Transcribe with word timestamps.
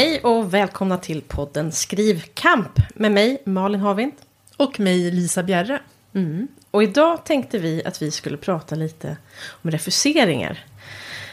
Hej 0.00 0.20
och 0.20 0.54
välkomna 0.54 0.98
till 0.98 1.22
podden 1.22 1.72
Skrivkamp 1.72 2.72
med 2.94 3.12
mig 3.12 3.42
Malin 3.44 3.80
Havind. 3.80 4.12
Och 4.56 4.80
mig 4.80 5.10
Lisa 5.10 5.42
Bjerre. 5.42 5.80
Mm. 6.14 6.48
Och 6.70 6.82
idag 6.82 7.24
tänkte 7.24 7.58
vi 7.58 7.82
att 7.84 8.02
vi 8.02 8.10
skulle 8.10 8.36
prata 8.36 8.74
lite 8.74 9.16
om 9.62 9.70
refuseringar. 9.70 10.64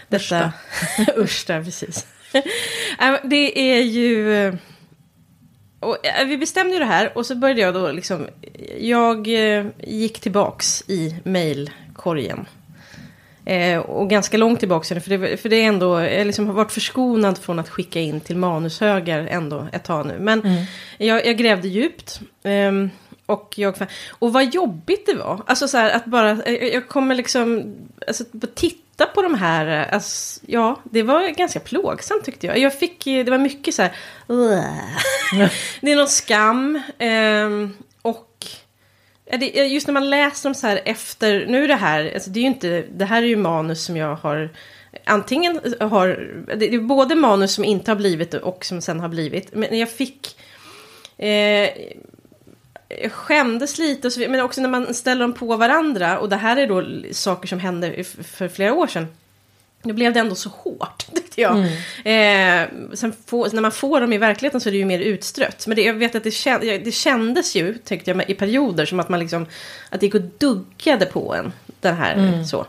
Detta, 0.07 0.53
Ursta, 1.15 1.59
precis. 1.63 2.07
Äh, 2.99 3.15
det 3.23 3.59
är 3.59 3.81
ju... 3.81 4.57
Och 5.79 6.05
äh, 6.05 6.27
vi 6.27 6.37
bestämde 6.37 6.73
ju 6.73 6.79
det 6.79 6.85
här 6.85 7.17
och 7.17 7.25
så 7.25 7.35
började 7.35 7.61
jag 7.61 7.73
då 7.73 7.91
liksom... 7.91 8.27
Jag 8.79 9.27
eh, 9.27 9.65
gick 9.83 10.19
tillbaks 10.19 10.83
i 10.87 11.15
mejlkorgen. 11.23 12.45
Eh, 13.47 13.79
och 13.79 14.09
ganska 14.09 14.37
långt 14.37 14.59
tillbaka, 14.59 15.01
för 15.01 15.17
det, 15.17 15.37
för 15.37 15.49
det 15.49 15.55
är 15.55 15.67
ändå, 15.67 16.01
jag 16.01 16.27
liksom 16.27 16.47
har 16.47 16.53
varit 16.53 16.71
förskonad 16.71 17.37
från 17.37 17.59
att 17.59 17.69
skicka 17.69 17.99
in 17.99 18.21
till 18.21 18.37
manushögar 18.37 19.27
ändå 19.31 19.67
ett 19.71 19.83
tag 19.83 20.05
nu. 20.05 20.17
Men 20.19 20.41
mm. 20.41 20.63
jag, 20.97 21.25
jag, 21.25 21.37
grävde 21.37 21.67
djupt. 21.67 22.19
Eh, 22.43 22.71
och, 23.25 23.53
jag, 23.57 23.75
och 24.09 24.33
vad 24.33 24.53
jobbigt 24.53 25.05
det 25.05 25.13
var. 25.13 25.41
Alltså 25.45 25.67
så 25.67 25.77
här 25.77 25.89
att 25.89 26.05
bara, 26.05 26.29
jag, 26.29 26.73
jag 26.73 26.87
kommer 26.87 27.15
liksom, 27.15 27.75
alltså 28.07 28.23
titta 28.55 29.05
på 29.05 29.21
de 29.21 29.35
här, 29.35 29.89
alltså, 29.91 30.39
ja, 30.47 30.79
det 30.83 31.03
var 31.03 31.29
ganska 31.29 31.59
plågsamt 31.59 32.25
tyckte 32.25 32.47
jag. 32.47 32.57
Jag 32.57 32.79
fick, 32.79 33.05
det 33.05 33.29
var 33.29 33.37
mycket 33.37 33.73
så 33.73 33.81
här, 33.81 33.91
det 35.81 35.91
är 35.91 35.95
någon 35.95 36.07
skam. 36.07 36.81
Eh, 36.97 37.49
Just 39.69 39.87
när 39.87 39.93
man 39.93 40.09
läser 40.09 40.49
dem 40.49 40.55
så 40.55 40.67
här 40.67 40.81
efter, 40.85 41.45
nu 41.45 41.63
är 41.63 41.67
det 41.67 41.75
här, 41.75 42.11
alltså 42.13 42.29
det 42.29 42.39
är 42.39 42.41
ju 42.41 42.47
inte, 42.47 42.83
det 42.91 43.05
här 43.05 43.21
är 43.21 43.27
ju 43.27 43.35
manus 43.35 43.85
som 43.85 43.97
jag 43.97 44.15
har 44.15 44.49
Antingen 45.05 45.59
har, 45.79 46.07
det 46.55 46.73
är 46.73 46.79
både 46.79 47.15
manus 47.15 47.53
som 47.53 47.63
inte 47.63 47.91
har 47.91 47.95
blivit 47.95 48.33
och 48.33 48.65
som 48.65 48.81
sen 48.81 48.99
har 48.99 49.09
blivit. 49.09 49.55
Men 49.55 49.79
jag 49.79 49.89
fick 49.89 50.39
eh, 51.17 51.69
jag 52.89 53.11
skämdes 53.11 53.77
lite, 53.77 54.07
och 54.07 54.13
så, 54.13 54.19
men 54.19 54.41
också 54.41 54.61
när 54.61 54.69
man 54.69 54.93
ställer 54.93 55.21
dem 55.21 55.33
på 55.33 55.55
varandra. 55.55 56.19
Och 56.19 56.29
det 56.29 56.35
här 56.35 56.57
är 56.57 56.67
då 56.67 57.13
saker 57.13 57.47
som 57.47 57.59
hände 57.59 58.03
för 58.03 58.47
flera 58.47 58.73
år 58.73 58.87
sedan. 58.87 59.07
Då 59.87 59.93
blev 59.93 60.13
det 60.13 60.19
ändå 60.19 60.35
så 60.35 60.49
hårt, 60.49 61.05
tyckte 61.15 61.41
jag. 61.41 61.65
Mm. 62.03 62.63
Eh, 62.63 62.95
sen 62.95 63.13
få, 63.25 63.47
när 63.47 63.61
man 63.61 63.71
får 63.71 64.01
dem 64.01 64.13
i 64.13 64.17
verkligheten 64.17 64.61
så 64.61 64.69
är 64.69 64.71
det 64.71 64.77
ju 64.77 64.85
mer 64.85 64.99
utstrött. 64.99 65.67
Men 65.67 65.75
det, 65.75 65.81
jag 65.81 65.93
vet 65.93 66.15
att 66.15 66.23
det, 66.23 66.31
känd, 66.31 66.63
det 66.63 66.91
kändes 66.91 67.55
ju, 67.55 67.77
tyckte 67.77 68.11
jag, 68.11 68.29
i 68.29 68.33
perioder 68.33 68.85
som 68.85 68.99
att 68.99 69.09
man 69.09 69.19
liksom... 69.19 69.45
Att 69.89 69.99
det 69.99 70.05
gick 70.05 70.15
och 70.15 70.21
duggade 70.21 71.05
på 71.05 71.35
en. 71.35 71.53
Den 71.79 71.95
här, 71.95 72.13
mm. 72.13 72.45
så. 72.45 72.59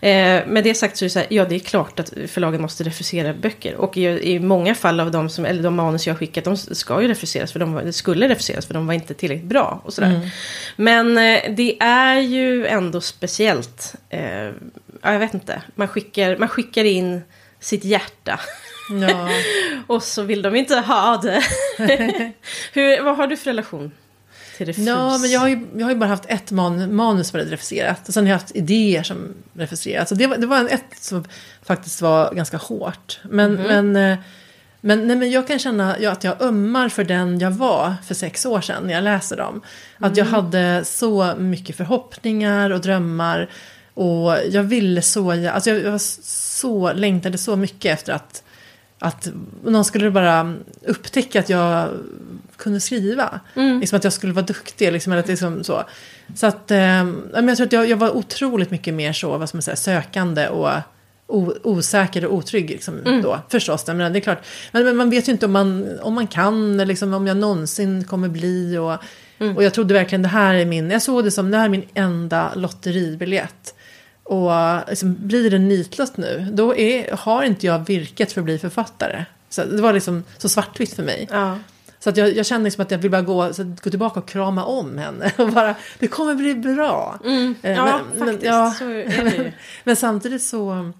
Eh, 0.00 0.46
med 0.46 0.64
det 0.64 0.74
sagt 0.74 0.96
så 0.96 1.04
är 1.04 1.06
det 1.06 1.10
så 1.10 1.18
här, 1.18 1.28
ja 1.30 1.44
det 1.44 1.54
är 1.54 1.58
klart 1.58 2.00
att 2.00 2.12
förlagen 2.26 2.62
måste 2.62 2.84
refusera 2.84 3.34
böcker. 3.34 3.74
Och 3.74 3.96
i, 3.96 4.32
i 4.34 4.38
många 4.38 4.74
fall 4.74 5.00
av 5.00 5.10
de, 5.10 5.28
som, 5.28 5.44
eller 5.44 5.62
de 5.62 5.74
manus 5.74 6.06
jag 6.06 6.14
har 6.14 6.18
skickat, 6.18 6.44
de 6.44 6.56
ska 6.56 7.02
ju 7.02 7.08
refuseras. 7.08 7.52
För 7.52 7.60
de 7.60 7.92
skulle 7.92 8.28
refuseras 8.28 8.66
för 8.66 8.74
de 8.74 8.86
var 8.86 8.94
inte 8.94 9.14
tillräckligt 9.14 9.48
bra. 9.48 9.80
Och 9.84 9.92
sådär. 9.92 10.08
Mm. 10.08 10.28
Men 10.76 11.18
eh, 11.18 11.54
det 11.56 11.76
är 11.80 12.20
ju 12.20 12.66
ändå 12.66 13.00
speciellt. 13.00 13.94
Eh, 14.10 14.50
ja, 15.02 15.12
jag 15.12 15.18
vet 15.18 15.34
inte. 15.34 15.62
Man 15.74 15.88
skickar, 15.88 16.36
man 16.36 16.48
skickar 16.48 16.84
in 16.84 17.22
sitt 17.60 17.84
hjärta. 17.84 18.40
Ja. 18.90 19.28
och 19.86 20.02
så 20.02 20.22
vill 20.22 20.42
de 20.42 20.56
inte 20.56 20.76
ha 20.76 21.16
det. 21.16 21.42
Hur, 22.72 23.02
vad 23.02 23.16
har 23.16 23.26
du 23.26 23.36
för 23.36 23.50
relation 23.50 23.92
till 24.56 24.66
refus? 24.66 24.86
Ja, 24.86 25.18
men 25.18 25.30
jag 25.30 25.40
har 25.40 25.48
ju, 25.48 25.66
jag 25.76 25.84
har 25.86 25.90
ju 25.90 25.98
bara 25.98 26.08
haft 26.08 26.26
ett 26.28 26.50
man, 26.50 26.94
manus 26.94 27.28
som 27.28 27.40
varit 27.40 27.52
refuserat. 27.52 28.08
Och 28.08 28.14
sen 28.14 28.24
har 28.24 28.30
jag 28.30 28.38
haft 28.38 28.56
idéer 28.56 29.02
som 29.02 29.34
refuserats. 29.54 30.08
Så 30.08 30.14
det, 30.14 30.26
var, 30.26 30.36
det 30.36 30.46
var 30.46 30.58
en, 30.58 30.68
ett 30.68 30.84
som 31.00 31.24
faktiskt 31.62 32.02
var 32.02 32.34
ganska 32.34 32.56
hårt. 32.56 33.20
Men, 33.22 33.58
mm. 33.58 33.92
men, 33.92 34.12
eh, 34.12 34.18
men, 34.80 35.06
nej, 35.08 35.16
men 35.16 35.30
jag 35.30 35.46
kan 35.46 35.58
känna 35.58 35.94
att 35.94 36.24
jag 36.24 36.42
ömmar 36.42 36.88
för 36.88 37.04
den 37.04 37.38
jag 37.38 37.50
var 37.50 37.94
för 38.06 38.14
sex 38.14 38.46
år 38.46 38.60
sedan 38.60 38.86
när 38.86 38.94
jag 38.94 39.04
läser 39.04 39.36
dem. 39.36 39.62
Att 39.98 40.12
mm. 40.12 40.18
jag 40.18 40.24
hade 40.24 40.84
så 40.84 41.34
mycket 41.38 41.76
förhoppningar 41.76 42.70
och 42.70 42.80
drömmar. 42.80 43.48
Och 43.94 44.34
jag 44.50 44.62
ville 44.62 45.02
så, 45.02 45.30
alltså 45.30 45.70
jag, 45.70 45.80
jag 45.80 46.00
så, 46.00 46.92
längtade 46.92 47.38
så 47.38 47.56
mycket 47.56 47.92
efter 47.98 48.12
att, 48.12 48.42
att 48.98 49.28
någon 49.64 49.84
skulle 49.84 50.10
bara 50.10 50.54
upptäcka 50.86 51.40
att 51.40 51.48
jag 51.48 51.88
kunde 52.56 52.80
skriva. 52.80 53.40
Mm. 53.54 53.80
Liksom 53.80 53.96
att 53.96 54.04
jag 54.04 54.12
skulle 54.12 54.32
vara 54.32 54.46
duktig. 54.46 54.92
Liksom, 54.92 55.12
eller 55.12 55.26
liksom 55.26 55.64
så. 55.64 55.84
så 56.34 56.46
att, 56.46 56.70
eh, 56.70 56.78
jag 57.32 57.56
tror 57.56 57.66
att 57.66 57.72
jag, 57.72 57.88
jag, 57.88 57.96
var 57.96 58.16
otroligt 58.16 58.70
mycket 58.70 58.94
mer 58.94 59.12
så, 59.12 59.38
vad 59.38 59.48
ska 59.48 59.56
man 59.56 59.62
säga, 59.62 59.76
sökande 59.76 60.48
och 60.48 60.70
o, 61.26 61.52
osäker 61.62 62.24
och 62.24 62.34
otrygg. 62.34 62.70
Liksom, 62.70 62.98
mm. 62.98 63.22
då, 63.22 63.40
förstås, 63.48 63.86
men 63.86 64.12
det 64.12 64.18
är 64.18 64.20
klart. 64.20 64.44
Men, 64.72 64.84
men, 64.84 64.96
man 64.96 65.10
vet 65.10 65.28
ju 65.28 65.32
inte 65.32 65.46
om 65.46 65.52
man, 65.52 65.98
om 66.00 66.14
man 66.14 66.26
kan, 66.26 66.76
liksom, 66.76 67.14
om 67.14 67.26
jag 67.26 67.36
någonsin 67.36 68.04
kommer 68.04 68.28
bli. 68.28 68.78
Och, 68.78 68.96
mm. 69.38 69.56
och 69.56 69.64
jag 69.64 69.74
trodde 69.74 69.94
verkligen 69.94 70.22
det 70.22 70.28
här 70.28 70.54
är 70.54 70.66
min, 70.66 70.90
jag 70.90 71.02
såg 71.02 71.24
det 71.24 71.30
som 71.30 71.50
det 71.50 71.56
här 71.56 71.64
är 71.64 71.68
min 71.68 71.88
enda 71.94 72.54
lotteribiljett. 72.54 73.74
Och 74.24 74.50
liksom, 74.88 75.16
blir 75.18 75.50
det 75.50 75.58
nitlott 75.58 76.16
nu, 76.16 76.48
då 76.52 76.76
är, 76.76 77.16
har 77.16 77.42
inte 77.42 77.66
jag 77.66 77.86
virket 77.86 78.32
för 78.32 78.40
att 78.40 78.44
bli 78.44 78.58
författare. 78.58 79.24
Så 79.48 79.64
det 79.64 79.82
var 79.82 79.92
liksom 79.92 80.24
så 80.38 80.48
svartvitt 80.48 80.94
för 80.94 81.02
mig. 81.02 81.28
Ja. 81.30 81.58
Så 81.98 82.10
att 82.10 82.16
jag, 82.16 82.36
jag 82.36 82.46
kände 82.46 82.64
liksom 82.64 82.82
att 82.82 82.90
jag 82.90 82.98
vill 82.98 83.10
bara 83.10 83.22
gå, 83.22 83.52
så 83.52 83.64
gå 83.64 83.90
tillbaka 83.90 84.20
och 84.20 84.28
krama 84.28 84.64
om 84.64 84.98
henne. 84.98 85.32
Och 85.38 85.48
bara, 85.52 85.74
det 85.98 86.08
kommer 86.08 86.34
bli 86.34 86.54
bra. 86.54 87.18
Mm. 87.24 87.54
Ja, 87.62 88.00
men, 88.16 88.26
faktiskt. 88.26 88.42
Men, 88.42 88.52
ja. 88.52 88.74
Ju. 88.80 89.52
men 89.84 89.96
samtidigt 89.96 90.42
så 90.42 90.92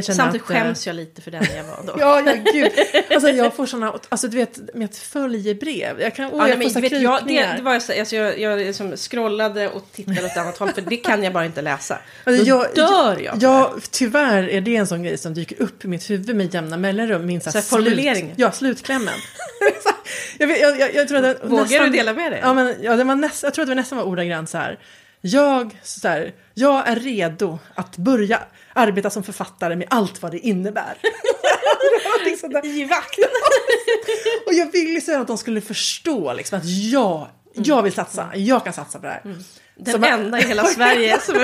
Samtidigt 0.00 0.44
att, 0.44 0.50
eh, 0.50 0.56
skäms 0.56 0.86
jag 0.86 0.96
lite 0.96 1.22
för 1.22 1.30
den 1.30 1.44
jag 1.56 1.64
var 1.64 1.84
då. 1.86 1.94
ja, 2.00 2.22
ja, 2.26 2.52
gud. 2.52 2.72
Alltså 3.10 3.28
jag 3.28 3.54
får 3.54 3.66
sådana, 3.66 3.94
alltså 4.08 4.28
du 4.28 4.36
vet, 4.36 4.74
med 4.74 4.84
ett 4.84 4.96
följebrev. 4.96 6.00
Jag 6.00 6.14
kan, 6.14 6.30
oh, 6.30 6.38
ja, 6.38 6.48
jag 6.48 6.58
men, 6.58 6.70
får 6.70 6.80
vet, 6.80 7.00
jag, 7.00 7.26
det, 7.26 7.46
det 7.56 7.62
var 7.62 7.80
så, 7.80 7.98
alltså, 7.98 8.16
jag, 8.16 8.38
jag 8.38 8.58
liksom 8.58 8.96
scrollade 8.96 9.68
och 9.68 9.86
tittade 9.92 10.24
åt 10.24 10.36
annat 10.36 10.58
håll, 10.58 10.72
för 10.72 10.82
det 10.82 10.96
kan 10.96 11.24
jag 11.24 11.32
bara 11.32 11.46
inte 11.46 11.62
läsa. 11.62 11.98
Alltså, 12.24 12.44
då 12.44 12.48
jag, 12.48 12.74
dör 12.74 13.18
jag. 13.24 13.36
Ja, 13.40 13.74
tyvärr 13.90 14.48
är 14.48 14.60
det 14.60 14.76
en 14.76 14.86
sån 14.86 15.02
grej 15.02 15.18
som 15.18 15.34
dyker 15.34 15.62
upp 15.62 15.84
i 15.84 15.88
mitt 15.88 16.10
huvud 16.10 16.36
med 16.36 16.54
jämna 16.54 16.76
mellanrum. 16.76 17.26
Min 17.26 17.40
så 17.40 17.50
här, 17.50 17.60
formulering. 17.60 18.26
Slut, 18.26 18.38
ja, 18.38 18.52
slutklämmen. 18.52 19.14
jag, 20.38 20.50
jag, 20.58 20.80
jag, 20.80 20.94
jag 20.94 21.08
tror 21.08 21.24
att 21.24 21.44
Vågar 21.44 21.62
nästan, 21.62 21.90
du 21.90 21.96
dela 21.96 22.12
med 22.12 22.32
dig? 22.32 22.40
Ja, 22.42 22.54
men, 22.54 22.74
ja, 22.82 22.96
det 22.96 23.04
var 23.04 23.14
näst, 23.14 23.42
jag 23.42 23.54
tror 23.54 23.62
att 23.62 23.66
det 23.66 23.70
var 23.70 23.80
nästan 23.80 23.98
var 23.98 24.04
ordagrant 24.04 24.50
så 24.50 24.58
här. 24.58 24.78
Jag, 25.20 25.78
så 25.82 26.08
här, 26.08 26.32
jag 26.54 26.88
är 26.88 26.96
redo 26.96 27.58
att 27.74 27.96
börja 27.96 28.40
arbeta 28.72 29.10
som 29.10 29.22
författare 29.22 29.76
med 29.76 29.86
allt 29.90 30.22
vad 30.22 30.32
det 30.32 30.38
innebär. 30.38 30.98
I 32.64 32.84
vakt. 32.84 33.18
och 34.46 34.52
jag 34.52 34.72
ville 34.72 35.00
så 35.00 35.20
att 35.20 35.26
de 35.26 35.38
skulle 35.38 35.60
förstå 35.60 36.32
liksom, 36.32 36.58
att 36.58 36.64
jag, 36.64 37.26
jag 37.52 37.82
vill 37.82 37.92
satsa, 37.92 38.30
jag 38.34 38.64
kan 38.64 38.72
satsa 38.72 38.98
på 38.98 39.06
det 39.06 39.12
här. 39.12 39.22
Mm. 39.24 39.38
Den 39.76 39.94
som 39.94 40.04
enda 40.04 40.40
i 40.40 40.42
hela 40.42 40.64
Sverige 40.76 41.20
som 41.20 41.34
är... 41.34 41.40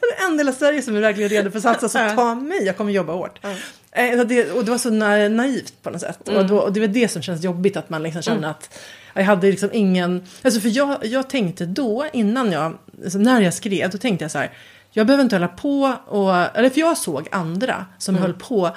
Den 0.00 0.26
enda 0.26 0.42
i 0.42 0.46
hela 0.46 0.52
Sverige 0.52 0.82
som 0.82 0.96
är 0.96 1.00
verkligen 1.00 1.30
redo 1.30 1.50
för 1.50 1.58
att 1.58 1.62
satsa, 1.62 1.88
så 1.88 2.16
ta 2.16 2.34
mig, 2.34 2.64
jag 2.64 2.76
kommer 2.76 2.92
jobba 2.92 3.12
hårt. 3.12 3.40
Mm. 3.42 4.28
Det, 4.28 4.52
och 4.52 4.64
det 4.64 4.70
var 4.70 4.78
så 4.78 4.90
naivt 4.90 5.82
på 5.82 5.90
något 5.90 6.00
sätt. 6.00 6.28
Mm. 6.28 6.40
Och, 6.40 6.46
då, 6.46 6.58
och 6.58 6.72
det 6.72 6.80
var 6.80 6.86
det 6.86 7.08
som 7.08 7.22
känns 7.22 7.44
jobbigt, 7.44 7.76
att 7.76 7.90
man 7.90 8.02
liksom 8.02 8.22
känner 8.22 8.38
mm. 8.38 8.50
att 8.50 8.78
jag 9.14 9.24
hade 9.24 9.50
liksom 9.50 9.70
ingen... 9.72 10.24
Alltså 10.42 10.60
för 10.60 10.68
jag, 10.68 11.04
jag 11.04 11.30
tänkte 11.30 11.66
då, 11.66 12.06
innan 12.12 12.52
jag, 12.52 12.78
alltså 13.04 13.18
när 13.18 13.40
jag 13.40 13.54
skrev, 13.54 13.90
då 13.90 13.98
tänkte 13.98 14.24
jag 14.24 14.32
så 14.32 14.38
här, 14.38 14.50
jag 14.92 15.06
behöver 15.06 15.24
inte 15.24 15.36
hålla 15.36 15.48
på 15.48 15.94
och, 16.06 16.36
eller 16.56 16.70
för 16.70 16.80
jag 16.80 16.98
såg 16.98 17.28
andra 17.30 17.86
som 17.98 18.14
mm. 18.14 18.22
höll 18.22 18.34
på 18.34 18.76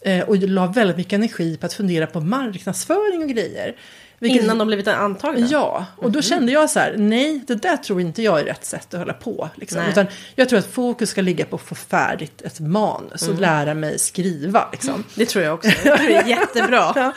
eh, 0.00 0.20
och 0.20 0.36
la 0.36 0.66
väldigt 0.66 0.96
mycket 0.96 1.12
energi 1.12 1.56
på 1.56 1.66
att 1.66 1.72
fundera 1.72 2.06
på 2.06 2.20
marknadsföring 2.20 3.22
och 3.22 3.28
grejer. 3.28 3.76
Vilket, 4.18 4.42
Innan 4.42 4.58
de 4.58 4.66
blivit 4.66 4.88
antagna? 4.88 5.46
Ja, 5.50 5.86
och 5.96 6.10
då 6.10 6.18
mm. 6.18 6.22
kände 6.22 6.52
jag 6.52 6.70
så 6.70 6.78
här, 6.78 6.94
nej, 6.98 7.40
det 7.46 7.54
där 7.54 7.76
tror 7.76 8.00
inte 8.00 8.22
jag 8.22 8.40
är 8.40 8.44
rätt 8.44 8.64
sätt 8.64 8.94
att 8.94 9.00
hålla 9.00 9.12
på. 9.12 9.48
Liksom. 9.54 9.82
Utan 9.90 10.06
jag 10.34 10.48
tror 10.48 10.58
att 10.58 10.66
fokus 10.66 11.10
ska 11.10 11.22
ligga 11.22 11.44
på 11.44 11.56
att 11.56 11.62
få 11.62 11.74
färdigt 11.74 12.42
ett 12.42 12.60
manus 12.60 13.22
och 13.22 13.28
mm. 13.28 13.40
lära 13.40 13.74
mig 13.74 13.98
skriva. 13.98 14.68
Liksom. 14.72 15.04
Det 15.14 15.26
tror 15.26 15.44
jag 15.44 15.54
också, 15.54 15.70
det 15.84 16.14
är 16.14 16.26
jättebra. 16.26 16.92
ja. 16.94 17.12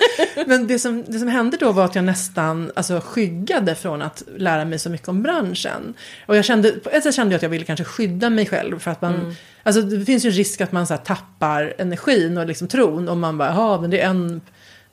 Men 0.45 0.67
det 0.67 0.79
som, 0.79 1.03
det 1.07 1.19
som 1.19 1.27
hände 1.27 1.57
då 1.57 1.71
var 1.71 1.85
att 1.85 1.95
jag 1.95 2.03
nästan 2.03 2.71
alltså, 2.75 3.01
skyggade 3.05 3.75
från 3.75 4.01
att 4.01 4.23
lära 4.37 4.65
mig 4.65 4.79
så 4.79 4.89
mycket 4.89 5.07
om 5.07 5.23
branschen. 5.23 5.93
Och 6.25 6.37
jag 6.37 6.45
kände, 6.45 6.71
på 6.71 6.89
ett 6.89 7.03
sätt 7.03 7.15
kände 7.15 7.33
jag 7.33 7.37
att 7.37 7.43
jag 7.43 7.49
ville 7.49 7.65
kanske 7.65 7.83
skydda 7.83 8.29
mig 8.29 8.45
själv 8.45 8.79
för 8.79 8.91
att 8.91 9.01
man 9.01 9.15
mm. 9.15 9.35
Alltså 9.63 9.81
det 9.81 10.05
finns 10.05 10.25
ju 10.25 10.29
en 10.29 10.35
risk 10.35 10.61
att 10.61 10.71
man 10.71 10.87
så 10.87 10.97
tappar 10.97 11.73
energin 11.77 12.37
och 12.37 12.45
liksom 12.45 12.67
tron 12.67 13.09
om 13.09 13.19
man 13.19 13.37
bara, 13.37 13.49
ja 13.49 13.81
men 13.81 13.89
det 13.89 14.01
är 14.01 14.09
en 14.09 14.41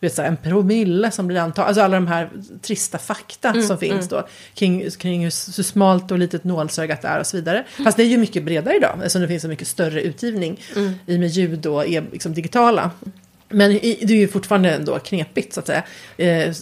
vet, 0.05 0.15
så 0.15 0.23
här, 0.23 0.29
en 0.29 0.37
promille 0.37 1.11
som 1.11 1.27
blir 1.27 1.39
antagen. 1.39 1.69
Alltså 1.69 1.83
alla 1.83 1.95
de 1.95 2.07
här 2.07 2.31
trista 2.63 2.99
fakta 2.99 3.49
mm, 3.51 3.63
som 3.63 3.79
finns 3.79 3.93
mm. 3.93 4.09
då. 4.09 4.29
Kring, 4.55 4.91
kring 4.91 5.21
hur, 5.21 5.57
hur 5.57 5.63
smalt 5.63 6.11
och 6.11 6.19
litet 6.19 6.45
nålsögat 6.45 7.05
är 7.05 7.21
och 7.21 7.27
så 7.27 7.37
vidare. 7.37 7.59
Mm. 7.59 7.85
Fast 7.85 7.97
det 7.97 8.03
är 8.03 8.09
ju 8.09 8.19
mycket 8.19 8.45
bredare 8.45 8.77
idag. 8.77 8.97
Eftersom 8.97 9.23
det 9.23 9.29
finns 9.29 9.43
så 9.43 9.49
mycket 9.49 9.69
större 9.69 10.03
utgivning. 10.03 10.61
Mm. 10.77 10.93
I 11.07 11.19
med 11.19 11.29
ljud 11.29 11.67
och 11.67 11.87
är 11.87 12.05
liksom 12.13 12.35
digitala. 12.35 12.91
Men 13.49 13.71
det 13.71 14.03
är 14.03 14.11
ju 14.11 14.29
fortfarande 14.29 14.71
ändå 14.71 14.99
knepigt 14.99 15.53
så 15.53 15.61
att 15.61 15.67
säga. 15.67 15.83
Eh, 16.17 16.55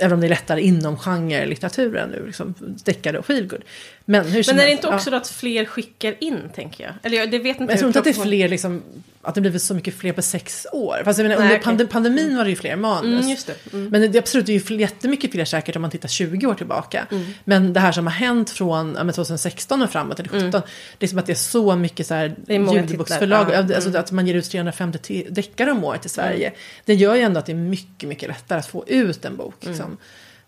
även 0.00 0.12
om 0.12 0.20
det 0.20 0.26
är 0.26 0.28
lättare 0.28 0.60
inom 0.60 0.96
genre 0.96 1.46
litteraturen 1.46 2.10
nu, 2.10 2.26
liksom 2.26 2.54
deckare 2.84 3.18
och 3.18 3.26
feelgood. 3.26 3.62
Men 4.10 4.24
hur 4.24 4.44
Men 4.46 4.60
är 4.60 4.64
det 4.66 4.72
inte 4.72 4.88
också 4.88 5.10
ja. 5.10 5.16
att 5.16 5.28
fler 5.28 5.64
skickar 5.64 6.14
in, 6.20 6.38
tänker 6.54 6.84
jag? 6.84 6.92
Eller 7.02 7.16
jag 7.18 7.30
det 7.30 7.38
vet 7.38 7.46
inte 7.46 7.60
Men 7.60 7.68
jag 7.70 7.78
tror 7.78 7.88
inte 7.88 7.98
att 7.98 8.04
det 8.04 8.10
är 8.10 8.22
fler, 8.22 8.48
liksom, 8.48 8.82
att 9.22 9.34
det 9.34 9.40
blivit 9.40 9.62
så 9.62 9.74
mycket 9.74 9.94
fler 9.94 10.12
på 10.12 10.22
sex 10.22 10.66
år. 10.72 11.02
Fast 11.04 11.18
jag 11.18 11.28
menar, 11.28 11.42
Nej, 11.44 11.46
under 11.52 11.58
pandem- 11.64 11.88
pandemin 11.88 12.36
var 12.36 12.44
det 12.44 12.50
ju 12.50 12.56
fler 12.56 12.76
manus. 12.76 13.24
Mm, 13.24 13.36
det. 13.46 13.72
Mm. 13.76 13.88
Men 13.90 14.12
det 14.12 14.18
absolut 14.18 14.46
det 14.46 14.52
är 14.52 14.70
ju 14.70 14.76
jättemycket 14.80 15.30
fler 15.32 15.44
säkert 15.44 15.76
om 15.76 15.82
man 15.82 15.90
tittar 15.90 16.08
20 16.08 16.46
år 16.46 16.54
tillbaka. 16.54 17.06
Mm. 17.10 17.26
Men 17.44 17.72
det 17.72 17.80
här 17.80 17.92
som 17.92 18.06
har 18.06 18.14
hänt 18.14 18.50
från 18.50 18.94
ja, 18.98 19.04
men 19.04 19.14
2016 19.14 19.82
och 19.82 19.90
framåt, 19.90 20.20
eller 20.20 20.28
17, 20.30 20.62
det 20.98 21.06
är 21.06 21.08
som 21.08 21.18
att 21.18 21.26
det 21.26 21.32
är 21.32 21.34
så 21.34 21.76
mycket 21.76 22.06
så 22.06 22.14
här 22.14 22.34
Mm. 22.48 22.74
ljudboksförlag, 22.74 23.50
ja. 23.50 23.54
Mm. 23.54 23.72
alltså 23.74 23.98
att 23.98 24.12
man 24.12 24.26
ger 24.26 24.34
ut 24.34 24.50
350 24.50 24.98
te- 24.98 25.26
deckare 25.30 25.70
om 25.70 25.84
året 25.84 26.06
i 26.06 26.08
Sverige. 26.08 26.52
Det 26.84 26.94
gör 26.94 27.14
ju 27.14 27.20
ändå 27.22 27.38
att 27.38 27.46
det 27.46 27.52
är 27.52 27.56
mycket, 27.56 28.08
mycket 28.08 28.28
lättare 28.28 28.58
att 28.58 28.66
få 28.66 28.84
ut 28.88 29.24
en 29.24 29.36
bok. 29.36 29.64
Mm. 29.64 29.72
Liksom. 29.74 29.96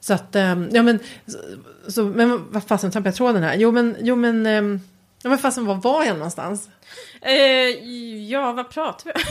Så 0.05 0.15
att, 0.15 0.37
ehm, 0.37 0.69
ja 0.73 0.83
men, 0.83 0.99
så, 1.89 2.05
men 2.05 2.45
vad 2.51 2.65
fasen 2.65 2.91
tappade 2.91 3.09
jag 3.09 3.15
tråden 3.15 3.43
här? 3.43 3.55
Jo 3.55 3.73
men, 3.73 3.97
jo 4.01 4.17
men, 4.17 4.47
ehm, 4.47 4.81
ja 5.23 5.31
men 5.31 5.39
fasen 5.39 5.67
var 5.67 5.75
var 5.75 6.05
jag 6.05 6.17
någonstans? 6.17 6.69
Eh, 7.21 7.33
ja, 8.31 8.53
vad 8.53 8.71
pratar 8.71 9.05
vi 9.05 9.11
om? 9.11 9.21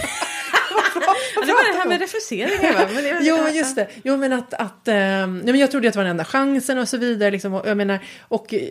ja, 1.36 1.46
det 1.46 1.52
var 1.54 1.74
det 1.74 1.80
här 1.80 1.88
med 1.88 2.00
refuseringen 2.00 2.74
va? 2.74 2.88
Men 2.94 3.26
Jo, 3.26 3.38
men 3.44 3.56
just 3.56 3.76
det. 3.76 3.88
Jo, 4.04 4.18
men 4.18 4.34
att... 4.34 4.54
att 4.54 4.88
ehm, 4.88 5.38
nej, 5.38 5.52
men 5.54 5.60
jag 5.60 5.72
trodde 5.72 5.88
att 5.88 5.94
det 5.94 6.00
var 6.00 6.04
den 6.04 6.12
enda 6.12 6.26
chansen 6.26 6.78
och 6.78 6.90
så 6.90 6.98
vidare. 6.98 7.32
Liksom, 7.32 7.54
och, 7.54 7.68
jag 7.68 7.78
menar, 7.78 8.00
och 8.28 8.54
eh, 8.54 8.62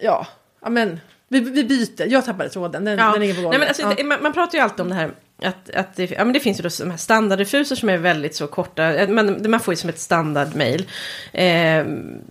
ja, 0.00 0.26
men 0.68 1.00
vi, 1.28 1.40
vi 1.40 1.64
byter. 1.64 2.06
Jag 2.06 2.24
tappade 2.24 2.48
tråden. 2.48 2.84
Den, 2.84 2.98
Ja. 2.98 3.12
den 3.12 3.22
är 3.22 3.34
på 3.34 3.42
gång. 3.42 3.50
Nej, 3.50 3.58
men 3.58 3.68
alltså, 3.68 3.94
ja. 3.98 4.04
man, 4.04 4.22
man 4.22 4.32
pratar 4.32 4.58
ju 4.58 4.64
alltid 4.64 4.80
om 4.80 4.88
det 4.88 4.94
här. 4.94 5.10
Att, 5.42 5.70
att 5.70 5.96
det, 5.96 6.10
ja, 6.10 6.24
men 6.24 6.32
det 6.32 6.40
finns 6.40 6.58
ju 6.58 6.62
då 6.62 6.68
de 6.78 6.90
här 6.90 6.98
standardrefuser 6.98 7.76
som 7.76 7.88
är 7.88 7.96
väldigt 7.96 8.34
så 8.34 8.46
korta. 8.46 8.94
Eh, 8.94 9.08
Man, 9.08 9.50
man 9.50 9.60
får 9.60 9.72
ju 9.72 9.76
som 9.76 9.90
ett 9.90 9.98
standardmail. 9.98 10.86
Eh, 11.32 11.84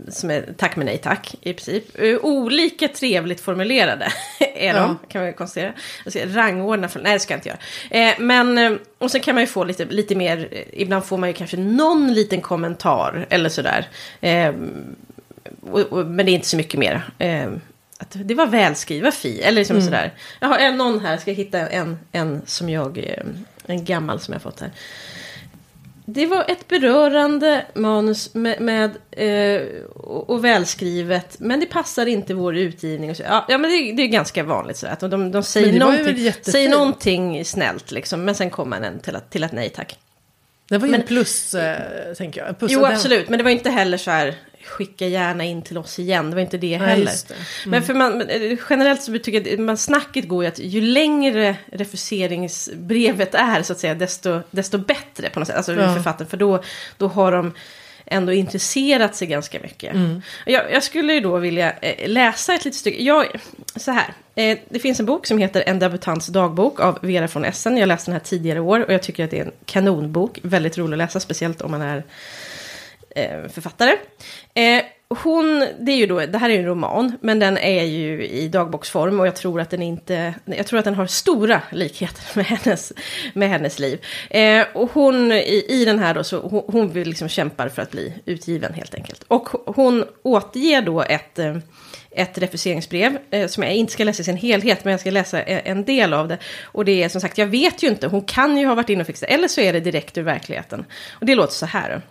som 0.09 0.31
är 0.31 0.53
tack 0.57 0.75
men 0.75 0.85
nej 0.85 0.97
tack 0.97 1.35
i 1.41 1.53
princip. 1.53 1.99
Eh, 1.99 2.17
olika 2.21 2.87
trevligt 2.87 3.41
formulerade 3.41 4.07
är 4.55 4.73
de, 4.73 4.97
kan 5.09 5.23
man 5.23 5.33
konstatera. 5.33 5.73
Jag 6.03 6.13
ska 6.13 6.25
rangordna 6.25 6.87
för, 6.89 6.99
nej 6.99 7.13
det 7.13 7.19
ska 7.19 7.33
jag 7.33 7.37
inte 7.37 7.49
göra. 7.49 8.09
Eh, 8.09 8.15
men, 8.19 8.57
eh, 8.57 8.71
och 8.97 9.11
sen 9.11 9.21
kan 9.21 9.35
man 9.35 9.43
ju 9.43 9.47
få 9.47 9.63
lite, 9.63 9.85
lite 9.85 10.15
mer, 10.15 10.63
ibland 10.73 11.05
får 11.05 11.17
man 11.17 11.29
ju 11.29 11.33
kanske 11.33 11.57
någon 11.57 12.13
liten 12.13 12.41
kommentar 12.41 13.25
eller 13.29 13.49
sådär. 13.49 13.87
Eh, 14.21 14.53
och, 15.61 15.79
och, 15.79 16.05
men 16.05 16.25
det 16.25 16.31
är 16.31 16.33
inte 16.33 16.47
så 16.47 16.57
mycket 16.57 16.79
mer. 16.79 17.03
Att 17.99 18.15
det 18.25 18.35
var 18.35 18.45
välskriva 18.47 19.11
fi, 19.11 19.41
eller 19.41 19.59
liksom 19.59 19.81
sådär. 19.81 20.13
Jag 20.39 20.47
har 20.47 20.57
en, 20.57 20.77
någon 20.77 20.99
här, 20.99 21.17
ska 21.17 21.31
jag 21.31 21.35
hitta 21.35 21.59
en, 21.59 21.99
en 22.11 22.41
som 22.45 22.69
jag, 22.69 22.97
eh, 22.97 23.23
en 23.65 23.85
gammal 23.85 24.19
som 24.19 24.33
jag 24.33 24.41
fått 24.41 24.59
här. 24.59 24.71
Det 26.05 26.25
var 26.25 26.45
ett 26.47 26.67
berörande 26.67 27.65
manus 27.73 28.33
med, 28.33 28.61
med 28.61 28.91
eh, 29.11 29.67
och, 29.95 30.29
och 30.29 30.45
välskrivet, 30.45 31.35
men 31.39 31.59
det 31.59 31.65
passar 31.65 32.05
inte 32.05 32.33
vår 32.33 32.57
utgivning. 32.57 33.09
Och 33.09 33.17
så. 33.17 33.23
Ja, 33.23 33.45
ja, 33.49 33.57
men 33.57 33.71
det, 33.71 33.91
det 33.91 34.03
är 34.03 34.07
ganska 34.07 34.43
vanligt 34.43 34.77
så 34.77 34.87
att 34.87 34.99
de, 34.99 35.31
de 35.31 35.43
säger, 35.43 35.79
någonting, 35.79 36.33
säger 36.41 36.69
någonting 36.69 37.45
snällt, 37.45 37.91
liksom, 37.91 38.25
men 38.25 38.35
sen 38.35 38.49
kommer 38.49 38.81
en 38.81 38.99
till, 38.99 39.15
att, 39.15 39.31
till 39.31 39.43
ett 39.43 39.51
nej 39.51 39.69
tack. 39.69 39.97
det 40.69 40.77
var 40.77 40.87
ju 40.87 40.91
men- 40.91 41.01
en 41.01 41.07
plus, 41.07 41.53
eh, 41.53 42.13
tänker 42.13 42.45
jag. 42.45 42.59
Plus 42.59 42.71
Jo, 42.71 42.85
absolut. 42.85 43.29
Men 43.29 43.37
det 43.37 43.43
var 43.43 43.51
inte 43.51 43.69
heller 43.69 43.97
så 43.97 44.11
här, 44.11 44.35
skicka 44.69 45.07
gärna 45.07 45.43
in 45.43 45.61
till 45.61 45.77
oss 45.77 45.99
igen. 45.99 46.29
Det 46.29 46.35
var 46.35 46.41
inte 46.41 46.57
det 46.57 46.77
heller. 46.77 47.11
just 47.11 47.27
det. 47.27 47.35
Men 47.65 47.83
för 47.83 47.93
man, 47.93 48.21
eh, 48.21 48.57
generellt 48.69 49.01
så 49.03 49.11
tycker 49.11 49.41
jag 49.47 49.53
att 49.53 49.59
man, 49.59 49.77
snacket 49.77 50.27
går 50.27 50.43
ju 50.43 50.47
att 50.47 50.59
ju 50.59 50.81
längre 50.81 51.55
refuseringsbrevet 51.71 53.35
är, 53.35 53.63
så 53.63 53.73
att 53.73 53.79
säga, 53.79 53.95
desto, 53.95 54.41
desto 54.51 54.77
bättre 54.77 55.29
på 55.29 55.39
något 55.39 55.47
sätt. 55.47 55.57
Alltså 55.57 55.73
Ja. 55.73 55.93
författaren, 55.93 56.29
för 56.29 56.37
då, 56.37 56.63
då 56.97 57.07
har 57.07 57.31
de 57.31 57.53
ändå 58.05 58.33
intresserat 58.33 59.15
sig 59.15 59.27
ganska 59.27 59.59
mycket. 59.59 59.95
Jag, 60.45 60.71
jag 60.71 60.83
skulle 60.83 61.13
ju 61.13 61.19
då 61.19 61.37
vilja 61.37 61.71
eh, 61.71 62.09
läsa 62.09 62.53
ett 62.53 62.65
litet 62.65 62.79
stycke. 62.79 63.03
Jag, 63.03 63.25
så 63.75 63.91
här, 63.91 64.13
eh, 64.35 64.57
det 64.69 64.79
finns 64.79 64.99
en 64.99 65.05
bok 65.05 65.25
som 65.27 65.37
heter 65.37 65.63
En 65.67 65.79
debutants 65.79 66.27
dagbok 66.27 66.79
av 66.79 66.99
Vera 67.01 67.27
von 67.33 67.45
Essen. 67.45 67.77
Jag 67.77 67.87
läste 67.87 68.11
den 68.11 68.19
här 68.19 68.25
tidigare 68.25 68.59
år 68.59 68.79
och 68.85 68.93
jag 68.93 69.03
tycker 69.03 69.23
att 69.23 69.31
det 69.31 69.39
är 69.39 69.45
en 69.45 69.51
kanonbok. 69.65 70.39
Väldigt 70.43 70.77
rolig 70.77 70.93
att 70.93 70.97
läsa, 70.97 71.19
speciellt 71.19 71.61
om 71.61 71.71
man 71.71 71.81
är 71.81 72.03
eh, 73.17 73.49
författare. 73.49 73.91
Eh, 74.53 74.83
hon, 75.09 75.67
det 75.79 75.91
är 75.91 75.95
ju 75.95 76.05
då, 76.05 76.25
det 76.25 76.37
här 76.37 76.49
är 76.49 76.53
ju 76.53 76.59
en 76.59 76.65
roman, 76.65 77.17
men 77.21 77.39
den 77.39 77.57
är 77.57 77.83
ju 77.83 78.27
i 78.27 78.47
dagboksform 78.47 79.19
och 79.19 79.27
jag 79.27 79.35
tror 79.35 79.61
att 79.61 79.69
den 79.69 79.81
inte, 79.81 80.33
jag 80.45 80.67
tror 80.67 80.79
att 80.79 80.85
den 80.85 80.95
har 80.95 81.07
stora 81.07 81.61
likheter 81.71 82.23
med 82.35 82.45
hennes, 82.45 82.93
med 83.33 83.49
hennes 83.49 83.79
liv. 83.79 84.05
Eh, 84.29 84.65
och 84.73 84.91
hon, 84.93 85.31
i, 85.31 85.65
i 85.69 85.85
den 85.85 85.99
här 85.99 86.13
då, 86.13 86.23
så 86.23 86.39
hon, 86.39 86.63
hon 86.67 86.89
vill 86.89 87.07
liksom 87.07 87.29
kämpar 87.29 87.69
för 87.69 87.81
att 87.81 87.91
bli 87.91 88.13
utgiven 88.25 88.73
helt 88.73 88.95
enkelt. 88.95 89.23
Och 89.27 89.49
hon 89.75 90.05
återger 90.23 90.81
då 90.81 91.01
ett, 91.01 91.39
eh, 91.39 91.57
ett 92.11 92.37
refuseringsbrev 92.37 93.17
eh, 93.31 93.47
som 93.47 93.63
jag 93.63 93.73
inte 93.73 93.93
ska 93.93 94.03
läsa 94.03 94.21
i 94.21 94.25
sin 94.25 94.37
helhet, 94.37 94.83
men 94.83 94.91
jag 94.91 94.99
ska 94.99 95.11
läsa 95.11 95.41
eh, 95.41 95.71
en 95.71 95.83
del 95.83 96.13
av 96.13 96.27
det. 96.27 96.37
Och 96.63 96.85
det 96.85 97.03
är 97.03 97.09
som 97.09 97.21
sagt, 97.21 97.37
jag 97.37 97.47
vet 97.47 97.83
ju 97.83 97.87
inte, 97.87 98.07
hon 98.07 98.21
kan 98.21 98.57
ju 98.57 98.65
ha 98.65 98.75
varit 98.75 98.89
inne 98.89 99.01
och 99.01 99.07
fixat, 99.07 99.29
eller 99.29 99.47
så 99.47 99.61
är 99.61 99.73
det 99.73 99.79
direkt 99.79 100.17
ur 100.17 100.23
verkligheten. 100.23 100.85
Och 101.11 101.25
det 101.25 101.35
låter 101.35 101.53
så 101.53 101.65
här. 101.65 102.01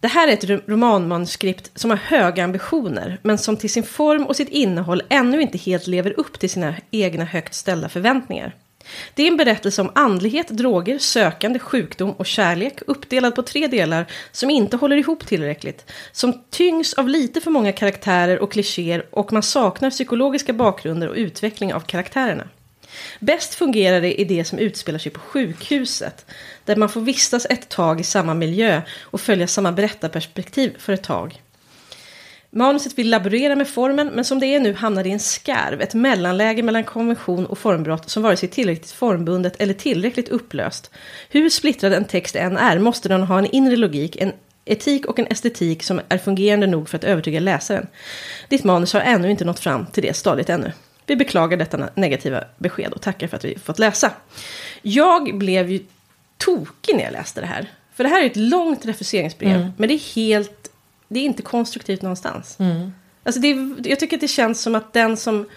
Det 0.00 0.08
här 0.08 0.28
är 0.28 0.32
ett 0.32 0.68
romanmanuskript 0.68 1.70
som 1.74 1.90
har 1.90 1.96
höga 1.96 2.44
ambitioner, 2.44 3.18
men 3.22 3.38
som 3.38 3.56
till 3.56 3.70
sin 3.70 3.82
form 3.82 4.26
och 4.26 4.36
sitt 4.36 4.48
innehåll 4.48 5.02
ännu 5.08 5.42
inte 5.42 5.58
helt 5.58 5.86
lever 5.86 6.20
upp 6.20 6.38
till 6.38 6.50
sina 6.50 6.74
egna 6.90 7.24
högt 7.24 7.54
ställda 7.54 7.88
förväntningar. 7.88 8.54
Det 9.14 9.22
är 9.22 9.28
en 9.28 9.36
berättelse 9.36 9.82
om 9.82 9.90
andlighet, 9.94 10.48
droger, 10.48 10.98
sökande, 10.98 11.58
sjukdom 11.58 12.10
och 12.10 12.26
kärlek 12.26 12.78
uppdelad 12.86 13.34
på 13.34 13.42
tre 13.42 13.66
delar 13.66 14.06
som 14.32 14.50
inte 14.50 14.76
håller 14.76 14.96
ihop 14.96 15.26
tillräckligt, 15.26 15.92
som 16.12 16.42
tyngs 16.50 16.94
av 16.94 17.08
lite 17.08 17.40
för 17.40 17.50
många 17.50 17.72
karaktärer 17.72 18.38
och 18.38 18.52
klichéer 18.52 19.06
och 19.10 19.32
man 19.32 19.42
saknar 19.42 19.90
psykologiska 19.90 20.52
bakgrunder 20.52 21.08
och 21.08 21.16
utveckling 21.16 21.74
av 21.74 21.80
karaktärerna. 21.80 22.48
Bäst 23.20 23.54
fungerar 23.54 24.00
det 24.00 24.20
i 24.20 24.24
det 24.24 24.44
som 24.44 24.58
utspelar 24.58 24.98
sig 24.98 25.12
på 25.12 25.20
sjukhuset, 25.20 26.26
där 26.64 26.76
man 26.76 26.88
får 26.88 27.00
vistas 27.00 27.46
ett 27.50 27.68
tag 27.68 28.00
i 28.00 28.04
samma 28.04 28.34
miljö 28.34 28.82
och 29.00 29.20
följa 29.20 29.46
samma 29.46 29.72
berättarperspektiv 29.72 30.76
för 30.78 30.92
ett 30.92 31.02
tag. 31.02 31.42
Manuset 32.50 32.98
vill 32.98 33.10
laborera 33.10 33.56
med 33.56 33.68
formen, 33.68 34.10
men 34.14 34.24
som 34.24 34.38
det 34.38 34.46
är 34.46 34.60
nu 34.60 34.74
hamnar 34.74 35.02
det 35.02 35.08
i 35.08 35.12
en 35.12 35.20
skarv, 35.20 35.80
ett 35.80 35.94
mellanläge 35.94 36.62
mellan 36.62 36.84
konvention 36.84 37.46
och 37.46 37.58
formbrott 37.58 38.10
som 38.10 38.22
vare 38.22 38.36
sig 38.36 38.48
är 38.48 38.52
tillräckligt 38.52 38.90
formbundet 38.90 39.56
eller 39.58 39.74
tillräckligt 39.74 40.28
upplöst. 40.28 40.90
Hur 41.28 41.50
splittrad 41.50 41.92
en 41.92 42.04
text 42.04 42.36
än 42.36 42.56
är 42.56 42.78
måste 42.78 43.08
den 43.08 43.22
ha 43.22 43.38
en 43.38 43.46
inre 43.46 43.76
logik, 43.76 44.16
en 44.16 44.32
etik 44.64 45.06
och 45.06 45.18
en 45.18 45.26
estetik 45.26 45.82
som 45.82 46.00
är 46.08 46.18
fungerande 46.18 46.66
nog 46.66 46.88
för 46.88 46.98
att 46.98 47.04
övertyga 47.04 47.40
läsaren. 47.40 47.86
Ditt 48.48 48.64
manus 48.64 48.92
har 48.92 49.00
ännu 49.00 49.30
inte 49.30 49.44
nått 49.44 49.60
fram 49.60 49.86
till 49.86 50.02
det 50.02 50.16
stadiet 50.16 50.48
ännu. 50.48 50.72
Vi 51.06 51.16
beklagar 51.16 51.56
detta 51.56 51.88
negativa 51.94 52.44
besked 52.58 52.92
och 52.92 53.02
tackar 53.02 53.28
för 53.28 53.36
att 53.36 53.44
vi 53.44 53.58
fått 53.58 53.78
läsa. 53.78 54.10
Jag 54.82 55.38
blev 55.38 55.70
ju 55.70 55.80
tokig 56.38 56.96
när 56.96 57.04
jag 57.04 57.12
läste 57.12 57.40
det 57.40 57.46
här. 57.46 57.70
För 57.94 58.04
det 58.04 58.10
här 58.10 58.22
är 58.22 58.26
ett 58.26 58.36
långt 58.36 58.86
refuseringsbrev, 58.86 59.72
men 59.76 59.88
det 59.88 59.94
är 59.94 60.14
helt, 60.14 60.70
det 61.08 61.20
är 61.20 61.24
inte 61.24 61.42
konstruktivt 61.42 62.02
någonstans. 62.02 62.58
Alltså 63.24 63.40
det 63.40 63.48
är, 63.50 63.88
jag 63.88 64.00
tycker 64.00 64.16
att 64.16 64.20
det 64.20 64.28
känns 64.28 64.62
som 64.62 64.74
att 64.74 64.92
den 64.92 65.16
som 65.16 65.48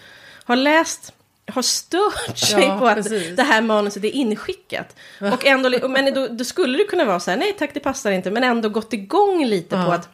har 0.44 0.56
läst 0.56 1.14
har 1.52 1.62
stört 1.62 2.38
sig 2.38 2.64
Ja, 2.64 2.80
på 2.80 2.88
att 2.88 2.96
precis. 2.96 3.36
det 3.36 3.44
här 3.44 3.62
manuset 3.62 4.04
är 4.04 4.10
inskickat. 4.12 4.96
Och 5.20 5.46
ändå, 5.46 5.88
men 5.90 6.14
då, 6.14 6.28
då 6.28 6.44
skulle 6.44 6.78
det 6.78 6.84
kunna 6.84 7.06
vara 7.06 7.20
så 7.20 7.32
här, 7.32 7.38
nej 7.38 7.56
tack 7.60 7.74
det 7.74 7.80
passar 7.80 8.12
inte, 8.12 8.32
men 8.32 8.44
ändå 8.44 8.70
gått 8.70 8.94
igång 8.94 9.46
lite 9.46 9.76
Ja. 9.76 9.86
på 9.86 9.92
att 9.92 10.10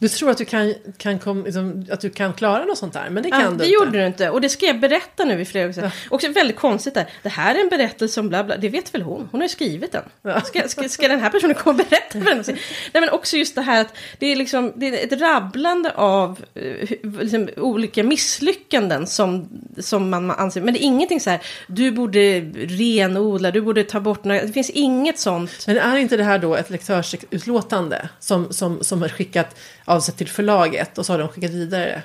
Du 0.00 0.08
tror 0.08 0.30
att 0.30 0.38
du 0.38 0.44
kan, 0.44 0.74
kan, 0.96 1.18
kom, 1.18 1.44
liksom, 1.44 1.86
att 1.90 2.00
du 2.00 2.10
kan 2.10 2.32
klara 2.32 2.64
något 2.64 2.78
sånt 2.78 2.92
där, 2.92 3.10
men 3.10 3.22
det 3.22 3.30
kan 3.30 3.40
Ja, 3.40 3.50
du 3.50 3.56
det 3.56 3.64
inte. 3.64 3.74
gjorde 3.74 3.90
du 3.98 4.06
inte. 4.06 4.30
Och 4.30 4.40
det 4.40 4.48
ska 4.48 4.66
jag 4.66 4.80
berätta 4.80 5.24
nu 5.24 5.40
i 5.40 5.44
flera 5.44 5.68
gånger. 5.72 5.92
Också 6.10 6.28
väldigt 6.28 6.56
konstigt 6.56 6.94
där. 6.94 7.06
Det 7.22 7.28
här 7.28 7.54
är 7.54 7.60
en 7.60 7.68
berättelse 7.68 8.20
om 8.20 8.28
bla 8.28 8.44
bla. 8.44 8.56
Det 8.56 8.68
vet 8.68 8.94
väl 8.94 9.02
hon? 9.02 9.28
Hon 9.30 9.40
har 9.40 9.44
ju 9.44 9.48
skrivit 9.48 9.92
den. 9.92 10.02
Ska, 10.44 10.68
ska, 10.68 10.88
ska 10.88 11.08
den 11.08 11.20
här 11.20 11.30
personen 11.30 11.54
komma 11.54 11.70
och 11.82 11.88
berätta 11.90 12.20
för 12.20 12.34
den? 12.34 12.44
Nej 12.92 13.00
men 13.00 13.10
också 13.10 13.36
just 13.36 13.54
det 13.54 13.62
här 13.62 13.80
att 13.80 13.96
det 14.18 14.26
är 14.26 14.36
liksom 14.36 14.72
det 14.76 14.86
är 14.86 15.04
ett 15.14 15.20
rabblande 15.20 15.92
av 15.94 16.44
eh, 16.54 16.90
liksom, 17.20 17.48
olika 17.56 18.02
misslyckanden 18.04 19.06
som, 19.06 19.48
som 19.78 20.10
man 20.10 20.30
anser. 20.30 20.60
Men 20.60 20.74
det 20.74 20.80
är 20.80 20.84
ingenting 20.84 21.20
så 21.20 21.30
här. 21.30 21.40
Du 21.66 21.90
borde 21.90 22.40
renodla, 22.54 23.50
du 23.50 23.60
borde 23.60 23.84
ta 23.84 24.00
bort 24.00 24.24
några. 24.24 24.42
Det 24.42 24.52
finns 24.52 24.70
inget 24.70 25.18
sånt. 25.18 25.66
Men 25.66 25.78
är 25.78 25.96
inte 25.96 26.16
det 26.16 26.24
här 26.24 26.38
då 26.38 26.54
ett 26.56 26.70
lektörsutlåtande 26.70 28.08
som, 28.20 28.52
som, 28.52 28.84
som 28.84 29.02
är 29.02 29.08
skickat 29.08 29.56
av 29.90 30.00
sig 30.00 30.14
till 30.14 30.28
förlaget 30.28 30.98
och 30.98 31.06
så 31.06 31.12
har 31.12 31.18
de 31.18 31.28
skickat 31.28 31.50
vidare? 31.50 32.02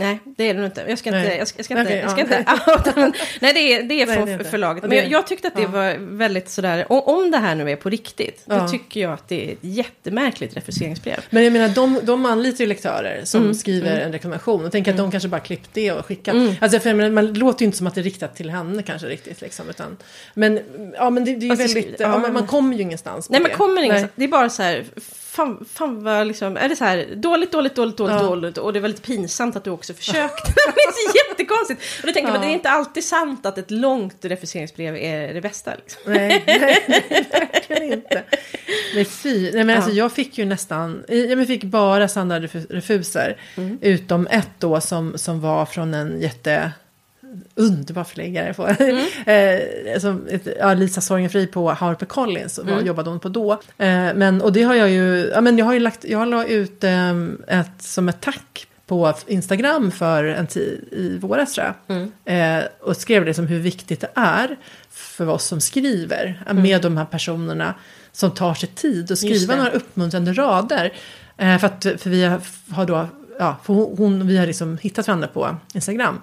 Nej, 0.00 0.18
det 0.24 0.44
är 0.48 0.54
det 0.54 0.60
nog 0.60 0.68
inte. 0.68 0.84
Jag 0.88 0.98
ska 0.98 1.08
inte, 1.08 1.22
Nej. 1.22 1.38
jag 1.38 1.48
ska, 1.48 1.58
jag 1.58 1.64
ska 1.64 1.80
inte, 1.80 1.84
Okej, 1.84 1.98
jag 1.98 2.10
ska 2.10 2.42
ja. 2.46 2.76
inte 2.76 2.92
men, 3.00 3.12
Nej, 3.40 3.52
det 3.54 3.60
är, 3.60 3.82
det 3.82 4.02
är 4.02 4.06
Nej, 4.06 4.16
från 4.16 4.26
det 4.26 4.32
är 4.32 4.38
inte. 4.38 4.50
förlaget. 4.50 4.84
Men 4.84 4.98
jag, 4.98 5.10
jag 5.10 5.26
tyckte 5.26 5.48
att 5.48 5.56
det 5.56 5.62
ja. 5.62 5.68
var 5.68 5.96
väldigt 6.00 6.48
sådär, 6.48 6.86
om 6.88 7.30
det 7.30 7.38
här 7.38 7.54
nu 7.54 7.70
är 7.70 7.76
på 7.76 7.90
riktigt, 7.90 8.42
då 8.46 8.54
Ja. 8.54 8.68
tycker 8.68 9.00
jag 9.00 9.12
att 9.12 9.28
det 9.28 9.48
är 9.48 9.52
ett 9.52 9.58
jättemärkligt 9.60 10.56
refuseringsbrev. 10.56 11.16
Men 11.30 11.44
jag 11.44 11.52
menar, 11.52 11.68
de, 11.68 12.00
de 12.02 12.26
anlitar 12.26 12.60
ju 12.60 12.66
lektörer 12.66 13.20
som 13.24 13.40
Mm, 13.42 13.54
skriver 13.54 14.00
en 14.00 14.12
reklamation. 14.12 14.64
Och 14.64 14.72
tänker 14.72 14.90
att 14.90 14.96
de 14.96 15.10
kanske 15.10 15.28
bara 15.28 15.40
klippt 15.40 15.70
det 15.72 15.92
och 15.92 16.06
skickat. 16.06 16.36
Alltså, 16.60 16.80
för 16.80 16.94
menar, 16.94 17.10
man 17.10 17.32
låter 17.34 17.60
ju 17.62 17.66
inte 17.66 17.78
som 17.78 17.86
att 17.86 17.94
det 17.94 18.00
är 18.00 18.02
riktat 18.02 18.36
till 18.36 18.50
henne 18.50 18.82
kanske 18.82 19.08
riktigt. 19.08 19.40
Liksom, 19.40 19.70
utan, 19.70 19.96
men 20.34 20.60
ja, 20.94 21.10
men 21.10 21.24
det, 21.24 21.34
det 21.36 21.46
är 21.46 21.50
ju 21.50 21.56
det 21.56 21.74
väldigt, 21.74 21.98
men 21.98 22.32
man 22.32 22.46
kommer 22.46 22.76
ju 22.76 22.82
ingenstans 22.82 23.30
Nej, 23.30 23.40
man 23.40 23.50
det. 23.50 23.56
kommer 23.56 23.74
Nej. 23.74 23.84
ingenstans. 23.84 24.12
Det 24.14 24.24
är 24.24 24.28
bara 24.28 24.50
så 24.50 24.62
här, 24.62 24.84
fan, 25.30 25.64
fan 25.72 26.04
vad 26.04 26.26
liksom, 26.26 26.56
är 26.56 26.68
det 26.68 26.76
så 26.76 26.84
här 26.84 27.06
dåligt, 27.16 27.52
dåligt, 27.52 27.74
dåligt, 27.74 27.96
dåligt, 27.96 28.14
Ja. 28.16 28.22
dåligt 28.22 28.58
och 28.58 28.72
det 28.72 28.78
är 28.78 28.80
väldigt 28.80 29.02
pinsamt 29.02 29.56
att 29.56 29.64
du 29.64 29.70
också 29.70 29.94
försökte. 30.02 30.52
det 30.74 30.80
är 30.80 31.30
jättekonstigt. 31.30 31.80
Och 32.00 32.06
då 32.06 32.12
tänker 32.12 32.28
Ja. 32.28 32.32
men 32.32 32.40
det 32.40 32.46
är 32.46 32.54
inte 32.54 32.70
alltid 32.70 33.04
sant 33.04 33.46
att 33.46 33.58
ett 33.58 33.70
långt 33.70 34.24
refuseringsbrev 34.24 34.96
är 34.96 35.34
det 35.34 35.40
bästa. 35.40 35.74
Liksom. 35.74 36.02
Nej, 36.12 36.42
nej, 36.46 36.84
nej, 36.88 37.26
verkligen 37.32 37.92
inte. 37.92 38.22
Nej, 38.94 39.04
fy. 39.04 39.50
Nej, 39.52 39.64
men 39.64 39.76
alltså, 39.76 39.90
Ja. 39.90 39.96
jag 39.96 40.12
fick 40.12 40.38
ju 40.38 40.44
nästan, 40.44 41.04
jag 41.08 41.46
fick 41.46 41.64
bara 41.64 42.08
standardrefuser. 42.08 43.36
Mm. 43.56 43.78
Utom 43.82 44.26
ett 44.26 44.50
då 44.58 44.80
som, 44.80 45.18
som 45.18 45.40
var 45.40 45.66
från 45.66 45.94
en 45.94 46.20
jätte 46.20 46.72
underbar 47.54 48.04
förläggare. 48.04 48.54
På, 48.54 48.66
Mm. 48.78 49.06
eh, 49.94 50.00
som, 50.00 50.28
ja, 50.58 50.74
Lisa 50.74 51.00
Sorgenfri 51.00 51.46
på 51.46 51.70
HarperCollins 51.72 52.58
var, 52.58 52.72
Mm. 52.72 52.86
jobbade 52.86 53.10
hon 53.10 53.20
på 53.20 53.28
då. 53.28 53.52
Eh, 53.52 54.14
men, 54.14 54.42
och 54.42 54.52
det 54.52 54.62
har 54.62 54.74
jag 54.74 54.90
ju, 54.90 55.30
ja, 55.34 55.40
men 55.40 55.58
jag 55.58 55.64
har 55.66 55.72
ju 55.72 55.80
lagt, 55.80 56.04
jag 56.04 56.28
la 56.28 56.44
ut 56.46 56.84
eh, 56.84 57.10
ett, 57.46 57.70
som 57.82 58.08
ett 58.08 58.20
tack 58.20 58.66
på 58.86 59.14
Instagram 59.26 59.90
för 59.90 60.24
en 60.24 60.46
tid 60.46 60.88
i 60.92 61.18
våras 61.18 61.52
tror 61.54 61.66
jag. 61.66 61.96
Mm. 61.96 62.12
Eh, 62.60 62.64
och 62.80 62.96
skrev 62.96 63.24
liksom 63.24 63.46
hur 63.46 63.58
viktigt 63.58 64.00
det 64.00 64.10
är 64.14 64.56
för 64.90 65.28
oss 65.28 65.44
som 65.44 65.60
skriver 65.60 66.42
med 66.54 66.82
de 66.82 66.96
här 66.96 67.04
personerna 67.04 67.74
som 68.12 68.30
tar 68.30 68.54
sig 68.54 68.68
tid 68.68 69.12
att 69.12 69.18
skriva 69.18 69.52
det. 69.54 69.58
några 69.62 69.70
uppmuntrande 69.76 70.32
rader. 70.32 70.92
Eh, 71.36 71.58
för, 71.58 71.66
att, 71.66 71.82
för 71.98 72.10
vi 72.10 72.24
har, 72.70 72.84
då, 72.86 73.08
ja, 73.38 73.56
för 73.64 73.72
hon, 73.74 74.26
vi 74.26 74.36
har 74.38 74.46
liksom 74.46 74.78
hittat 74.82 75.06
varandra 75.06 75.28
på 75.28 75.56
Instagram. 75.74 76.20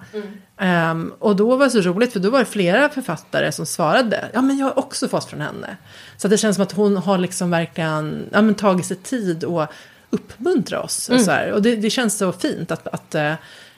Ehm, 0.60 1.12
och 1.18 1.36
då 1.36 1.56
var 1.56 1.64
det 1.64 1.70
så 1.70 1.80
roligt 1.80 2.12
för 2.12 2.20
då 2.20 2.30
var 2.30 2.38
det 2.38 2.44
flera 2.44 2.88
författare 2.88 3.52
som 3.52 3.66
svarade. 3.66 4.28
Ja 4.32 4.42
men 4.42 4.58
jag 4.58 4.66
har 4.66 4.78
också 4.78 5.08
fått 5.08 5.24
från 5.24 5.40
henne. 5.40 5.76
Så 6.16 6.26
att 6.26 6.30
det 6.30 6.38
känns 6.38 6.56
som 6.56 6.62
att 6.62 6.72
hon 6.72 6.96
har 6.96 7.18
liksom 7.18 7.50
verkligen 7.50 8.28
ja, 8.32 8.42
men 8.42 8.54
tagit 8.54 8.86
sig 8.86 8.96
tid 8.96 9.44
och 9.44 9.66
uppmuntra 10.10 10.82
oss. 10.82 11.08
Och, 11.08 11.20
så 11.20 11.30
här. 11.30 11.52
och 11.52 11.62
det, 11.62 11.76
det 11.76 11.90
känns 11.90 12.18
så 12.18 12.32
fint 12.32 12.70
att, 12.70 12.88
att, 12.88 13.14
eh, 13.14 13.34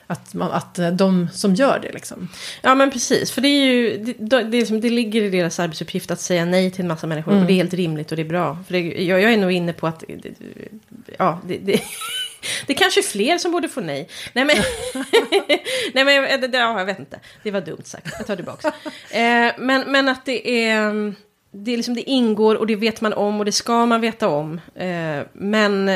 att, 0.06 0.34
man, 0.34 0.50
att 0.50 0.78
eh, 0.78 0.90
de 0.90 1.28
som 1.32 1.54
gör 1.54 1.78
det 1.82 1.92
liksom. 1.92 2.28
Ja 2.62 2.74
men 2.74 2.90
precis, 2.90 3.32
för 3.32 3.40
det 3.40 3.48
är 3.48 3.64
ju, 3.64 4.14
det, 4.18 4.42
det, 4.42 4.66
som, 4.66 4.80
det 4.80 4.90
ligger 4.90 5.22
i 5.22 5.30
deras 5.30 5.60
arbetsuppgift 5.60 6.10
att 6.10 6.20
säga 6.20 6.44
nej 6.44 6.70
till 6.70 6.80
en 6.80 6.88
massa 6.88 7.06
människor. 7.06 7.40
Och 7.40 7.46
det 7.46 7.52
är 7.52 7.54
helt 7.54 7.74
rimligt 7.74 8.10
och 8.10 8.16
det 8.16 8.22
är 8.22 8.28
bra. 8.28 8.58
För 8.66 8.72
det, 8.72 8.80
jag, 8.80 9.22
jag 9.22 9.32
är 9.32 9.36
nog 9.36 9.52
inne 9.52 9.72
på 9.72 9.86
att, 9.86 10.04
ja, 11.18 11.40
det, 11.46 11.80
det, 12.40 12.48
det 12.66 12.72
är 12.72 12.76
kanske 12.76 13.00
är 13.00 13.02
fler 13.02 13.38
som 13.38 13.52
borde 13.52 13.68
få 13.68 13.80
nej. 13.80 14.08
Nej 14.32 14.44
men, 14.44 14.56
nej, 15.94 16.04
men 16.04 16.40
det, 16.50 16.58
ja, 16.58 16.78
jag 16.78 16.86
vet 16.86 16.98
inte, 16.98 17.20
det 17.42 17.50
var 17.50 17.60
dumt 17.60 17.82
sagt, 17.84 18.06
jag 18.18 18.26
tar 18.26 18.36
tillbaka. 18.36 18.68
Eh, 19.10 19.52
men, 19.58 19.84
men 19.86 20.08
att 20.08 20.24
det 20.24 20.64
är, 20.64 21.14
det, 21.52 21.72
är 21.72 21.76
liksom, 21.76 21.94
det 21.94 22.10
ingår 22.10 22.54
och 22.54 22.66
det 22.66 22.76
vet 22.76 23.00
man 23.00 23.12
om 23.12 23.38
och 23.38 23.44
det 23.44 23.52
ska 23.52 23.86
man 23.86 24.00
veta 24.00 24.28
om. 24.28 24.60
Eh, 24.74 25.20
men... 25.32 25.90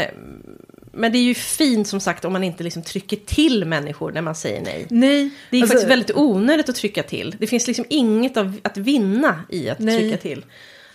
Men 0.96 1.12
det 1.12 1.18
är 1.18 1.22
ju 1.22 1.34
fint 1.34 1.88
som 1.88 2.00
sagt 2.00 2.24
om 2.24 2.32
man 2.32 2.44
inte 2.44 2.64
liksom 2.64 2.82
trycker 2.82 3.16
till 3.16 3.64
människor 3.64 4.12
när 4.12 4.20
man 4.20 4.34
säger 4.34 4.60
nej. 4.60 4.86
Nej, 4.90 5.30
Det 5.50 5.56
är 5.56 5.62
alltså, 5.62 5.74
faktiskt 5.74 5.90
väldigt 5.90 6.16
onödigt 6.16 6.68
att 6.68 6.76
trycka 6.76 7.02
till. 7.02 7.36
Det 7.38 7.46
finns 7.46 7.66
liksom 7.66 7.84
inget 7.88 8.36
av, 8.36 8.58
att 8.62 8.76
vinna 8.76 9.44
i 9.48 9.70
att 9.70 9.78
Nej. 9.78 9.98
trycka 9.98 10.16
till. 10.16 10.44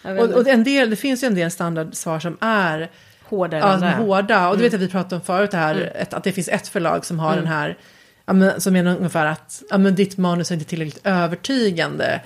Och, 0.02 0.30
och 0.30 0.48
en 0.48 0.64
del, 0.64 0.90
det 0.90 0.96
finns 0.96 1.24
ju 1.24 1.28
en 1.28 1.36
del 1.36 1.52
standardsvar 1.52 2.20
som 2.20 2.38
är 2.42 2.90
Hårdare 3.30 3.60
ja, 3.60 3.74
än 3.74 3.80
som 3.80 3.88
det. 3.88 3.96
hårda. 3.96 4.50
Och 4.50 4.58
du 4.58 4.64
vet 4.64 4.74
att 4.74 4.80
vi 4.80 4.88
pratade 4.88 5.16
om 5.16 5.22
förut 5.22 5.54
här, 5.54 5.92
ett, 5.96 6.14
att 6.14 6.24
det 6.24 6.32
finns 6.32 6.48
ett 6.48 6.68
förlag 6.68 7.06
som 7.06 7.20
har 7.20 7.36
den 7.36 7.48
här, 7.48 7.78
ja, 8.26 8.34
men, 8.34 8.62
som 8.62 8.74
menar 8.74 8.98
ungefär 8.98 9.26
att 9.26 9.64
ja, 9.70 9.78
men 9.78 9.96
ditt 9.96 10.18
manus 10.18 10.52
är 10.52 10.56
inte 10.56 10.66
tillräckligt 10.66 11.02
övertygande 11.04 12.22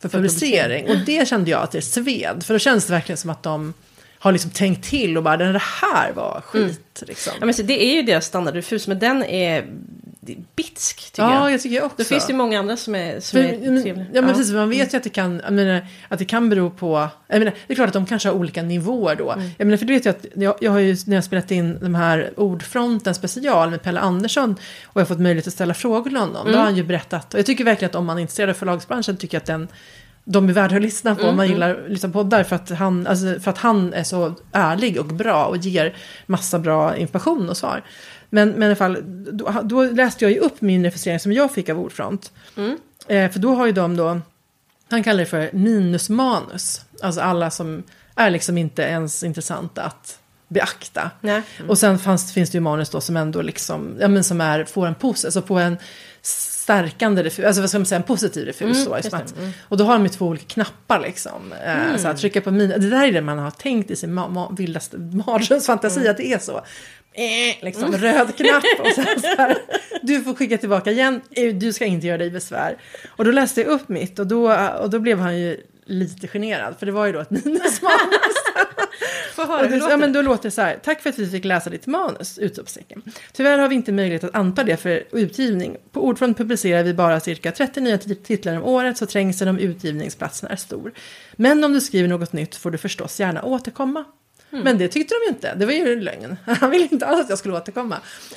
för 0.00 0.08
publicering. 0.08 0.88
Och 0.88 0.96
det 1.06 1.28
kände 1.28 1.50
jag 1.50 1.62
att 1.62 1.70
det 1.70 1.82
sved, 1.82 2.42
för 2.42 2.54
då 2.54 2.58
känns 2.58 2.86
det 2.86 2.92
verkligen 2.92 3.16
som 3.16 3.30
att 3.30 3.42
de 3.42 3.74
har 4.18 4.32
liksom 4.32 4.50
tänkt 4.50 4.84
till 4.90 5.16
och 5.16 5.22
bara, 5.22 5.36
det 5.36 5.62
här 5.82 6.12
var 6.12 6.40
skit. 6.40 7.02
Liksom. 7.06 7.32
Ja, 7.40 7.46
men 7.46 7.54
så 7.54 7.62
det 7.62 7.84
är 7.84 7.94
ju 7.96 8.02
deras 8.02 8.26
standardrefus, 8.26 8.88
men 8.88 8.98
den 8.98 9.24
är 9.24 9.64
bitsk 10.56 11.12
tycker 11.12 11.22
Ja, 11.22 11.34
jag. 11.44 11.52
jag 11.52 11.60
tycker 11.60 11.76
jag 11.76 11.84
också. 11.84 11.96
Då 11.98 12.04
finns 12.04 12.26
det 12.26 12.32
ju 12.32 12.36
många 12.36 12.58
andra 12.58 12.76
som 12.76 12.94
är, 12.94 13.20
som 13.20 13.36
För, 13.42 13.48
är 13.48 13.52
ja, 13.64 13.70
men, 13.70 13.82
trevliga. 13.82 14.06
ja 14.12 14.20
men 14.22 14.30
precis, 14.30 14.50
för 14.50 14.56
man 14.58 14.70
vet 14.70 14.92
ju 14.94 14.96
att 14.96 15.02
det 15.04 15.10
kan, 15.10 15.36
menar, 15.36 15.86
att 16.08 16.18
det 16.18 16.24
kan 16.24 16.48
bero 16.50 16.70
på, 16.70 17.08
jag 17.26 17.38
menar, 17.38 17.52
det 17.66 17.72
är 17.72 17.74
klart 17.74 17.86
att 17.86 17.92
de 17.92 18.06
kanske 18.06 18.28
har 18.28 18.34
olika 18.36 18.62
nivåer 18.62 19.16
då. 19.16 19.32
Mm. 19.32 19.50
Jag 19.58 19.66
menar, 19.66 19.76
för 19.78 19.86
du 19.86 19.92
vet 19.94 20.06
ju 20.06 20.10
att 20.10 20.26
jag, 20.34 20.54
jag 20.60 20.70
har 20.72 20.78
ju, 20.78 20.96
när 21.06 21.14
jag 21.16 21.24
spelat 21.24 21.50
in 21.50 21.78
de 21.80 21.94
här 21.94 22.32
Ordfronten 22.36 23.14
special 23.14 23.70
med 23.70 23.82
Pelle 23.82 24.00
Andersson 24.00 24.50
och 24.84 24.96
jag 25.00 25.00
har 25.00 25.06
fått 25.06 25.20
möjlighet 25.20 25.46
att 25.46 25.52
ställa 25.52 25.74
frågor 25.74 26.10
till 26.10 26.16
honom, 26.18 26.36
Mm. 26.40 26.52
då 26.52 26.58
har 26.58 26.64
han 26.64 26.76
ju 26.76 26.82
berättat, 26.84 27.34
och 27.34 27.38
jag 27.38 27.46
tycker 27.46 27.64
verkligen 27.64 27.90
att 27.90 27.94
om 27.96 28.06
man 28.06 28.16
är 28.16 28.20
intresserad 28.20 28.50
av 28.50 28.54
förlagsbranschen 28.54 29.16
tycker 29.16 29.34
jag 29.36 29.40
att 29.40 29.46
den 29.46 29.68
de 30.28 30.48
är 30.48 30.52
värda 30.52 30.76
att 30.76 30.82
lyssna 30.82 31.14
på 31.14 31.20
om 31.22 31.26
Mm, 31.26 31.36
man 31.36 31.48
gillar 31.48 31.84
liksom 31.88 32.12
poddar 32.12 32.44
för 32.44 32.56
att, 32.56 32.70
han, 32.70 33.06
alltså, 33.06 33.40
för 33.40 33.50
att 33.50 33.58
han 33.58 33.92
är 33.92 34.04
så 34.04 34.34
ärlig 34.52 35.00
och 35.00 35.06
bra 35.06 35.44
och 35.44 35.56
ger 35.56 35.96
massa 36.26 36.58
bra 36.58 36.96
information 36.96 37.48
och 37.48 37.56
svar. 37.56 37.82
Men, 38.30 38.50
men 38.50 38.62
i 38.62 38.66
alla 38.66 38.76
fall, 38.76 38.98
då, 39.32 39.60
då 39.64 39.82
läste 39.82 40.24
jag 40.24 40.32
ju 40.32 40.38
upp 40.38 40.60
min 40.60 40.84
refusering 40.84 41.20
som 41.20 41.32
jag 41.32 41.52
fick 41.52 41.68
av 41.68 41.80
Ordfront. 41.80 42.32
Mm. 42.56 42.78
Eh, 43.08 43.30
för 43.30 43.38
då 43.38 43.54
har 43.54 43.66
ju 43.66 43.72
de 43.72 43.96
då, 43.96 44.20
han 44.90 45.02
kallar 45.02 45.18
det 45.18 45.26
för 45.26 45.50
minusmanus. 45.52 46.84
Alltså 47.02 47.20
alla 47.20 47.50
som 47.50 47.82
är 48.14 48.30
liksom 48.30 48.58
inte 48.58 48.82
ens 48.82 49.22
intressanta 49.22 49.82
att 49.82 50.18
beakta. 50.48 51.10
Nej. 51.20 51.42
Och 51.68 51.78
sen 51.78 51.98
fanns, 51.98 52.32
finns 52.32 52.50
det 52.50 52.56
ju 52.56 52.62
manus 52.62 52.90
då 52.90 53.00
som 53.00 53.16
ändå 53.16 53.42
liksom, 53.42 53.96
ja 54.00 54.08
men 54.08 54.24
som 54.24 54.40
är, 54.40 54.64
får 54.64 54.86
en 54.86 54.94
positiv, 54.94 55.26
alltså 55.26 55.42
på 55.42 55.58
en 55.58 55.76
stärkande 56.66 57.22
refus, 57.22 57.44
alltså 57.44 57.60
vad 57.60 57.70
ska 57.70 57.78
man 57.78 57.86
säga, 57.86 57.96
en 57.96 58.02
positiv 58.02 58.44
refus. 58.46 58.86
Mm, 58.86 59.00
det, 59.02 59.14
att, 59.16 59.34
Och 59.62 59.76
då 59.76 59.84
har 59.84 59.92
de 59.92 60.02
ju 60.02 60.08
två 60.08 60.26
olika 60.26 60.44
knappar 60.44 61.00
liksom. 61.00 61.52
Eh, 61.66 61.96
så 61.96 62.08
att 62.08 62.16
trycka 62.18 62.40
på 62.40 62.50
min, 62.50 62.68
det 62.68 62.90
där 62.90 63.06
är 63.08 63.12
det 63.12 63.20
man 63.20 63.38
har 63.38 63.50
tänkt 63.50 63.90
i 63.90 63.96
sin 63.96 64.18
ma- 64.18 64.28
ma- 64.32 64.56
vildaste 64.56 64.96
mardrömsfantasi 64.98 66.00
Mm. 66.00 66.10
att 66.10 66.16
det 66.16 66.32
är 66.32 66.38
så. 66.38 66.56
Eh, 67.12 67.64
liksom 67.64 67.92
röd 67.92 68.36
knapp 68.36 68.64
och 68.80 68.86
sen 68.94 69.20
så 69.20 69.26
här, 69.26 69.56
du 70.02 70.20
får 70.20 70.34
skicka 70.34 70.58
tillbaka 70.58 70.90
igen, 70.90 71.20
Eh, 71.30 71.54
du 71.54 71.72
ska 71.72 71.84
inte 71.84 72.06
göra 72.06 72.18
dig 72.18 72.30
besvär. 72.30 72.76
Och 73.16 73.24
då 73.24 73.30
läste 73.30 73.60
jag 73.60 73.68
upp 73.70 73.88
mitt 73.88 74.18
och 74.18 74.26
då, 74.26 74.52
och 74.82 74.90
då 74.90 74.98
blev 74.98 75.18
han 75.18 75.38
ju 75.38 75.60
lite 75.86 76.28
generad, 76.28 76.74
för 76.78 76.86
det 76.86 76.92
var 76.92 77.06
ju 77.06 77.12
då 77.12 77.20
ett 77.20 77.30
minusmanus. 77.44 78.36
Höra, 79.36 79.66
det, 79.68 79.76
ja, 79.76 79.96
men 79.96 80.12
då 80.12 80.22
låter 80.22 80.42
det 80.42 80.50
så 80.50 80.60
här. 80.62 80.78
Tack 80.84 81.02
för 81.02 81.10
att 81.10 81.18
vi 81.18 81.26
fick 81.30 81.44
läsa 81.44 81.70
ditt 81.70 81.86
manus! 81.86 82.38
Utropstecken. 82.38 83.02
Tyvärr 83.32 83.58
har 83.58 83.68
vi 83.68 83.74
inte 83.74 83.92
möjlighet 83.92 84.24
att 84.24 84.34
anta 84.34 84.64
det 84.64 84.76
för 84.76 85.04
utgivning. 85.12 85.76
På 85.92 86.04
Ordfront 86.04 86.38
publicerar 86.38 86.82
vi 86.82 86.94
bara 86.94 87.20
cirka 87.20 87.52
30 87.52 87.80
nya 87.80 87.96
tit- 87.98 88.24
titlar 88.24 88.56
om 88.56 88.62
året 88.64 88.96
så 88.98 89.06
trängseln 89.06 89.48
om 89.50 89.58
utgivningsplatserna 89.58 90.52
är 90.52 90.56
stor. 90.56 90.92
Men 91.36 91.64
om 91.64 91.72
du 91.72 91.80
skriver 91.80 92.08
något 92.08 92.32
nytt 92.32 92.56
får 92.56 92.70
du 92.70 92.78
förstås 92.78 93.20
gärna 93.20 93.42
återkomma. 93.42 94.04
Mm. 94.52 94.64
Men 94.64 94.78
det 94.78 94.88
tyckte 94.88 95.14
de 95.14 95.18
ju 95.24 95.28
inte. 95.28 95.54
Det 95.54 95.66
var 95.66 95.72
ju 95.72 95.92
en 95.92 96.00
lögn. 96.04 96.36
Han 96.60 96.70
ville 96.70 96.88
inte 96.90 97.06
alls 97.06 97.20
att 97.20 97.30
jag 97.30 97.38
skulle 97.38 97.54
återkomma. 97.54 97.96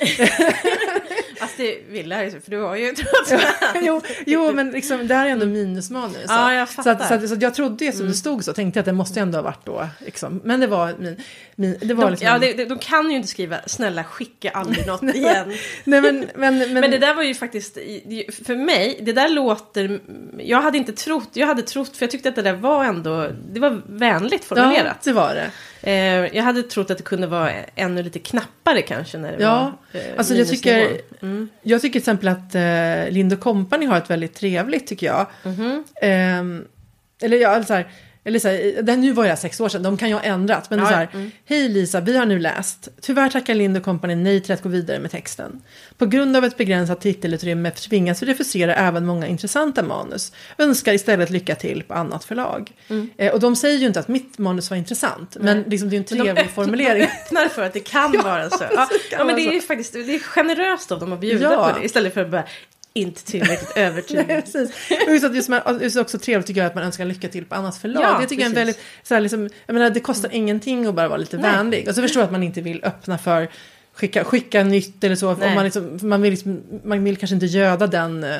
Fast 1.40 1.56
det 1.56 1.78
ville 1.88 2.14
jag 2.14 2.24
ju, 2.24 2.40
för 2.40 2.50
du 2.50 2.60
har 2.60 2.76
ju 2.76 2.92
trots 2.92 3.32
jo, 3.82 4.00
jo, 4.26 4.52
men 4.52 4.70
liksom, 4.70 5.06
det 5.06 5.14
här 5.14 5.26
är 5.26 5.30
ändå 5.30 5.46
minusmanus. 5.46 6.16
Mm. 6.16 6.26
Ja, 6.28 6.54
jag 6.54 6.68
så, 6.68 6.74
fattar. 6.74 6.90
att, 6.92 7.08
så, 7.08 7.14
att, 7.14 7.28
så 7.28 7.34
att 7.34 7.42
jag 7.42 7.54
trodde 7.54 7.84
ju 7.84 7.92
som 7.92 8.06
det 8.06 8.14
stod 8.14 8.44
så, 8.44 8.52
tänkte 8.52 8.78
jag 8.78 8.82
att 8.82 8.86
det 8.86 8.92
måste 8.92 9.20
ändå 9.20 9.38
ha 9.38 9.42
varit 9.42 9.66
då. 9.66 9.88
Liksom. 9.98 10.40
Men 10.44 10.60
det 10.60 10.66
var 10.66 10.94
min... 10.98 11.16
min 11.54 11.76
det 11.80 11.94
var 11.94 12.04
de, 12.04 12.10
liksom, 12.10 12.28
ja, 12.28 12.38
det, 12.38 12.52
det, 12.52 12.64
de 12.64 12.78
kan 12.78 13.10
ju 13.10 13.16
inte 13.16 13.28
skriva 13.28 13.56
snälla 13.66 14.04
skicka 14.04 14.50
aldrig 14.50 14.86
något 14.86 15.02
igen. 15.14 15.48
Nej, 15.84 16.00
men, 16.00 16.26
men, 16.34 16.58
men, 16.58 16.72
Men 16.72 16.90
det 16.90 16.98
där 16.98 17.14
var 17.14 17.22
ju 17.22 17.34
faktiskt, 17.34 17.74
för 18.46 18.56
mig, 18.56 18.98
det 19.02 19.12
där 19.12 19.28
låter, 19.28 20.00
jag 20.38 20.62
hade 20.62 20.78
inte 20.78 20.92
trott, 20.92 21.30
jag 21.32 21.46
hade 21.46 21.62
trott, 21.62 21.96
för 21.96 22.04
jag 22.04 22.10
tyckte 22.10 22.28
att 22.28 22.36
det 22.36 22.42
där 22.42 22.54
var 22.54 22.84
ändå, 22.84 23.28
det 23.52 23.60
var 23.60 23.82
vänligt 23.86 24.46
Ja, 24.48 24.56
formulerat. 24.56 25.02
det 25.02 25.12
var 25.12 25.34
det. 25.34 25.50
Eh, 25.82 25.92
jag 26.36 26.42
hade 26.42 26.62
trott 26.62 26.90
att 26.90 26.98
det 26.98 27.04
kunde 27.04 27.26
vara 27.26 27.52
ännu 27.74 28.02
lite 28.02 28.18
knappare 28.18 28.82
kanske 28.82 29.18
när 29.18 29.36
det 29.36 29.42
Ja, 29.42 29.72
var 29.92 30.00
eh, 30.00 30.06
alltså 30.16 30.34
jag 30.34 30.48
tycker, 30.48 30.76
minusnivån. 30.88 31.48
jag 31.62 31.80
tycker 31.80 31.92
till 31.92 31.98
exempel 32.00 32.28
att 32.28 32.54
eh, 32.54 33.12
Lind 33.14 33.40
Company 33.40 33.86
har 33.86 33.96
ett 33.98 34.10
väldigt 34.10 34.34
trevligt 34.34 34.86
tycker 34.86 35.06
jag. 35.06 35.26
Mhm. 35.44 35.84
Ehm, 36.02 36.64
eller 37.22 37.36
ja, 37.36 37.48
alltså 37.48 37.66
så 37.66 37.74
här, 37.74 37.88
eller 38.30 38.38
så 38.38 38.48
här, 38.48 38.82
det 38.82 38.92
här, 38.92 38.98
nu 38.98 39.12
var 39.12 39.24
jag 39.24 39.38
sex 39.38 39.60
år 39.60 39.68
sedan, 39.68 39.82
de 39.82 39.96
kan 39.96 40.08
ju 40.08 40.14
ha 40.14 40.22
ändrat. 40.22 40.70
Men 40.70 40.78
det 40.78 40.82
är 40.84 40.86
Ja, 40.86 40.90
så 40.92 40.96
här, 40.96 41.08
mm. 41.12 41.30
hej 41.44 41.68
Lisa, 41.68 42.00
vi 42.00 42.16
har 42.16 42.26
nu 42.26 42.38
läst. 42.38 42.88
Tyvärr 43.00 43.28
tackar 43.28 43.54
Lind 43.54 43.84
Company 43.84 44.14
nej 44.14 44.40
till 44.40 44.52
att 44.52 44.62
gå 44.62 44.68
vidare 44.68 44.98
med 44.98 45.10
texten. 45.10 45.62
På 45.98 46.06
grund 46.06 46.36
av 46.36 46.44
ett 46.44 46.56
begränsat 46.56 47.00
titelutrymme 47.00 47.70
tvingas 47.70 48.22
vi 48.22 48.26
refusera 48.26 48.74
även 48.74 49.06
många 49.06 49.26
intressanta 49.26 49.82
manus. 49.82 50.32
Önskar 50.58 50.92
istället 50.92 51.30
lycka 51.30 51.54
till 51.54 51.82
på 51.82 51.94
annat 51.94 52.24
förlag. 52.24 52.72
Eh, 53.16 53.32
och 53.32 53.40
de 53.40 53.56
säger 53.56 53.78
ju 53.78 53.86
inte 53.86 54.00
att 54.00 54.08
mitt 54.08 54.38
manus 54.38 54.70
var 54.70 54.76
intressant, 54.76 55.36
men 55.40 55.62
liksom, 55.62 55.90
det 55.90 55.96
är 55.96 55.98
en 55.98 56.04
Mm. 56.10 56.26
Men 56.26 56.26
de 56.26 56.32
trevlig 56.34 56.42
öppnar- 56.42 56.54
formulering. 56.64 57.00
De 57.30 57.36
öppnar 57.36 57.48
för 57.48 57.62
att 57.62 57.72
det 57.72 57.80
kan 57.80 58.12
vara 58.24 58.50
så. 58.50 58.64
Ja, 58.74 58.88
ja 59.10 59.24
men 59.24 59.36
det 59.36 59.42
är 59.56 59.60
så. 59.60 59.66
faktiskt 59.66 59.92
det 59.92 60.14
är 60.14 60.18
generöst 60.18 60.92
av 60.92 61.00
dem 61.00 61.12
att 61.12 61.20
bjuda 61.20 61.52
Ja. 61.52 61.72
på 61.72 61.78
det. 61.78 61.84
Istället 61.84 62.14
för 62.14 62.20
att 62.20 62.30
bara 62.30 62.44
inte 62.92 63.24
tillräckligt 63.24 63.72
Nej, 63.76 63.84
övertygad. 63.84 64.42
just 65.08 65.24
att 65.24 65.34
just, 65.34 65.48
man, 65.48 65.78
just 65.82 65.96
också 65.96 66.18
trevligt 66.18 66.46
tycker 66.46 66.60
jag 66.60 66.68
att 66.68 66.74
man 66.74 66.84
önskar 66.84 67.04
lycka 67.04 67.28
till 67.28 67.44
på 67.44 67.54
annat 67.54 67.76
förlag. 67.76 68.02
Ja, 68.02 68.18
det 68.20 68.26
tycker 68.26 68.42
jag 68.42 68.56
är 68.56 68.60
en 68.60 68.66
precis. 68.66 68.76
väldigt, 68.82 69.06
så 69.08 69.14
här, 69.14 69.20
liksom, 69.20 69.48
jag 69.66 69.74
menar 69.74 69.90
det 69.90 70.00
kostar 70.00 70.30
ingenting 70.32 70.86
att 70.86 70.94
bara 70.94 71.08
vara 71.08 71.18
lite 71.18 71.36
Nej. 71.36 71.52
vänlig. 71.52 71.88
Och 71.88 71.94
så 71.94 72.02
förstår 72.02 72.20
jag 72.20 72.24
att 72.26 72.32
man 72.32 72.42
inte 72.42 72.60
vill 72.60 72.80
öppna 72.84 73.18
för 73.18 73.48
skicka, 73.92 74.24
skicka 74.24 74.64
nytt 74.64 75.04
eller 75.04 75.16
så. 75.16 75.28
Om 75.30 75.36
Nej. 75.40 75.54
man, 75.54 75.64
liksom, 75.64 75.98
man, 76.02 76.22
vill 76.22 76.30
liksom, 76.30 76.62
man 76.84 77.04
vill 77.04 77.16
kanske 77.16 77.34
inte 77.34 77.46
göda 77.46 77.86
den 77.86 78.24
eh, 78.24 78.36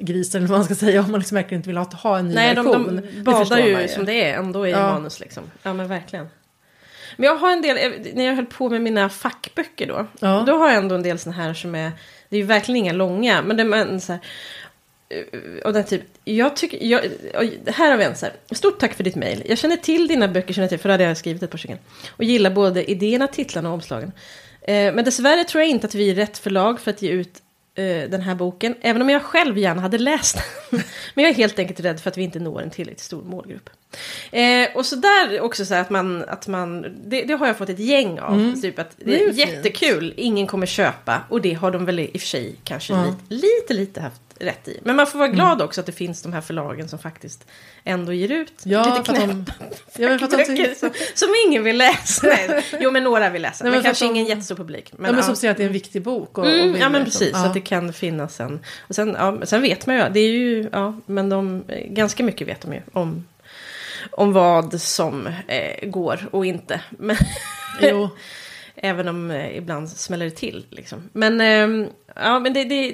grisen 0.00 0.38
eller 0.40 0.48
vad 0.48 0.58
man 0.58 0.64
ska 0.64 0.74
säga 0.74 1.00
om 1.00 1.10
man 1.10 1.20
liksom 1.20 1.34
verkligen 1.34 1.58
inte 1.58 1.68
vill 1.68 1.76
ha, 1.76 1.84
ha 1.84 2.18
en 2.18 2.28
ny 2.28 2.34
Nej, 2.34 2.54
de, 2.54 2.66
version. 2.66 2.96
de 2.96 3.00
Det 3.00 3.22
badar 3.22 3.58
ju 3.58 3.72
man 3.76 3.88
som 3.88 4.04
det 4.04 4.24
är 4.24 4.38
ändå 4.38 4.66
i 4.66 4.70
Ja. 4.70 4.78
manus 4.92 5.20
liksom. 5.20 5.44
Ja 5.62 5.72
men 5.72 5.88
verkligen. 5.88 6.28
Men 7.16 7.26
jag 7.26 7.36
har 7.36 7.52
en 7.52 7.62
del, 7.62 7.76
eh, 7.76 8.14
när 8.14 8.24
jag 8.24 8.34
höll 8.34 8.46
på 8.46 8.68
med 8.70 8.82
mina 8.82 9.08
fackböcker 9.08 9.86
då. 9.86 10.06
Ja. 10.20 10.44
Då 10.46 10.56
har 10.56 10.68
jag 10.68 10.76
ändå 10.76 10.94
en 10.94 11.02
del 11.02 11.18
sådana 11.18 11.42
här 11.42 11.54
som 11.54 11.74
är, 11.74 11.92
det 12.28 12.36
är 12.36 12.40
ju 12.40 12.46
verkligen 12.46 12.76
inga 12.76 12.92
långa. 12.92 13.42
Men 13.42 13.56
det 13.56 13.62
är 13.62 13.98
så 13.98 14.12
här, 14.12 14.20
eh, 15.08 15.62
och 15.64 15.72
den 15.72 15.84
typ, 15.84 16.02
jag 16.24 16.56
tycker, 16.56 16.78
jag, 16.84 17.04
och 17.34 17.72
här 17.72 17.90
har 17.90 17.98
vi 17.98 18.04
en 18.04 18.16
så 18.16 18.26
här, 18.26 18.34
stort 18.54 18.80
tack 18.80 18.94
för 18.94 19.04
ditt 19.04 19.16
mejl. 19.16 19.42
Jag 19.46 19.58
känner 19.58 19.76
till 19.76 20.08
dina 20.08 20.28
böcker, 20.28 20.54
känner 20.54 20.68
till, 20.68 20.78
för 20.78 20.88
det 20.88 20.92
hade 20.92 21.04
jag 21.04 21.16
skrivit 21.16 21.42
ett 21.42 21.50
par 21.50 21.58
stycken. 21.58 21.78
Och 22.10 22.24
gillar 22.24 22.50
både 22.50 22.90
idéerna, 22.90 23.26
titlarna 23.26 23.68
och 23.68 23.74
omslagen. 23.74 24.12
Eh, 24.62 24.94
men 24.94 25.04
dessvärre 25.04 25.44
tror 25.44 25.62
jag 25.62 25.70
inte 25.70 25.86
att 25.86 25.94
vi 25.94 26.10
är 26.10 26.14
rätt 26.14 26.38
förlag 26.38 26.80
för 26.80 26.90
att 26.90 27.02
ge 27.02 27.10
ut 27.10 27.42
eh, 27.78 28.10
den 28.10 28.20
här 28.20 28.34
boken. 28.34 28.74
Även 28.80 29.02
om 29.02 29.08
jag 29.10 29.22
själv 29.22 29.58
gärna 29.58 29.80
hade 29.80 29.98
läst 29.98 30.36
den. 30.70 30.82
Men 31.14 31.24
jag 31.24 31.30
är 31.30 31.36
helt 31.36 31.58
enkelt 31.58 31.80
rädd 31.80 32.00
för 32.00 32.10
att 32.10 32.16
vi 32.18 32.22
inte 32.22 32.38
når 32.38 32.62
en 32.62 32.70
tillräckligt 32.70 33.00
stor 33.00 33.22
målgrupp. 33.22 33.70
Eh, 34.32 34.68
och 34.74 34.86
så 34.86 34.96
där 34.96 35.40
också 35.40 35.64
så 35.64 35.74
här 35.74 35.80
att 35.80 35.90
man, 35.90 36.24
att 36.28 36.48
man 36.48 36.82
det, 37.04 37.22
det 37.22 37.34
har 37.34 37.46
jag 37.46 37.58
fått 37.58 37.68
ett 37.68 37.78
gäng 37.78 38.18
av. 38.20 38.60
Typ 38.62 38.78
att 38.78 38.94
det 38.96 39.22
är 39.22 39.32
jättekul, 39.32 40.14
ingen 40.16 40.46
kommer 40.46 40.66
köpa. 40.66 41.20
Och 41.28 41.40
det 41.40 41.52
har 41.54 41.70
de 41.70 41.84
väl 41.84 41.98
i 42.00 42.10
och 42.14 42.20
för 42.20 42.26
sig 42.26 42.56
kanske 42.64 42.92
Ja. 42.92 43.04
lite, 43.28 43.46
lite, 43.46 43.74
lite 43.74 44.00
haft 44.00 44.20
rätt 44.40 44.68
i. 44.68 44.80
Men 44.84 44.96
man 44.96 45.06
får 45.06 45.18
vara 45.18 45.28
glad 45.28 45.62
också 45.62 45.80
att 45.80 45.86
det 45.86 45.92
finns 45.92 46.22
de 46.22 46.32
här 46.32 46.40
förlagen 46.40 46.88
som 46.88 46.98
faktiskt 46.98 47.46
ändå 47.84 48.12
ger 48.12 48.32
ut 48.32 48.52
Ja, 48.62 48.84
lite 48.98 49.12
knäppa 49.12 49.52
ja, 49.98 50.08
men 50.08 50.18
för 50.18 50.24
att 50.24 50.30
de 50.30 50.36
böcker 50.36 50.56
tycker, 50.56 50.74
som, 50.74 50.90
som 51.14 51.28
ingen 51.46 51.64
vill 51.64 51.78
läsa. 51.78 52.26
Nej, 52.26 52.64
jo, 52.80 52.90
men 52.90 53.04
några 53.04 53.30
vill 53.30 53.42
läsa. 53.42 53.64
Nej, 53.64 53.70
men 53.70 53.78
men 53.78 53.84
kanske 53.84 54.04
de- 54.04 54.08
ingen 54.10 54.24
jättestor 54.26 54.54
publik. 54.54 54.92
men, 54.96 55.10
ja, 55.10 55.14
men 55.14 55.24
som 55.24 55.36
säger 55.36 55.50
att 55.50 55.56
det 55.56 55.62
är 55.62 55.66
en 55.66 55.72
viktig 55.72 56.02
bok. 56.02 56.38
Och, 56.38 56.44
och 56.44 56.50
Mm, 56.50 56.72
vill 56.72 56.80
ja 56.80 56.88
men 56.88 57.04
liksom. 57.04 57.18
precis, 57.20 57.36
så 57.40 57.46
att 57.46 57.54
det 57.54 57.60
kan 57.60 57.92
finnas 57.92 58.40
en. 58.40 58.60
Och 58.88 58.94
sen, 58.94 59.16
ja, 59.18 59.38
sen 59.46 59.62
vet 59.62 59.86
man 59.86 59.96
ju, 59.96 60.02
det 60.10 60.20
är 60.20 60.28
ju, 60.30 60.68
ja, 60.72 60.96
men 61.06 61.28
de, 61.28 61.64
ganska 61.84 62.22
mycket 62.24 62.48
vet 62.48 62.60
de 62.60 62.72
ju 62.74 62.80
om, 62.92 63.26
om 64.10 64.32
vad 64.32 64.80
som 64.80 65.26
eh, 65.46 65.88
går 65.88 66.28
och 66.30 66.46
inte. 66.46 66.80
Men, 66.90 67.16
Jo. 67.82 68.08
Även 68.82 69.08
om 69.08 69.30
eh, 69.30 69.56
ibland 69.56 69.90
smäller 69.90 70.24
det 70.24 70.30
till. 70.30 70.66
Liksom. 70.70 71.10
Men, 71.12 71.40
ehm, 71.40 71.86
ja, 72.14 72.40
men 72.40 72.52
det, 72.52 72.64
det, 72.64 72.86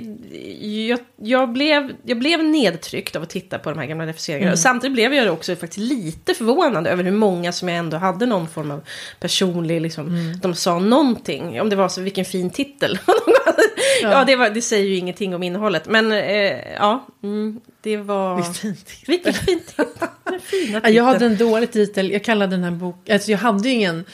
jag, 0.89 0.99
jag, 1.17 1.53
blev, 1.53 1.93
jag 2.05 2.19
blev 2.19 2.45
nedtryckt 2.45 3.17
av 3.17 3.23
att 3.23 3.31
titta 3.31 3.59
på 3.59 3.71
de 3.71 3.79
här 3.79 3.87
gamla 3.87 4.07
refuseringarna. 4.07 4.53
Och 4.53 4.59
Samtidigt 4.59 4.95
blev 4.95 5.15
jag 5.15 5.33
också 5.33 5.57
faktiskt 5.57 5.91
lite 5.91 6.35
förvånad 6.35 6.87
över 6.87 7.05
hur 7.05 7.11
många 7.13 7.53
som 7.53 7.69
jag 7.69 7.79
ändå 7.79 7.97
hade 7.97 8.27
någon 8.27 8.49
form 8.49 8.71
av 8.71 8.81
personlig, 9.21 9.81
liksom, 9.81 10.35
de 10.43 10.55
sa 10.55 10.79
någonting. 10.79 11.61
Om 11.61 11.69
det 11.69 11.77
var 11.77 11.89
så, 11.89 12.01
vilken 12.01 12.25
fin 12.25 12.51
titel. 12.51 12.99
ja, 14.03 14.25
det, 14.25 14.37
var, 14.37 14.51
det 14.51 14.63
säger 14.63 14.89
ju 14.89 14.97
ingenting 14.97 15.35
om 15.35 15.43
innehållet. 15.43 15.87
Men 15.87 16.13
eh, 16.13 16.75
ja, 16.75 17.07
mm, 17.23 17.61
det 17.81 17.97
var... 17.97 18.37
Vilken 18.37 18.55
fin 18.55 18.77
titel. 18.85 19.87
Den 20.25 20.41
fina 20.41 20.81
Ja, 20.85 20.91
jag 20.91 21.05
hade 21.05 21.27
en 21.27 21.37
dålig 21.37 21.73
titel. 21.73 22.11
Jag 22.11 22.25
kallade 22.25 22.57
den 22.57 22.65
här 22.65 22.71
boken... 22.71 23.15
Alltså 23.15 23.31
jag 23.31 23.39
hade 23.39 23.69
ju 23.69 23.75
ingen 23.75 24.05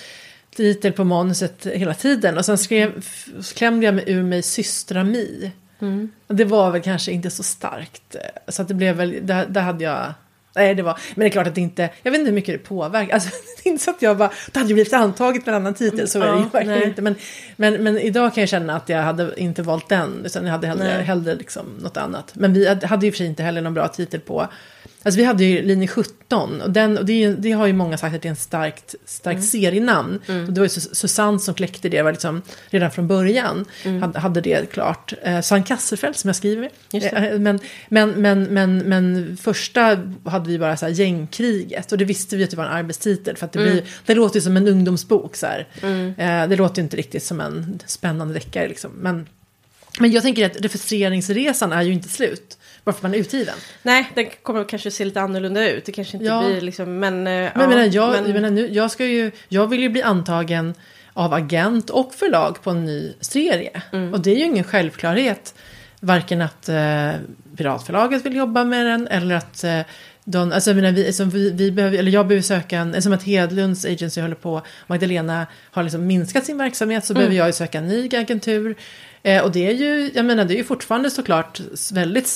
titel 0.61 0.93
på 0.93 1.05
manuset 1.05 1.67
hela 1.67 1.95
tiden. 1.95 2.39
Och 2.39 2.45
sen 2.45 2.59
skrev, 2.59 3.05
klämde 3.55 3.87
jag 3.87 3.95
mig 3.95 4.05
ur 4.07 4.23
mig 4.23 4.43
Systrami. 4.43 5.51
Och 6.27 6.35
det 6.35 6.45
var 6.45 6.71
väl 6.71 6.83
kanske 6.83 7.13
inte 7.13 7.31
så 7.31 7.43
starkt. 7.43 8.17
Så 8.49 8.63
att 8.63 8.69
det 8.69 8.75
blev 8.75 8.97
väl... 8.97 9.19
Där, 9.23 9.47
där 9.47 9.61
hade 9.61 9.85
jag... 9.85 10.15
Nej, 10.57 10.75
det 10.75 10.83
var... 10.83 10.99
Men 11.15 11.21
det 11.21 11.27
är 11.27 11.31
klart 11.31 11.47
att 11.47 11.55
det 11.55 11.61
inte... 11.61 11.91
Jag 12.03 12.11
vet 12.11 12.19
inte 12.19 12.29
hur 12.29 12.35
mycket 12.35 12.55
det 12.55 12.69
påverkar. 12.69 13.15
Alltså, 13.15 13.29
det 13.63 13.69
är 13.69 13.73
inte 13.73 13.85
så 13.85 13.91
att 13.91 14.03
jag 14.03 14.17
bara... 14.17 14.31
Det 14.53 14.59
hade 14.59 14.69
ju 14.69 14.75
blivit 14.75 14.93
antaget 14.93 15.47
med 15.47 15.55
en 15.55 15.61
annan 15.61 15.75
titel. 15.75 16.09
Så 16.09 16.21
är 16.21 16.27
det 16.27 16.39
ju 16.39 16.43
Ja, 16.43 16.49
verkligen 16.53 16.79
nej. 16.79 16.89
inte. 16.89 17.03
Men, 17.03 17.15
men, 17.57 17.83
men 17.83 17.99
idag 17.99 18.35
kan 18.35 18.43
jag 18.43 18.49
känna 18.49 18.77
att 18.77 18.89
jag 18.89 19.03
hade 19.03 19.41
inte 19.41 19.63
valt 19.63 19.89
den. 19.89 20.23
Utan 20.25 20.45
jag 20.45 20.53
hade 20.53 20.67
hellre, 20.67 20.85
Nej. 20.85 21.05
hellre 21.05 21.35
liksom 21.35 21.67
något 21.83 21.97
annat. 21.97 22.33
Men 22.35 22.53
vi 22.53 22.69
hade 22.69 22.87
hade 22.87 23.07
ju 23.07 23.13
för 23.13 23.19
sig 23.19 23.27
inte 23.27 23.43
heller 23.43 23.61
någon 23.61 23.75
bra 23.75 23.89
titel 23.89 24.21
på... 24.21 24.49
Alltså 25.03 25.19
vi 25.19 25.25
hade 25.25 25.45
ju 25.45 25.63
linje 25.63 25.89
17 25.89 26.61
och, 26.61 26.71
den, 26.71 26.99
och 26.99 27.05
det, 27.07 27.13
ju- 27.13 27.37
det 27.37 27.53
har 27.53 27.67
ju 27.67 27.73
många 27.73 27.99
sagt 27.99 28.17
att 28.17 28.23
det 28.23 28.29
är 28.29 28.31
en 28.31 28.37
starkt, 28.37 28.95
starkt 29.05 29.37
Mm. 29.37 29.43
serienamn. 29.47 30.15
Och 30.27 30.53
det 30.53 30.61
var 30.61 30.65
ju 30.67 30.69
Sus- 30.69 30.95
Susanne 30.95 31.39
som 31.39 31.55
kläckte 31.55 31.89
det 31.89 32.03
var 32.03 32.13
liksom, 32.13 32.43
redan 32.71 32.91
från 32.91 33.07
början. 33.09 33.65
Hade, 34.01 34.19
hade 34.19 34.41
det 34.41 34.71
klart. 34.73 35.13
Eh, 35.23 35.37
Susanne 35.41 35.63
Kasselfeld 35.65 36.17
som 36.17 36.29
jag 36.29 36.37
skriver. 36.37 36.71
Eh, 36.93 37.39
Men, 37.39 37.61
men, 37.89 38.11
men, 38.11 38.43
men, 38.45 38.79
men 38.79 39.37
första 39.37 39.81
hade 40.25 40.49
vi 40.49 40.59
bara 40.59 40.77
så 40.77 40.87
här 40.87 40.93
gängkriget. 40.93 41.93
Och 41.93 41.99
det 41.99 42.05
visste 42.05 42.37
vi 42.37 42.45
att 42.45 42.51
det 42.51 42.57
var 42.57 42.65
en 42.65 42.73
arbetstitel. 42.73 43.37
För 43.37 43.47
att 43.47 43.53
det, 43.53 43.59
Mm. 43.61 43.73
blir, 43.73 43.85
det 44.07 44.15
låter 44.15 44.37
ju 44.37 44.41
som 44.41 44.57
en 44.57 44.69
ungdomsbok. 44.69 45.37
Så 45.37 45.47
här. 45.47 45.69
Eh, 46.19 46.49
det 46.49 46.57
låter 46.57 46.77
ju 46.77 46.83
inte 46.83 46.97
riktigt 46.97 47.23
som 47.23 47.41
en 47.41 47.79
spännande 47.87 48.35
deckare. 48.35 48.69
Liksom. 48.69 48.91
Men, 48.95 49.27
men 50.01 50.11
jag 50.13 50.23
tänker 50.23 50.47
att 50.47 50.57
refuseringsresan 50.61 51.73
är 51.73 51.83
ju 51.83 51.93
inte 51.93 52.09
slut. 52.09 52.59
Bara 52.85 52.93
för 52.93 52.99
att 52.99 53.03
man 53.03 53.15
är 53.15 53.19
utgiven. 53.19 53.55
Nej, 53.83 54.11
den 54.15 54.27
kommer 54.43 54.65
kanske 54.65 54.91
se 54.91 55.05
lite 55.05 55.21
annorlunda 55.21 55.71
ut. 55.71 55.85
Det 55.85 55.93
kanske 55.93 56.17
inte 56.17 56.27
Ja. 56.27 56.43
blir 56.47 56.61
liksom, 56.61 56.99
men... 56.99 57.15
eh, 57.15 57.23
Men 57.25 57.51
ja, 57.55 57.61
jag, 57.61 57.69
menar, 57.69 57.83
jag, 57.93 58.11
men- 58.13 58.25
jag, 58.27 58.35
menar, 58.35 58.51
nu, 58.51 58.69
jag, 58.73 58.91
ska 58.91 59.07
ju, 59.07 59.31
jag 59.49 59.67
vill 59.67 59.81
ju 59.81 59.89
bli 59.89 60.03
antagen 60.03 60.75
av 61.13 61.33
agent 61.35 61.91
och 61.91 62.15
förlag 62.15 62.63
på 62.63 62.71
en 62.71 62.85
ny 62.85 63.13
serie. 63.21 63.83
Mm. 63.93 64.13
Och 64.15 64.21
det 64.21 64.31
är 64.31 64.37
ju 64.37 64.45
ingen 64.45 64.65
självklarhet. 64.65 65.55
Varken 66.01 66.41
att 66.43 66.69
eh, 66.69 67.11
Piratförlaget 67.57 68.27
vill 68.27 68.37
jobba 68.37 68.65
med 68.65 68.87
den 68.87 69.07
eller 69.09 69.35
att 69.35 69.65
eh, 69.65 69.81
de, 70.31 70.53
alltså 70.53 70.71
jag, 70.71 70.77
menar, 70.77 70.93
vi, 70.93 71.13
som 71.13 71.31
vi, 71.31 71.51
vi 71.51 71.71
behöver, 71.71 71.99
eller 71.99 72.13
jag 72.13 72.27
behöver 72.27 72.43
söka 72.43 72.79
en, 72.79 73.03
som 73.03 73.13
att 73.13 73.23
Hedlunds 73.23 73.85
agency 73.85 74.21
håller 74.21 74.35
på, 74.35 74.63
Magdalena 74.87 75.47
har 75.71 75.83
liksom 75.83 76.07
minskat 76.07 76.45
sin 76.47 76.59
verksamhet 76.59 77.05
så 77.05 77.13
Mm. 77.13 77.19
behöver 77.21 77.37
jag 77.37 77.47
ju 77.47 77.53
söka 77.53 77.79
en 77.79 77.89
ny 77.89 78.09
agentur. 78.17 78.75
Eh, 79.23 79.43
och 79.45 79.53
det 79.53 79.67
är 79.67 79.73
ju, 79.75 80.11
jag 80.15 80.25
menar 80.25 80.45
det 80.45 80.55
är 80.55 80.57
ju 80.59 80.65
fortfarande 80.65 81.11
såklart 81.11 81.61
väldigt 81.93 82.27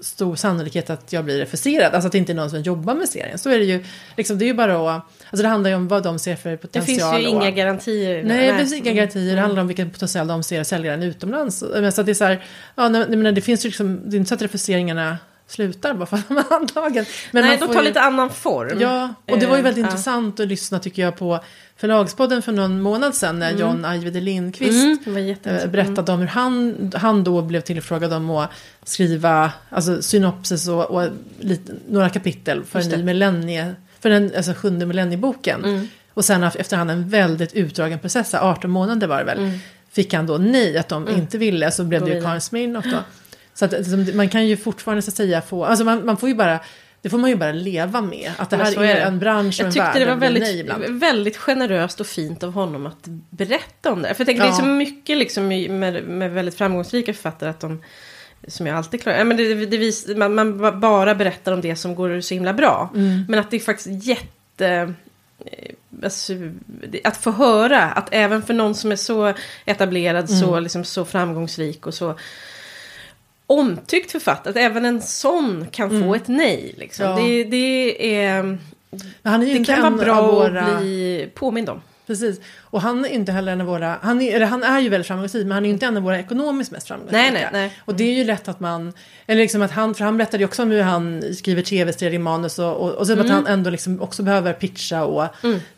stor 0.00 0.36
sannolikhet 0.36 0.90
att 0.90 1.12
jag 1.12 1.24
blir 1.24 1.38
refuserad. 1.38 1.94
Alltså 1.94 2.06
att 2.06 2.12
det 2.12 2.18
inte 2.18 2.32
är 2.32 2.34
någon 2.34 2.50
som 2.50 2.62
jobbar 2.62 2.94
med 2.94 3.08
serien. 3.08 3.38
Så 3.38 3.50
är 3.50 3.58
det 3.58 3.64
ju, 3.64 3.84
liksom 4.16 4.38
det 4.38 4.44
är 4.44 4.46
ju 4.46 4.54
bara 4.54 4.96
att, 4.96 5.02
alltså 5.30 5.42
det 5.42 5.48
handlar 5.48 5.70
ju 5.70 5.76
om 5.76 5.88
vad 5.88 6.02
de 6.02 6.18
ser 6.18 6.36
för 6.36 6.50
Det 6.50 6.56
potential. 6.56 6.86
finns 7.14 7.24
ju 7.26 7.36
och- 7.36 7.42
inga 7.42 7.50
garantier. 7.50 8.22
Nej, 8.24 8.52
det 8.52 8.58
finns 8.58 8.72
inga 8.74 8.92
garantier. 8.92 9.34
Det 9.36 9.40
handlar 9.40 9.60
om 9.62 9.66
vilken 9.68 9.90
potential 9.90 10.26
de 10.26 10.42
ser 10.42 10.60
att 10.60 10.66
sälja 10.66 10.90
den 10.90 11.02
utomlands. 11.02 11.64
Men 11.72 11.92
Så 11.92 12.00
att 12.00 12.06
det 12.06 12.12
är 12.12 12.14
så 12.14 12.24
här, 12.24 12.44
ja, 12.74 12.88
nej, 12.88 13.16
men 13.16 13.34
det 13.34 13.40
finns 13.40 13.64
ju 13.64 13.68
liksom, 13.68 14.00
det 14.10 14.16
är 14.16 14.18
inte 14.18 14.28
så 14.28 14.34
att 14.34 14.42
refuseringarna 14.42 15.18
slutar 15.48 15.94
bara 15.94 16.06
för 16.06 16.16
att 16.16 16.28
de 16.28 16.36
är 16.38 16.52
antagen. 16.52 17.04
Men 17.32 17.44
Nej, 17.44 17.58
de 17.60 17.66
tar 17.68 17.74
ju- 17.82 17.88
lite 17.88 18.00
annan 18.00 18.30
form. 18.30 18.80
Ja, 18.80 19.14
och 19.30 19.38
det 19.38 19.46
var 19.46 19.56
ju 19.56 19.58
Eh, 19.60 19.64
väldigt 19.64 19.82
ja. 19.84 19.90
intressant 19.90 20.40
att 20.40 20.48
lyssna 20.48 20.78
tycker 20.78 21.02
jag 21.02 21.16
på 21.16 21.40
Förlagspodden 21.76 22.42
för 22.42 22.52
någon 22.52 22.80
månad 22.82 23.14
sedan 23.14 23.38
när 23.38 23.52
John 23.52 23.84
Ajvide 23.84 24.20
Lindqvist 24.20 25.06
Mm, 25.06 25.36
eh, 25.44 25.66
berättade 25.66 26.12
om 26.12 26.20
hur 26.20 26.26
han, 26.26 26.92
han 26.96 27.24
då 27.24 27.42
blev 27.42 27.60
tillfrågad 27.60 28.12
om 28.12 28.30
att 28.30 28.50
skriva 28.84 29.52
alltså, 29.70 30.02
synopsis 30.02 30.68
och, 30.68 30.84
och 30.90 31.08
lite, 31.40 31.72
några 31.88 32.08
kapitel 32.08 32.64
för 32.64 32.80
en 32.80 32.88
ny 32.88 33.02
millennie, 33.02 33.74
för 34.00 34.10
den 34.10 34.32
alltså, 34.36 34.52
sjunde 34.52 34.86
millennieboken. 34.86 35.64
Mm. 35.64 35.88
Och 36.14 36.24
sen 36.24 36.42
efterhand 36.42 36.90
en 36.90 37.08
väldigt 37.08 37.52
utdragen 37.54 37.98
process, 37.98 38.34
18 38.34 38.70
månader 38.70 39.06
var 39.06 39.18
det 39.18 39.24
väl, 39.24 39.38
Mm. 39.38 39.58
fick 39.92 40.14
han 40.14 40.26
då 40.26 40.38
nej 40.38 40.78
att 40.78 40.88
de 40.88 41.08
inte 41.08 41.38
ville, 41.38 41.70
så 41.70 41.84
blev 41.84 42.00
Gå 42.00 42.06
det 42.06 42.14
ju. 42.14 42.22
Karin 42.22 42.40
Smirnoff 42.40 42.84
då. 42.84 42.98
Så 43.58 43.64
att, 43.64 43.72
liksom, 43.72 44.10
man 44.14 44.28
kan 44.28 44.46
ju 44.46 44.56
fortfarande 44.56 45.02
så 45.02 45.10
att 45.10 45.14
säga 45.16 45.42
få, 45.42 45.64
alltså 45.64 45.84
man, 45.84 46.06
man 46.06 46.16
får 46.16 46.28
ju 46.28 46.34
bara, 46.34 46.60
det 47.02 47.08
får 47.10 47.18
man 47.18 47.30
ju 47.30 47.36
bara 47.36 47.52
leva 47.52 48.00
med. 48.00 48.30
Att 48.36 48.50
det 48.50 48.56
här 48.56 48.78
är, 48.82 48.96
är 48.96 49.06
en 49.06 49.18
bransch 49.18 49.54
och 49.54 49.60
Jag 49.60 49.66
en 49.66 49.72
tyckte 49.72 49.84
värld 49.84 50.00
det 50.00 50.06
var 50.06 50.16
väldigt, 50.16 51.02
väldigt 51.02 51.36
generöst 51.36 52.00
och 52.00 52.06
fint 52.06 52.42
av 52.42 52.52
honom 52.52 52.86
att 52.86 53.06
berätta 53.30 53.92
om 53.92 54.02
det. 54.02 54.14
För 54.14 54.20
jag 54.20 54.26
tänker, 54.26 54.42
det 54.42 54.48
är 54.48 54.52
Ja. 54.52 54.56
så 54.58 54.64
mycket 54.64 55.16
liksom 55.18 55.48
med, 55.48 55.70
med 56.08 56.30
väldigt 56.32 56.54
framgångsrika 56.54 57.14
författare 57.14 57.50
att 57.50 57.60
de, 57.60 57.82
som 58.48 58.66
jag 58.66 58.76
alltid 58.76 59.02
klarar, 59.02 59.18
ja, 59.18 59.24
men 59.24 59.36
det, 59.36 59.66
det 59.66 59.78
vis, 59.78 60.06
man, 60.16 60.34
man 60.34 60.58
ba- 60.58 60.72
bara 60.72 61.14
berättar 61.14 61.52
om 61.52 61.60
det 61.60 61.76
som 61.76 61.94
går 61.94 62.20
så 62.20 62.34
himla 62.34 62.52
bra. 62.52 62.90
Mm. 62.94 63.24
Men 63.28 63.40
att 63.40 63.50
det 63.50 63.56
är 63.56 63.60
faktiskt 63.60 64.04
jätte... 64.06 64.94
eh, 65.44 65.74
Alltså, 66.02 66.32
att 67.04 67.16
få 67.16 67.30
höra 67.30 67.82
att 67.82 68.08
även 68.10 68.42
för 68.42 68.54
någon 68.54 68.74
som 68.74 68.92
är 68.92 68.96
så 68.96 69.34
etablerad, 69.64 70.30
Mm. 70.30 70.40
så, 70.40 70.60
liksom, 70.60 70.84
så 70.84 71.04
framgångsrik 71.04 71.86
och 71.86 71.94
så 71.94 72.18
omtyckt 73.48 74.12
författare, 74.12 74.50
att 74.50 74.56
även 74.56 74.84
en 74.84 75.02
sån 75.02 75.66
kan 75.70 76.02
få 76.02 76.14
ett 76.14 76.28
nej. 76.28 76.74
Liksom. 76.76 77.06
Mm. 77.06 77.18
Ja. 77.18 77.28
Det, 77.28 77.44
det 77.44 78.16
är... 78.24 78.58
Det 79.22 79.64
kan 79.64 79.82
vara 79.82 80.04
bra 80.04 80.32
våra... 80.32 80.62
att 80.62 80.80
bli 80.80 81.30
påmind 81.34 81.68
om. 81.68 81.80
Precis. 82.08 82.40
Och 82.62 82.80
han 82.82 83.04
är 83.04 83.08
inte 83.08 83.32
heller 83.32 83.52
en 83.52 83.60
av 83.60 83.66
våra... 83.66 83.98
Han 84.02 84.20
är, 84.22 84.34
eller 84.36 84.46
han 84.46 84.62
är 84.62 84.80
ju 84.80 84.88
väldigt 84.88 85.06
framgångsrik, 85.06 85.42
men 85.46 85.52
han 85.52 85.64
är 85.64 85.68
ju 85.68 85.72
inte 85.72 85.86
en 85.86 85.96
av 85.96 86.02
våra 86.02 86.18
ekonomiskt 86.18 86.70
mest 86.70 86.88
framgångsrika. 86.88 87.22
Nej, 87.22 87.30
nej, 87.32 87.48
nej. 87.52 87.72
Och 87.84 87.94
det 87.94 88.04
är 88.04 88.12
ju 88.14 88.24
lätt 88.24 88.48
att 88.48 88.60
man... 88.60 88.92
Eller 89.26 89.42
liksom 89.42 89.62
att 89.62 89.70
han... 89.70 89.94
För 89.94 90.04
han 90.04 90.16
berättade 90.16 90.38
ju 90.38 90.44
också 90.44 90.62
om 90.62 90.70
hur 90.70 90.82
han 90.82 91.24
skriver 91.34 91.62
tv-serier 91.62 92.14
i 92.14 92.18
manus 92.18 92.58
och, 92.58 92.76
och, 92.76 92.90
och 92.92 93.06
så 93.06 93.12
Mm. 93.12 93.24
att 93.26 93.32
han 93.32 93.46
ändå 93.46 93.70
liksom 93.70 94.00
också 94.02 94.22
behöver 94.22 94.52
pitcha 94.52 95.04
och 95.04 95.24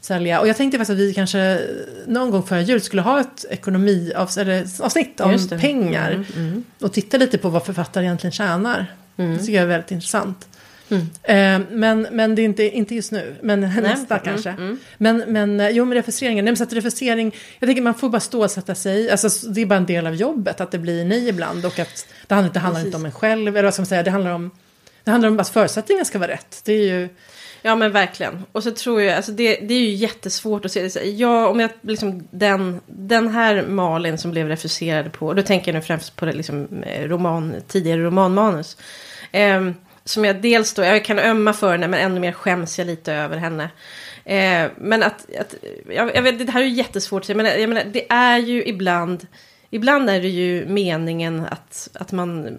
sälja. 0.01 0.41
Och 0.41 0.49
jag 0.49 0.57
tänkte 0.57 0.79
faktiskt 0.79 0.91
att 0.95 0.99
vi 1.01 1.15
kanske 1.15 1.61
någon 2.07 2.31
gång 2.31 2.43
före 2.43 2.63
jul 2.63 2.81
skulle 2.81 3.03
ha 3.03 3.21
ett 3.21 3.45
ekonomiavsnitt 3.51 5.21
om 5.21 5.33
Just 5.33 5.51
det. 5.51 5.59
pengar. 5.59 6.25
Mm, 6.37 6.65
Och 6.81 6.93
titta 6.93 7.17
lite 7.17 7.39
på 7.39 7.49
vad 7.49 7.65
författare 7.65 8.05
egentligen 8.05 8.33
tjänar. 8.33 8.87
Det 9.17 9.39
tycker 9.39 9.53
jag 9.53 9.63
är 9.63 9.67
väldigt 9.67 9.91
intressant. 9.91 10.49
Mm. 10.91 11.03
Eh, 11.23 11.69
men, 11.71 12.07
men 12.11 12.35
det 12.35 12.43
är 12.43 12.45
inte, 12.45 12.63
inte 12.77 12.95
just 12.95 13.13
nu, 13.13 13.37
men 13.43 13.61
nästa 13.83 14.19
mm, 14.19 14.25
kanske. 14.25 14.77
Men, 14.99 15.25
men 15.27 15.61
eh, 15.61 15.69
jo, 15.69 15.85
med 15.85 15.97
refuseringen. 15.97 16.45
Nej, 16.45 16.53
men 16.53 16.57
så 16.57 16.65
att 16.65 16.73
refusering, 16.73 17.35
jag 17.59 17.69
tänker 17.69 17.83
man 17.83 17.95
får 17.95 18.09
bara 18.09 18.21
stålsätta 18.21 18.75
sig. 18.75 19.11
Alltså, 19.11 19.49
det 19.49 19.61
är 19.61 19.67
bara 19.67 19.77
en 19.77 19.87
del 19.87 20.07
av 20.07 20.15
jobbet 20.15 20.61
att 20.61 20.71
det 20.71 20.79
blir 20.79 21.05
nej 21.05 21.29
ibland. 21.29 21.67
Och 21.67 21.79
att 21.79 22.07
det 22.27 22.35
handlar, 22.35 22.53
det 22.53 22.61
handlar 22.61 22.85
inte 22.85 22.97
om 22.97 23.07
en 23.07 23.13
själv, 23.13 23.57
eller 23.57 23.65
vad 23.65 23.75
ska 23.75 23.81
man 23.81 23.87
säga, 23.87 24.03
det 24.03 24.11
handlar 24.11 24.31
om, 24.31 24.51
det 25.05 25.11
handlar 25.11 25.29
om 25.29 25.41
att 25.41 25.49
förutsättningarna 25.49 26.05
ska 26.05 26.19
vara 26.19 26.31
rätt. 26.31 26.61
Det 26.65 26.73
är 26.73 26.83
ju, 26.83 27.09
Ja 27.63 27.77
men 27.77 27.93
verkligen. 27.93 28.43
Och 28.53 28.63
så 28.63 28.71
tror 28.71 29.03
jag, 29.03 29.17
alltså 29.17 29.33
det, 29.33 29.57
det 29.57 29.75
är 29.75 29.81
ju 29.81 29.91
jättesvårt 29.91 30.65
att 30.65 30.73
se 30.73 30.83
det. 30.83 31.05
Ja, 31.05 31.49
om 31.49 31.61
jag 31.61 31.71
liksom 31.81 32.29
den, 32.31 32.81
den 32.87 33.29
här 33.29 33.63
Malin 33.63 34.19
som 34.19 34.31
blev 34.31 34.49
refuserad 34.49 35.13
på, 35.13 35.35
då 35.35 35.43
tänker 35.43 35.73
jag 35.73 35.79
nu 35.79 35.83
främst 35.87 36.17
på 36.17 36.25
det 36.25 36.33
liksom 36.33 36.83
eh, 36.83 37.09
roman, 37.09 37.55
tidigare 37.69 38.03
romanmanus. 38.03 38.77
Eh, 39.33 39.71
som 40.11 40.25
jag 40.25 40.43
dels 40.43 40.75
då, 40.75 40.83
jag 40.83 41.05
kan 41.05 41.19
ömma 41.19 41.53
för 41.53 41.73
henne 41.73 41.89
men 41.89 42.01
ännu 42.01 42.21
mer 42.21 42.33
skäms 42.33 42.79
jag 42.79 42.87
lite 42.87 43.13
över 43.13 43.37
henne. 43.37 43.71
Eh, 44.25 44.71
men 44.79 45.03
att, 45.03 45.37
att 45.39 45.55
jag, 45.89 46.17
jag, 46.17 46.23
vet, 46.23 46.47
det 46.47 46.53
här 46.53 46.61
är 46.61 46.65
ju 46.65 46.75
jättesvårt 46.75 47.21
att 47.21 47.27
säga, 47.27 47.37
men 47.37 47.47
jag 47.47 47.69
menar, 47.69 47.85
det 47.93 48.13
är 48.13 48.39
ju 48.39 48.65
ibland, 48.65 49.27
ibland 49.71 50.11
är 50.11 50.21
det 50.21 50.29
ju 50.29 50.67
meningen 50.67 51.47
att, 51.51 51.89
att 51.95 52.13
man 52.13 52.59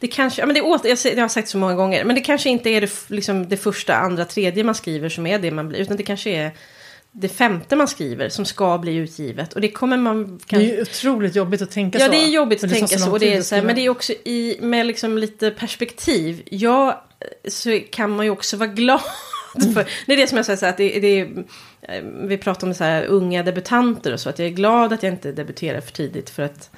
det 0.00 0.08
kanske, 0.08 0.42
ja, 0.42 0.46
men 0.46 0.54
det, 0.54 0.60
åter, 0.60 0.88
jag, 0.88 1.14
jag 1.14 1.24
har 1.24 1.28
sagt 1.28 1.48
så 1.48 1.58
många 1.58 1.74
gånger, 1.74 2.04
men 2.04 2.14
det 2.14 2.20
kanske 2.20 2.50
inte 2.50 2.70
är 2.70 2.80
det, 2.80 3.10
liksom, 3.10 3.48
det 3.48 3.56
första, 3.56 3.94
andra, 3.94 4.24
tredje 4.24 4.64
man 4.64 4.74
skriver 4.74 5.08
som 5.08 5.26
är 5.26 5.38
det 5.38 5.50
man 5.50 5.68
blir, 5.68 5.78
utan 5.78 5.96
det 5.96 6.02
kanske 6.02 6.30
är 6.30 6.50
det 7.12 7.28
femte 7.28 7.76
man 7.76 7.88
skriver 7.88 8.28
som 8.28 8.44
ska 8.44 8.78
bli 8.78 8.94
utgivet. 8.94 9.52
Och 9.52 9.60
det 9.60 9.70
kommer 9.70 9.96
man... 9.96 10.40
Kan... 10.46 10.58
Det 10.58 10.70
är 10.70 10.76
ju 10.76 10.82
otroligt 10.82 11.36
jobbigt 11.36 11.62
att 11.62 11.70
tänka 11.70 11.98
ja, 11.98 12.06
så. 12.06 12.14
Ja, 12.14 12.18
det 12.18 12.24
är 12.26 12.30
jobbigt 12.30 12.64
att 12.64 12.70
tänka 12.70 12.98
så. 12.98 13.04
så 13.04 13.10
och 13.10 13.18
det 13.18 13.34
är 13.34 13.42
så 13.42 13.54
här, 13.54 13.62
men 13.62 13.74
det 13.74 13.80
är 13.80 13.88
också 13.88 14.12
i, 14.12 14.58
med 14.60 14.86
liksom 14.86 15.18
lite 15.18 15.50
perspektiv. 15.50 16.42
Ja, 16.50 17.04
så 17.48 17.80
kan 17.90 18.10
man 18.10 18.26
ju 18.26 18.30
också 18.30 18.56
vara 18.56 18.68
glad. 18.74 19.00
För, 19.74 19.86
det 20.06 20.12
är 20.12 20.16
det 20.16 20.26
som 20.26 20.36
jag 20.36 20.46
säger, 20.46 20.68
att 20.68 20.76
det, 20.76 21.00
det 21.00 21.20
är, 21.20 21.44
vi 22.26 22.38
pratar 22.38 22.66
om 22.66 22.74
så 22.74 22.84
här, 22.84 23.04
unga 23.04 23.42
debutanter 23.42 24.12
och 24.12 24.20
så. 24.20 24.28
Att 24.28 24.38
jag 24.38 24.48
är 24.48 24.52
glad 24.52 24.92
att 24.92 25.02
jag 25.02 25.12
inte 25.12 25.32
debuterar 25.32 25.80
för 25.80 25.92
tidigt. 25.92 26.30
För 26.30 26.42
att 26.42 26.70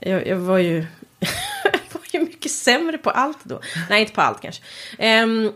jag, 0.00 0.26
jag 0.26 0.36
var 0.36 0.58
ju 0.58 0.78
var 1.92 2.02
ju 2.12 2.20
mycket 2.20 2.52
sämre 2.52 2.98
på 2.98 3.10
allt 3.10 3.44
då. 3.44 3.60
Nej, 3.90 4.00
inte 4.00 4.12
på 4.12 4.20
allt 4.20 4.42
kanske. 4.42 4.62
Um, 5.22 5.52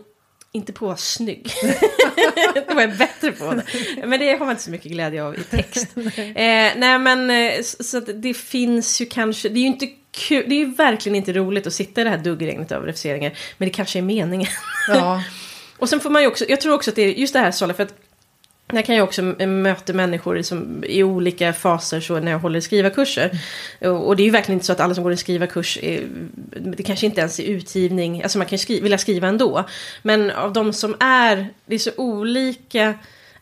inte 0.55 0.73
på 0.73 0.85
att 0.85 0.87
vara 0.87 0.97
snygg. 0.97 1.51
det 2.53 2.73
var 2.73 2.81
jag 2.81 2.97
bättre 2.97 3.31
på. 3.31 3.61
Men 4.05 4.19
det 4.19 4.31
har 4.31 4.39
man 4.39 4.49
inte 4.49 4.63
så 4.63 4.71
mycket 4.71 4.91
glädje 4.91 5.23
av 5.23 5.35
i 5.35 5.43
text. 5.43 5.87
eh, 5.97 6.03
nej 6.75 6.99
men 6.99 7.29
eh, 7.29 7.61
så, 7.63 7.83
så 7.83 7.99
det 7.99 8.33
finns 8.33 9.01
ju 9.01 9.05
kanske, 9.05 9.49
det 9.49 9.59
är 9.59 9.61
ju 9.61 9.67
inte 9.67 9.89
kul, 10.11 10.45
det 10.47 10.55
är 10.55 10.59
ju 10.59 10.75
verkligen 10.75 11.15
inte 11.15 11.33
roligt 11.33 11.67
att 11.67 11.73
sitta 11.73 12.01
i 12.01 12.03
det 12.03 12.09
här 12.09 12.17
duggregnet 12.17 12.71
av 12.71 12.85
refuseringar. 12.85 13.37
Men 13.57 13.67
det 13.67 13.73
kanske 13.73 13.99
är 13.99 14.03
meningen. 14.03 14.49
Ja. 14.87 15.23
Och 15.77 15.89
sen 15.89 15.99
får 15.99 16.09
man 16.09 16.21
ju 16.21 16.27
också, 16.27 16.45
jag 16.49 16.61
tror 16.61 16.73
också 16.73 16.89
att 16.89 16.95
det 16.95 17.01
är 17.01 17.13
just 17.13 17.33
det 17.33 17.39
här 17.39 17.51
Sala, 17.51 17.73
för 17.73 17.83
att 17.83 17.95
jag 18.71 18.85
kan 18.85 18.95
ju 18.95 19.01
också 19.01 19.21
möta 19.47 19.93
människor 19.93 20.41
som, 20.41 20.83
i 20.87 21.03
olika 21.03 21.53
faser 21.53 21.99
så 21.99 22.19
när 22.19 22.31
jag 22.31 22.39
håller 22.39 22.61
skrivarkurser. 22.61 23.39
Och 23.79 24.15
det 24.15 24.23
är 24.23 24.25
ju 24.25 24.31
verkligen 24.31 24.55
inte 24.55 24.65
så 24.65 24.71
att 24.71 24.79
alla 24.79 24.95
som 24.95 25.03
går 25.03 25.11
en 25.11 25.17
skrivarkurs, 25.17 25.77
är, 25.81 26.03
det 26.75 26.83
kanske 26.83 27.05
inte 27.05 27.19
ens 27.21 27.39
är 27.39 27.43
utgivning, 27.43 28.23
alltså 28.23 28.37
man 28.37 28.47
kan 28.47 28.59
skri 28.59 28.81
vilja 28.81 28.97
skriva 28.97 29.27
ändå. 29.27 29.65
Men 30.01 30.31
av 30.31 30.53
de 30.53 30.73
som 30.73 30.95
är, 30.99 31.47
det 31.65 31.75
är 31.75 31.79
så 31.79 31.91
olika 31.97 32.93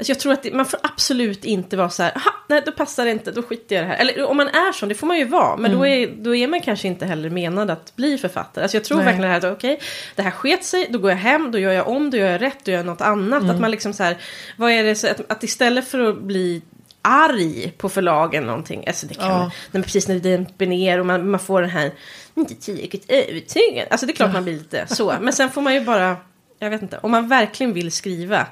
Alltså 0.02 0.12
jag 0.12 0.20
tror 0.20 0.34
att 0.34 0.44
det, 0.44 0.54
man 0.54 0.66
får 0.66 0.80
absolut 0.84 1.46
inte 1.46 1.78
vara 1.78 1.90
så 1.90 2.04
här, 2.04 2.14
nej 2.48 2.62
då 2.66 2.72
passar 2.72 3.06
det 3.06 3.12
inte, 3.12 3.32
då 3.32 3.44
skiter 3.44 3.76
jag 3.76 3.84
i 3.84 3.88
det 3.88 3.94
här. 3.94 4.02
Eller 4.02 4.24
om 4.26 4.38
man 4.38 4.48
är 4.48 4.72
sån, 4.72 4.90
det 4.90 4.96
får 4.96 5.08
man 5.08 5.18
ju 5.18 5.26
vara, 5.26 5.58
men 5.58 5.66
mm. 5.66 5.80
då, 5.80 5.88
är, 5.88 6.08
då 6.08 6.36
är 6.36 6.48
man 6.48 6.62
kanske 6.62 6.88
inte 6.88 7.06
heller 7.06 7.30
menad 7.30 7.70
att 7.70 7.96
bli 7.96 8.18
författare. 8.18 8.64
Alltså 8.64 8.78
jag 8.78 8.84
tror 8.84 8.98
nej. 8.98 9.06
verkligen 9.06 9.42
det 9.42 9.48
här, 9.48 9.54
okej, 9.54 9.74
okay, 9.74 9.86
det 10.16 10.22
här 10.22 10.32
sket 10.32 10.64
sig, 10.64 10.88
då 10.90 11.00
går 11.00 11.12
jag 11.12 11.18
hem, 11.18 11.52
då 11.52 11.60
gör 11.60 11.72
jag 11.72 11.88
om, 11.88 12.10
då 12.10 12.18
gör 12.18 12.32
jag 12.32 12.42
rätt, 12.42 12.58
då 12.66 12.72
gör 12.72 12.80
jag 12.80 12.86
något 12.86 13.02
annat. 13.02 13.42
Mm. 13.42 13.56
Att 13.56 13.62
man 13.62 13.72
liksom 13.72 13.94
så 13.94 14.04
här, 14.04 14.18
vad 14.58 14.72
är 14.72 14.84
det, 14.84 14.96
så 14.96 15.08
att, 15.08 15.32
att 15.32 15.44
istället 15.44 15.88
för 15.88 16.10
att 16.10 16.22
bli 16.22 16.62
arg 17.02 17.74
på 17.78 17.90
förlagen 17.90 18.44
någonting. 18.44 18.84
Alltså 18.88 19.08
det 19.08 19.14
kan 19.14 19.30
ja. 19.30 19.38
man, 19.38 19.52
när, 19.72 19.82
precis 19.82 20.08
när 20.08 20.16
det 20.16 20.22
dimper 20.22 20.66
ner 20.66 21.00
och 21.00 21.06
man, 21.06 21.30
man 21.30 21.40
får 21.40 21.62
den 21.62 21.70
här, 21.70 21.92
inte 22.36 22.56
tillräckligt 22.56 23.06
övertygad. 23.12 23.88
Alltså 23.90 24.06
det 24.06 24.12
är 24.12 24.16
klart 24.16 24.34
man 24.34 24.44
blir 24.44 24.54
lite 24.54 24.88
så. 24.88 25.16
Men 25.22 25.34
sen 25.34 25.50
får 25.50 25.62
man 25.62 25.74
ju 25.74 25.82
bara, 25.82 26.18
jag 26.60 26.70
vet 26.70 26.82
inte, 26.82 26.98
om 26.98 27.12
man 27.12 27.28
verkligen 27.28 27.74
vill 27.74 27.92
skriva 27.92 28.48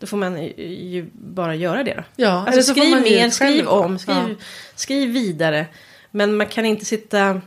då 0.00 0.06
får 0.06 0.16
man 0.16 0.42
ju 0.56 1.06
bara 1.12 1.54
göra 1.54 1.84
det 1.84 1.94
då. 1.94 2.02
Ja, 2.16 2.44
alltså, 2.46 2.72
skriv 2.72 3.02
mer, 3.02 3.30
skriv 3.30 3.68
om, 3.68 3.98
skriv, 3.98 4.16
ja. 4.16 4.28
skriv 4.74 5.10
vidare. 5.10 5.66
Men 6.10 6.36
man 6.36 6.46
kan 6.46 6.66
inte 6.66 6.84
sitta... 6.84 7.40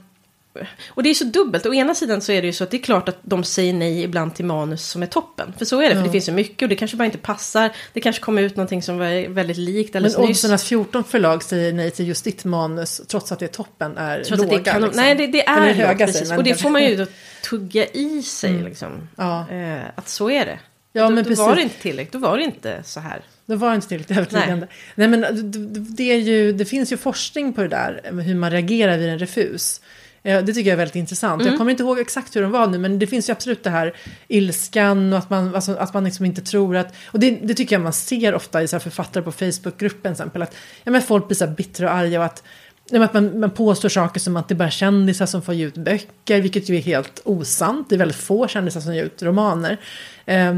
Och 0.89 1.03
det 1.03 1.09
är 1.09 1.13
så 1.13 1.23
dubbelt. 1.23 1.65
Å 1.65 1.73
ena 1.73 1.95
sidan 1.95 2.21
så 2.21 2.31
är 2.31 2.41
det 2.41 2.45
ju 2.45 2.53
så 2.53 2.63
att 2.63 2.71
det 2.71 2.77
är 2.77 2.81
klart 2.81 3.09
att 3.09 3.17
de 3.21 3.43
säger 3.43 3.73
nej 3.73 4.03
ibland 4.03 4.35
till 4.35 4.45
manus 4.45 4.85
som 4.85 5.03
är 5.03 5.07
toppen. 5.07 5.53
För 5.57 5.65
så 5.65 5.81
är 5.81 5.81
det, 5.81 5.89
ja. 5.89 5.95
för 5.95 6.03
det 6.03 6.11
finns 6.11 6.25
så 6.25 6.31
mycket 6.31 6.61
och 6.61 6.69
det 6.69 6.75
kanske 6.75 6.97
bara 6.97 7.05
inte 7.05 7.17
passar. 7.17 7.71
Det 7.93 8.01
kanske 8.01 8.21
kommer 8.21 8.41
ut 8.41 8.55
någonting 8.55 8.81
som 8.81 8.97
var 8.97 9.29
väldigt 9.29 9.57
likt 9.57 9.93
Men 9.93 10.15
oddsen 10.15 10.53
att 10.53 10.63
14 10.63 11.03
förlag 11.03 11.43
säger 11.43 11.73
nej 11.73 11.91
till 11.91 12.07
just 12.07 12.23
ditt 12.23 12.45
manus 12.45 13.01
trots 13.07 13.31
att 13.31 13.39
det 13.39 13.45
är 13.45 13.47
toppen 13.47 13.97
är 13.97 14.23
trots 14.23 14.43
låga. 14.43 14.57
Det 14.57 14.63
kan, 14.63 14.81
liksom. 14.81 15.01
Nej, 15.01 15.15
det, 15.15 15.27
det 15.27 15.47
är, 15.47 15.67
är 15.67 15.73
höga, 15.73 16.05
precis. 16.05 16.31
Och 16.31 16.43
det 16.43 16.61
får 16.61 16.69
man 16.69 16.83
ju 16.83 16.95
då 17.05 17.05
tugga 17.49 17.85
i 17.85 18.21
sig 18.21 18.49
mm. 18.49 18.65
liksom. 18.65 19.09
Ja. 19.15 19.49
Eh, 19.49 19.81
att 19.95 20.09
så 20.09 20.29
är 20.29 20.45
det. 20.45 20.59
Ja, 20.95 21.03
då, 21.03 21.09
men 21.09 21.23
då 21.23 21.35
var 21.35 21.55
det 21.55 21.61
inte 21.61 21.81
tillräckligt, 21.81 22.13
då 22.13 22.19
var 22.19 22.37
det 22.37 22.43
inte 22.43 22.83
så 22.83 22.99
här. 22.99 23.21
Då 23.45 23.55
var 23.55 23.69
det 23.69 23.75
inte 23.75 23.87
tillräckligt 23.87 24.17
övertygande. 24.17 24.67
Nej. 24.95 25.07
Nej, 25.07 25.07
men 25.07 25.51
det, 25.95 26.11
är 26.11 26.17
ju, 26.17 26.53
det 26.53 26.65
finns 26.65 26.91
ju 26.91 26.97
forskning 26.97 27.53
på 27.53 27.61
det 27.61 27.67
där, 27.67 28.01
hur 28.21 28.35
man 28.35 28.51
reagerar 28.51 28.97
vid 28.97 29.09
en 29.09 29.19
refus. 29.19 29.81
Det 30.23 30.45
tycker 30.45 30.61
jag 30.61 30.67
är 30.67 30.75
väldigt 30.75 30.95
intressant. 30.95 31.41
Mm. 31.41 31.51
Jag 31.51 31.57
kommer 31.57 31.71
inte 31.71 31.83
ihåg 31.83 31.99
exakt 31.99 32.35
hur 32.35 32.41
de 32.41 32.51
var 32.51 32.67
nu, 32.67 32.77
men 32.77 32.99
det 32.99 33.07
finns 33.07 33.29
ju 33.29 33.31
absolut 33.31 33.63
det 33.63 33.69
här 33.69 33.93
ilskan 34.27 35.13
och 35.13 35.19
att 35.19 35.29
man, 35.29 35.55
alltså, 35.55 35.75
att 35.75 35.93
man 35.93 36.03
liksom 36.03 36.25
inte 36.25 36.41
tror 36.41 36.75
att... 36.75 36.93
Och 37.05 37.19
det, 37.19 37.31
det 37.31 37.53
tycker 37.53 37.75
jag 37.75 37.81
man 37.81 37.93
ser 37.93 38.35
ofta 38.35 38.63
i 38.63 38.67
så 38.67 38.79
författare 38.79 39.23
på 39.23 39.31
Facebookgruppen, 39.31 40.11
exempel. 40.11 40.41
Att 40.41 40.55
ja, 40.83 40.91
men 40.91 41.01
folk 41.01 41.27
blir 41.27 41.35
så 41.35 41.47
bittra 41.47 41.89
och 41.89 41.95
arga 41.95 42.19
och 42.19 42.25
att 42.25 42.43
att 42.91 43.13
man, 43.13 43.39
man 43.39 43.51
påstår 43.51 43.89
saker 43.89 44.19
som 44.19 44.37
att 44.37 44.47
det 44.47 44.53
är 44.53 44.57
bara 44.57 44.71
kändisar 44.71 45.25
som 45.25 45.41
får 45.41 45.53
ge 45.53 45.65
ut 45.65 45.77
böcker, 45.77 46.41
vilket 46.41 46.69
ju 46.69 46.75
är 46.75 46.81
helt 46.81 47.21
osant. 47.23 47.89
Det 47.89 47.95
är 47.95 47.99
väldigt 47.99 48.17
få 48.17 48.47
kändisar 48.47 48.81
som 48.81 48.95
ger 48.95 49.03
ut 49.03 49.23
romaner. 49.23 49.77
Eh, 50.25 50.55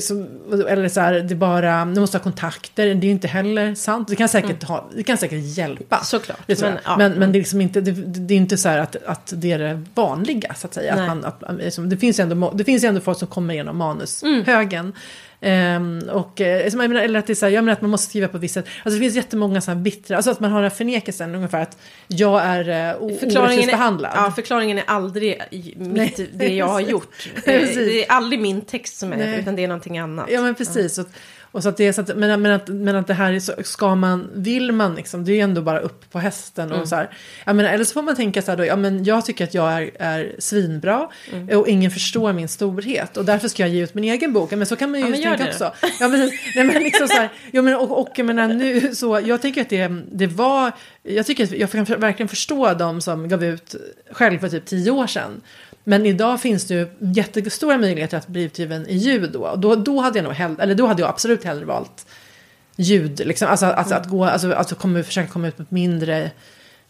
som, 0.00 0.26
eller 0.68 0.88
så 0.88 1.00
här, 1.00 1.14
det 1.14 1.34
bara, 1.34 1.84
du 1.84 2.00
måste 2.00 2.18
ha 2.18 2.22
kontakter, 2.22 2.94
det 2.94 3.06
är 3.06 3.10
inte 3.10 3.28
heller 3.28 3.74
sant. 3.74 4.08
Det 4.08 4.16
kan 4.16 4.28
säkert, 4.28 4.62
mm. 4.62 4.68
ha, 4.68 4.90
det 4.96 5.02
kan 5.02 5.18
säkert 5.18 5.58
hjälpa. 5.58 6.04
Såklart. 6.04 6.40
Det 6.46 6.60
men, 6.60 6.78
ja. 6.84 6.96
men, 6.96 7.12
men, 7.12 7.32
det 7.32 7.38
är 7.38 7.40
liksom 7.40 7.60
inte, 7.60 7.80
det, 7.80 7.92
det, 7.92 8.34
är 8.34 8.38
inte 8.38 8.56
så 8.56 8.68
här 8.68 8.78
att, 8.78 8.96
att 9.06 9.32
det 9.36 9.52
är 9.52 9.58
det 9.58 9.82
vanliga, 9.94 10.54
så 10.54 10.66
att 10.66 10.74
säga. 10.74 10.94
Att 10.94 11.06
man, 11.06 11.24
att, 11.24 11.42
liksom, 11.58 11.88
det, 11.88 11.96
finns 11.96 12.20
ändå, 12.20 12.52
det 12.54 12.64
finns 12.64 12.84
ändå 12.84 13.00
folk 13.00 13.18
som 13.18 13.28
kommer 13.28 13.54
igenom 13.54 13.76
manushögen. 13.76 14.80
Mm. 14.80 14.92
Um, 15.40 16.08
och, 16.08 16.40
eh, 16.40 16.66
eller 16.66 17.18
att 17.18 17.26
det 17.26 17.32
är 17.32 17.34
så 17.34 17.46
här, 17.46 17.52
jag 17.52 17.64
menar 17.64 17.72
att 17.72 17.80
man 17.80 17.90
måste 17.90 18.06
skriva 18.08 18.28
på 18.28 18.38
vissa 18.38 18.62
sätt. 18.62 18.70
Alltså 18.82 18.98
det 18.98 19.04
finns 19.04 19.14
jättemånga 19.14 19.60
sådana 19.60 19.78
här 19.78 19.84
bittra, 19.84 20.16
alltså 20.16 20.30
att 20.30 20.40
man 20.40 20.52
har 20.52 20.62
den 20.62 20.70
förnekelsen 20.70 21.34
ungefär 21.34 21.62
att 21.62 21.78
jag 22.08 22.42
är 22.44 22.94
uh, 22.94 23.02
orättvist 23.02 23.70
behandlad. 23.70 24.12
Ja, 24.14 24.32
förklaringen 24.36 24.78
är 24.78 24.84
aldrig 24.86 25.40
mitt, 25.76 26.20
det 26.32 26.48
jag 26.48 26.66
har 26.66 26.80
gjort. 26.90 27.28
det 27.44 28.04
är 28.04 28.12
aldrig 28.12 28.40
min 28.40 28.60
text 28.60 28.98
som 28.98 29.05
är 29.12 29.16
det, 29.16 29.36
utan 29.36 29.56
det 29.56 29.64
är 29.64 29.68
någonting 29.68 29.98
annat. 29.98 30.26
Ja, 30.30 30.42
men 30.42 30.54
precis. 30.54 30.98
Ja. 30.98 31.04
Och, 31.04 31.08
och 31.56 31.62
så 31.62 31.68
att 31.68 31.76
det 31.76 31.84
är 31.84 31.92
så 31.92 32.00
att, 32.00 32.16
men, 32.16 32.42
men, 32.42 32.52
att, 32.52 32.68
men 32.68 32.96
att 32.96 33.06
det 33.06 33.14
här 33.14 33.32
är 33.32 33.40
så, 33.40 33.52
ska 33.62 33.94
man, 33.94 34.30
vill 34.34 34.72
man 34.72 34.94
liksom, 34.94 35.24
det 35.24 35.32
är 35.32 35.34
ju 35.34 35.40
ändå 35.40 35.62
bara 35.62 35.80
upp 35.80 36.10
på 36.10 36.18
hästen 36.18 36.68
och 36.68 36.76
mm. 36.76 36.86
så 36.86 36.96
här. 36.96 37.10
Jag 37.44 37.56
menar, 37.56 37.70
eller 37.70 37.84
så 37.84 37.92
får 37.92 38.02
man 38.02 38.16
tänka 38.16 38.42
så 38.42 38.50
här 38.50 38.58
då, 38.58 38.64
ja 38.64 38.76
men 38.76 39.04
jag 39.04 39.24
tycker 39.24 39.44
att 39.44 39.54
jag 39.54 39.72
är, 39.72 39.90
är 39.98 40.34
svinbra 40.38 41.08
mm. 41.32 41.58
och 41.58 41.68
ingen 41.68 41.90
förstår 41.90 42.32
min 42.32 42.48
storhet 42.48 43.16
och 43.16 43.24
därför 43.24 43.48
ska 43.48 43.62
jag 43.62 43.70
ge 43.70 43.82
ut 43.82 43.94
min 43.94 44.04
egen 44.04 44.32
bok. 44.32 44.50
Men 44.50 44.66
så 44.66 44.76
kan 44.76 44.90
man 44.90 45.00
ju 45.00 45.06
ja, 45.06 45.36
tänka 45.36 45.50
också. 45.50 45.72
Ja 46.00 46.08
men, 46.08 46.30
nej, 46.54 46.64
men 46.64 46.82
liksom 46.82 47.08
så 47.08 47.14
här, 47.14 47.28
ja, 47.50 47.62
men, 47.62 47.74
och, 47.76 48.00
och 48.00 48.12
jag 48.16 48.26
menar 48.26 48.48
nu 48.48 48.94
så, 48.94 49.20
jag 49.24 49.42
tycker 49.42 49.60
att 49.60 49.68
det, 49.68 49.88
det 50.12 50.26
var, 50.26 50.72
jag 51.02 51.26
tycker 51.26 51.44
att 51.44 51.50
jag 51.50 51.70
kan 51.70 51.84
verkligen 51.84 52.28
förstå 52.28 52.74
de 52.74 53.00
som 53.00 53.28
gav 53.28 53.44
ut 53.44 53.74
själv 54.10 54.38
för 54.38 54.48
typ 54.48 54.66
tio 54.66 54.90
år 54.90 55.06
sedan. 55.06 55.40
Men 55.88 56.06
idag 56.06 56.40
finns 56.40 56.64
det 56.64 56.74
ju 56.74 56.88
jättestora 56.98 57.78
möjligheter 57.78 58.18
att 58.18 58.26
bli 58.26 58.42
utgiven 58.42 58.86
i 58.86 58.96
ljud 58.96 59.32
då. 59.32 59.56
Då, 59.56 59.74
då, 59.74 60.00
hade, 60.00 60.18
jag 60.18 60.24
nog 60.24 60.32
hell- 60.32 60.60
eller 60.60 60.74
då 60.74 60.86
hade 60.86 61.02
jag 61.02 61.08
absolut 61.08 61.44
hellre 61.44 61.64
valt 61.64 62.06
ljud. 62.76 63.20
Liksom. 63.26 63.48
Alltså, 63.48 63.66
alltså 63.66 63.94
mm. 63.94 64.02
att 64.02 64.10
gå, 64.10 64.24
alltså, 64.24 64.52
alltså 64.52 64.74
komma, 64.74 65.02
försöka 65.02 65.28
komma 65.28 65.48
ut 65.48 65.58
med 65.58 65.64
ett 65.64 65.70
mindre, 65.70 66.30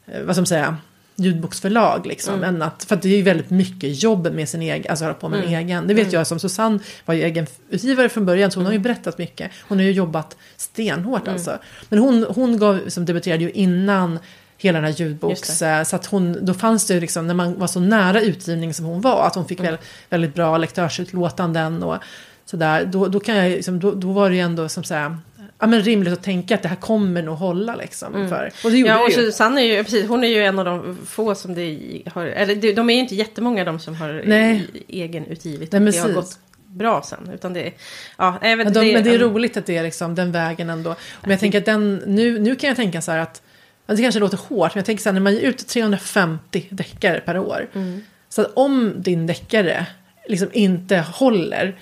eh, 0.06 0.22
vad 0.22 0.34
ska 0.34 0.40
man 0.40 0.46
säga, 0.46 0.76
ljudboksförlag. 1.16 2.06
Liksom, 2.06 2.34
mm. 2.34 2.54
än 2.54 2.62
att, 2.62 2.84
för 2.84 2.94
att 2.94 3.02
det 3.02 3.08
är 3.08 3.16
ju 3.16 3.22
väldigt 3.22 3.50
mycket 3.50 4.02
jobb 4.02 4.32
med 4.32 4.48
sin 4.48 4.62
egen, 4.62 4.90
alltså 4.90 5.04
hålla 5.04 5.14
på 5.14 5.28
med 5.28 5.38
mm. 5.40 5.54
en 5.54 5.58
egen. 5.58 5.86
Det 5.86 5.94
vet 5.94 6.06
mm. 6.06 6.14
jag 6.14 6.26
som 6.26 6.38
Susanne 6.38 6.78
var 7.04 7.14
ju 7.14 7.22
egen 7.22 7.46
utgivare 7.70 8.08
från 8.08 8.26
början, 8.26 8.50
så 8.50 8.58
hon 8.58 8.66
har 8.66 8.72
ju 8.72 8.76
mm. 8.76 8.82
berättat 8.82 9.18
mycket. 9.18 9.50
Hon 9.68 9.78
har 9.78 9.84
ju 9.84 9.92
jobbat 9.92 10.36
stenhårt 10.56 11.22
mm. 11.22 11.34
alltså. 11.34 11.58
Men 11.88 11.98
hon, 11.98 12.26
hon 12.28 12.58
gav, 12.58 12.80
som 12.88 13.04
debuterade 13.04 13.44
ju 13.44 13.50
innan 13.50 14.18
hela 14.58 14.80
den 14.80 14.92
här 14.92 15.00
ljudboks... 15.00 15.62
Så 15.84 15.96
att 15.96 16.06
hon, 16.06 16.38
då 16.40 16.54
fanns 16.54 16.86
det 16.86 17.00
liksom, 17.00 17.26
när 17.26 17.34
man 17.34 17.58
var 17.58 17.66
så 17.66 17.80
nära 17.80 18.20
utgivning 18.20 18.74
som 18.74 18.84
hon 18.86 19.00
var, 19.00 19.26
att 19.26 19.34
hon 19.34 19.48
fick 19.48 19.58
mm. 19.58 19.70
väldigt, 19.70 19.88
väldigt 20.10 20.34
bra 20.34 20.58
lektörsutlåtanden 20.58 21.82
och 21.82 21.96
sådär. 22.44 22.84
Då, 22.84 23.08
då, 23.08 23.20
kan 23.20 23.36
jag, 23.36 23.50
liksom, 23.50 23.80
då, 23.80 23.92
då 23.92 24.12
var 24.12 24.30
det 24.30 24.36
ju 24.36 24.42
ändå 24.42 24.68
som 24.68 24.84
så 24.84 24.94
här, 24.94 25.16
ja, 25.58 25.66
men 25.66 25.82
rimligt 25.82 26.12
att 26.12 26.22
tänka 26.22 26.54
att 26.54 26.62
det 26.62 26.68
här 26.68 26.76
kommer 26.76 27.22
nog 27.22 27.36
hålla. 27.36 27.74
Liksom, 27.76 28.14
mm. 28.14 28.28
för, 28.28 28.52
och 28.64 28.70
det 28.70 28.76
gjorde 28.78 28.92
ja, 28.92 29.02
och 29.02 29.08
det 29.08 29.14
ju. 29.16 29.26
Susanne 29.26 29.60
är 29.60 29.76
ju, 29.76 29.84
precis, 29.84 30.08
hon 30.08 30.24
är 30.24 30.28
ju 30.28 30.44
en 30.44 30.58
av 30.58 30.64
de 30.64 30.98
få 31.06 31.34
som 31.34 31.54
det 31.54 32.02
har, 32.14 32.26
eller 32.26 32.74
de 32.74 32.90
är 32.90 32.94
ju 32.94 33.00
inte 33.00 33.14
jättemånga 33.14 33.64
de 33.64 33.78
som 33.78 33.94
har 33.94 34.22
Nej. 34.26 34.66
egen 34.88 35.26
utgivit. 35.26 35.72
Nej, 35.72 35.80
det 35.80 35.98
har 35.98 36.12
gått 36.12 36.38
bra 36.66 37.02
sen. 37.02 37.30
Utan 37.34 37.52
det, 37.52 37.72
ja, 38.18 38.38
vet, 38.42 38.58
men, 38.58 38.72
de, 38.72 38.80
det, 38.80 38.92
men 38.92 39.04
det 39.04 39.14
är 39.14 39.18
roligt 39.18 39.56
att 39.56 39.66
det 39.66 39.76
är 39.76 39.82
liksom 39.82 40.14
den 40.14 40.32
vägen 40.32 40.70
ändå. 40.70 40.96
Men 41.20 41.30
jag 41.30 41.40
tänker 41.40 41.58
att 41.58 41.64
den, 41.64 42.02
nu, 42.06 42.38
nu 42.38 42.56
kan 42.56 42.68
jag 42.68 42.76
tänka 42.76 43.02
så 43.02 43.12
här 43.12 43.18
att 43.18 43.42
det 43.86 44.02
kanske 44.02 44.20
låter 44.20 44.36
hårt, 44.36 44.74
men 44.74 44.80
jag 44.80 44.86
tänker 44.86 45.02
så 45.02 45.08
här, 45.08 45.14
när 45.14 45.20
man 45.20 45.34
ger 45.34 45.42
ut 45.42 45.66
350 45.66 46.66
deckare 46.70 47.20
per 47.20 47.38
år. 47.38 47.68
Mm. 47.72 48.02
Så 48.28 48.42
att 48.42 48.52
om 48.54 48.94
din 48.96 49.26
deckare 49.26 49.86
liksom 50.28 50.48
inte 50.52 50.96
håller, 50.98 51.76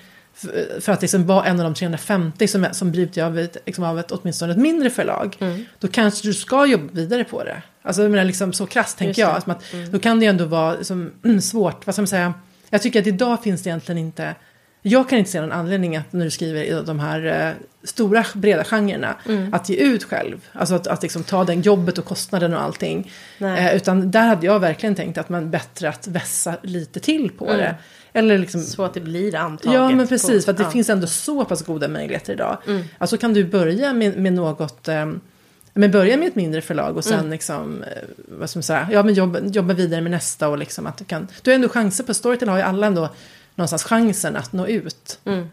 För 0.79 0.91
att 0.91 1.01
liksom 1.01 1.25
vara 1.25 1.45
en 1.45 1.59
av 1.59 1.63
de 1.63 1.73
350 1.73 2.47
som, 2.47 2.67
som 2.71 2.91
bryter 2.91 3.23
av 3.23 3.39
ett, 3.39 3.57
liksom 3.65 3.83
av 3.83 3.99
ett, 3.99 4.11
åtminstone 4.11 4.51
ett 4.51 4.57
mindre 4.57 4.89
förlag. 4.89 5.37
Mm. 5.39 5.65
Då 5.79 5.87
kanske 5.87 6.27
du 6.27 6.33
ska 6.33 6.65
jobba 6.65 6.93
vidare 6.93 7.23
på 7.23 7.43
det. 7.43 7.61
Alltså 7.81 8.01
jag 8.01 8.11
menar, 8.11 8.23
liksom, 8.23 8.53
så 8.53 8.65
krasst 8.65 8.97
tänker 8.97 9.21
jag. 9.21 9.43
Som 9.43 9.51
att, 9.51 9.73
Mm. 9.73 9.91
Då 9.91 9.99
kan 9.99 10.19
det 10.19 10.25
ju 10.25 10.29
ändå 10.29 10.45
vara 10.45 10.83
som, 10.83 11.11
svårt, 11.41 11.85
vad 11.85 11.95
ska 11.95 12.01
man 12.01 12.07
säga. 12.07 12.33
Jag 12.69 12.81
tycker 12.81 13.01
att 13.01 13.07
idag 13.07 13.43
finns 13.43 13.63
det 13.63 13.69
egentligen 13.69 13.99
inte. 13.99 14.35
Jag 14.87 15.09
kan 15.09 15.19
inte 15.19 15.31
se 15.31 15.41
någon 15.41 15.51
anledning 15.51 15.95
att 15.97 16.13
när 16.13 16.25
du 16.25 16.31
skriver 16.31 16.63
i 16.63 16.81
de 16.85 16.99
här 16.99 17.47
eh, 17.47 17.53
stora 17.83 18.25
breda 18.33 18.63
genrerna. 18.63 19.15
Mm. 19.27 19.53
Att 19.53 19.69
ge 19.69 19.75
ut 19.75 20.03
själv. 20.03 20.37
Alltså 20.51 20.75
att, 20.75 20.87
att 20.87 21.01
liksom 21.03 21.23
ta 21.23 21.43
den 21.43 21.61
jobbet 21.61 21.97
och 21.97 22.05
kostnaden 22.05 22.53
och 22.53 22.61
allting. 22.61 23.11
Eh, 23.39 23.75
utan 23.75 24.11
där 24.11 24.27
hade 24.27 24.45
jag 24.45 24.59
verkligen 24.59 24.95
tänkt 24.95 25.17
att 25.17 25.29
man 25.29 25.49
bättre 25.51 25.89
att 25.89 26.07
vässa 26.07 26.55
lite 26.61 26.99
till 26.99 27.29
på 27.31 27.45
Mm. 27.45 27.57
det. 27.57 27.75
Eller 28.13 28.37
liksom, 28.37 28.61
Så 28.61 28.83
att 28.83 28.93
det 28.93 29.01
blir 29.01 29.35
antaget. 29.35 29.73
Ja 29.73 29.89
men 29.89 30.07
precis, 30.07 30.35
på- 30.35 30.41
för 30.45 30.51
att 30.51 30.57
det 30.57 30.63
ja. 30.63 30.69
finns 30.71 30.89
ändå 30.89 31.07
så 31.07 31.45
pass 31.45 31.61
goda 31.65 31.87
möjligheter 31.87 32.33
idag. 32.33 32.57
Mm. 32.67 32.83
Alltså 32.97 33.17
kan 33.17 33.33
du 33.33 33.43
börja 33.45 33.93
med, 33.93 34.17
med 34.17 34.33
något, 34.33 34.87
eh, 34.87 35.05
men 35.73 35.91
börja 35.91 36.17
med 36.17 36.27
ett 36.27 36.35
mindre 36.35 36.61
förlag 36.61 36.97
och 36.97 37.03
sen 37.03 37.19
Mm. 37.19 37.31
liksom, 37.31 37.83
eh, 37.83 37.87
vad 38.27 38.49
ska 38.49 38.57
man 38.57 38.63
säga, 38.63 38.87
ja 38.91 39.03
men 39.03 39.13
jobba, 39.13 39.39
jobba 39.39 39.73
vidare 39.73 40.01
med 40.01 40.11
nästa 40.11 40.47
och 40.49 40.57
liksom 40.57 40.87
att 40.87 40.97
du 40.97 41.05
kan, 41.05 41.27
du 41.41 41.51
har 41.51 41.55
ändå 41.55 41.69
chanser 41.69 42.03
på 42.03 42.13
Storytel 42.13 42.49
har 42.49 42.57
ju 42.57 42.63
alla 42.63 42.87
ändå 42.87 43.09
någonstans 43.55 43.83
chansen 43.83 44.35
att 44.35 44.53
nå 44.53 44.67
ut. 44.67 45.19
Mm. 45.25 45.49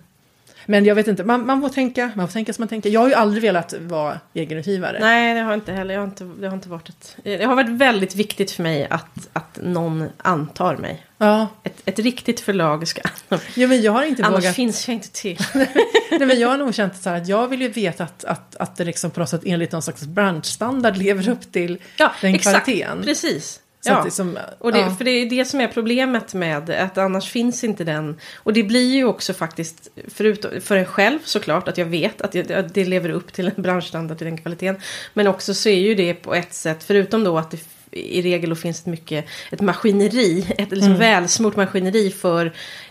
Men 0.66 0.84
jag 0.84 0.94
vet 0.94 1.08
inte, 1.08 1.24
man, 1.24 1.46
man 1.46 1.60
får 1.60 1.68
tänka, 1.68 2.10
man 2.14 2.28
får 2.28 2.32
tänka 2.32 2.52
som 2.52 2.62
man 2.62 2.68
tänker. 2.68 2.90
Jag 2.90 3.00
har 3.00 3.08
ju 3.08 3.14
aldrig 3.14 3.42
velat 3.42 3.74
vara 3.80 4.20
egenutgivare. 4.34 4.98
Nej, 5.00 5.34
det 5.34 5.40
har 5.40 5.54
inte 5.54 5.72
heller. 5.72 5.94
Jag 5.94 6.00
har 6.00 6.06
inte, 6.08 6.24
det 6.24 6.46
har 6.48 6.54
inte 6.54 6.68
varit 6.68 6.88
ett... 6.88 7.16
Det 7.24 7.44
har 7.44 7.54
varit 7.56 7.68
väldigt 7.68 8.14
viktigt 8.14 8.50
för 8.50 8.62
mig 8.62 8.86
att, 8.90 9.28
att 9.32 9.58
någon 9.62 10.08
antar 10.16 10.76
mig. 10.76 11.06
Ja, 11.18 11.48
Ett, 11.62 11.82
ett 11.84 11.98
riktigt 11.98 12.40
förlag 12.40 12.88
ska... 12.88 13.02
ja, 13.54 13.66
men 13.68 13.82
jag 13.82 13.92
har 13.92 14.02
inte 14.04 14.24
Annars 14.24 14.44
vågat. 14.44 14.56
finns 14.56 14.88
jag 14.88 14.94
inte 14.94 15.10
till. 15.12 15.38
Nej, 15.54 16.26
men 16.26 16.40
jag 16.40 16.48
har 16.48 16.56
nog 16.56 16.74
känt 16.74 17.02
så 17.02 17.10
här 17.10 17.16
att 17.16 17.28
jag 17.28 17.48
vill 17.48 17.62
ju 17.62 17.68
veta 17.68 18.04
att, 18.04 18.24
att, 18.24 18.56
att 18.56 18.76
det 18.76 18.84
liksom 18.84 19.10
på 19.10 19.20
något 19.20 19.28
sätt 19.28 19.42
enligt 19.44 19.72
någon 19.72 19.82
slags 19.82 20.02
branschstandard 20.02 20.96
lever 20.96 21.28
upp 21.28 21.52
till 21.52 21.78
Ja, 21.96 22.12
den 22.20 22.34
exakt. 22.34 22.64
kvaliteten. 22.64 23.02
Precis. 23.02 23.60
Så 23.84 23.90
Ja. 23.92 24.04
liksom, 24.04 24.38
Och 24.58 24.72
det, 24.72 24.78
ja. 24.80 24.90
För 24.90 25.04
det 25.04 25.10
är 25.10 25.30
det 25.30 25.44
som 25.44 25.60
är 25.60 25.68
problemet 25.68 26.34
med 26.34 26.70
att 26.70 26.98
annars 26.98 27.30
finns 27.30 27.64
inte 27.64 27.84
den. 27.84 28.16
Och 28.36 28.52
det 28.52 28.62
blir 28.62 28.94
ju 28.94 29.04
också 29.04 29.34
faktiskt, 29.34 29.88
förutom, 30.08 30.60
för 30.60 30.76
en 30.76 30.84
själv 30.84 31.18
såklart, 31.24 31.68
att 31.68 31.78
jag 31.78 31.86
vet 31.86 32.20
att 32.22 32.32
det, 32.32 32.50
att 32.50 32.74
det 32.74 32.84
lever 32.84 33.08
upp 33.08 33.32
till 33.32 33.46
en 33.56 33.62
branschstandard, 33.62 34.18
till 34.18 34.26
den 34.26 34.38
kvaliteten. 34.38 34.80
Men 35.14 35.26
också 35.26 35.54
så 35.54 35.68
är 35.68 35.78
ju 35.80 35.94
det 35.94 36.14
på 36.14 36.34
ett 36.34 36.54
sätt, 36.54 36.84
förutom 36.84 37.24
då 37.24 37.38
att 37.38 37.50
det 37.50 37.58
i 37.90 38.22
regel 38.22 38.50
då 38.50 38.56
finns 38.56 38.80
ett 38.80 38.86
mycket, 38.86 39.24
ett 39.50 39.60
maskineri, 39.60 40.46
ett 40.58 40.70
liksom 40.70 40.86
Mm. 40.88 40.98
välsmort 40.98 41.56
maskineri 41.56 42.10
för 42.10 42.46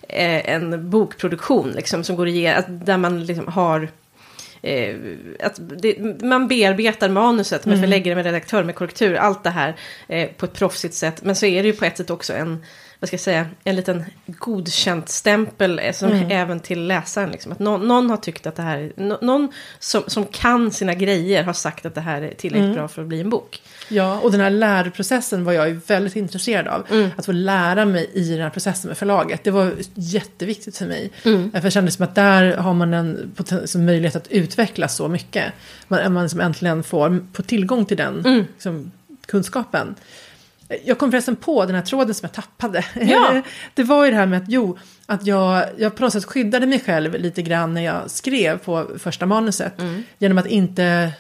eh, 0.09 0.49
en 0.53 0.89
bokproduktion 0.89 1.71
liksom, 1.71 2.03
som 2.03 2.15
går 2.15 2.27
igenom, 2.27 2.63
där 2.85 2.97
man 2.97 3.25
liksom 3.25 3.47
har 3.47 3.89
Eh, 4.63 4.95
att 5.43 5.59
det, 5.81 6.23
man 6.23 6.47
bearbetar 6.47 7.09
manuset 7.09 7.65
med 7.65 7.73
Mm. 7.73 7.83
förläggare, 7.83 8.15
med 8.15 8.25
redaktör, 8.25 8.63
med 8.63 8.75
korrektur, 8.75 9.15
allt 9.15 9.43
det 9.43 9.49
här 9.49 9.75
eh, 10.07 10.29
på 10.37 10.45
ett 10.45 10.53
proffsigt 10.53 10.93
sätt. 10.95 11.23
Men 11.23 11.35
så 11.35 11.45
är 11.45 11.63
det 11.63 11.67
ju 11.69 11.73
på 11.73 11.85
ett 11.85 11.97
sätt 11.97 12.09
också 12.09 12.33
en, 12.33 12.63
vad 12.99 13.07
ska 13.07 13.13
jag 13.15 13.21
säga, 13.21 13.47
en 13.63 13.75
liten 13.75 14.03
godkänt 14.27 15.09
stämpel 15.09 15.79
eh, 15.79 15.91
som 15.93 16.11
Mm. 16.11 16.31
även 16.31 16.59
till 16.59 16.87
läsaren. 16.87 17.29
Liksom. 17.29 17.51
Att 17.51 17.59
någon, 17.59 17.87
någon 17.87 18.09
har 18.09 18.17
tyckt 18.17 18.47
att 18.47 18.55
det 18.55 18.61
här, 18.63 18.93
nå- 18.95 19.17
någon 19.21 19.51
som, 19.79 20.03
som 20.07 20.25
kan 20.25 20.71
sina 20.71 20.93
grejer 20.93 21.43
har 21.43 21.53
sagt 21.53 21.85
att 21.85 21.95
det 21.95 22.01
här 22.01 22.21
är 22.21 22.33
tillräckligt 22.33 22.63
Mm. 22.65 22.75
bra 22.75 22.87
för 22.87 23.01
att 23.01 23.07
bli 23.07 23.21
en 23.21 23.29
bok. 23.29 23.61
Ja, 23.91 24.19
och 24.19 24.31
den 24.31 24.41
här 24.41 24.49
lärprocessen 24.49 25.43
var 25.43 25.53
jag 25.53 25.69
ju 25.69 25.79
väldigt 25.87 26.15
intresserad 26.15 26.67
av. 26.67 26.85
Mm. 26.91 27.09
Att 27.17 27.25
få 27.25 27.31
lära 27.31 27.85
mig 27.85 28.09
i 28.13 28.29
den 28.29 28.41
här 28.41 28.49
processen 28.49 28.87
med 28.87 28.97
förlaget. 28.97 29.43
Det 29.43 29.51
var 29.51 29.73
jätteviktigt 29.93 30.77
för 30.77 30.85
mig. 30.85 31.11
Mm. 31.23 31.51
För 31.51 31.63
jag 31.63 31.73
kände 31.73 31.91
som 31.91 32.03
att 32.03 32.15
där 32.15 32.57
har 32.57 32.73
man 32.73 32.93
en 32.93 33.31
möjlighet 33.75 34.15
att 34.15 34.27
utvecklas 34.27 34.95
så 34.95 35.07
mycket. 35.07 35.53
Man, 35.87 36.13
man 36.13 36.29
som 36.29 36.39
äntligen 36.39 36.83
får 36.83 37.25
på 37.33 37.43
tillgång 37.43 37.85
till 37.85 37.97
den 37.97 38.25
Mm. 38.25 38.45
liksom, 38.53 38.91
kunskapen. 39.25 39.95
Jag 40.85 40.97
kom 40.97 41.11
förresten 41.11 41.35
på 41.35 41.65
den 41.65 41.75
här 41.75 41.81
tråden 41.81 42.13
som 42.13 42.25
jag 42.25 42.33
tappade. 42.33 42.85
Ja. 43.01 43.41
det 43.73 43.83
var 43.83 44.05
ju 44.05 44.11
det 44.11 44.17
här 44.17 44.25
med 44.25 44.41
att, 44.41 44.49
jo, 44.49 44.77
att 45.05 45.25
jag, 45.25 45.65
jag 45.77 45.95
på 45.95 46.03
något 46.03 46.13
sätt 46.13 46.25
skyddade 46.25 46.67
mig 46.67 46.79
själv 46.85 47.19
lite 47.19 47.41
grann 47.41 47.73
när 47.73 47.81
jag 47.81 48.11
skrev 48.11 48.57
på 48.57 48.87
första 48.99 49.25
manuset. 49.25 49.79
Mm. 49.79 50.03
Genom 50.17 50.37
att 50.37 50.47
inte 50.47 51.11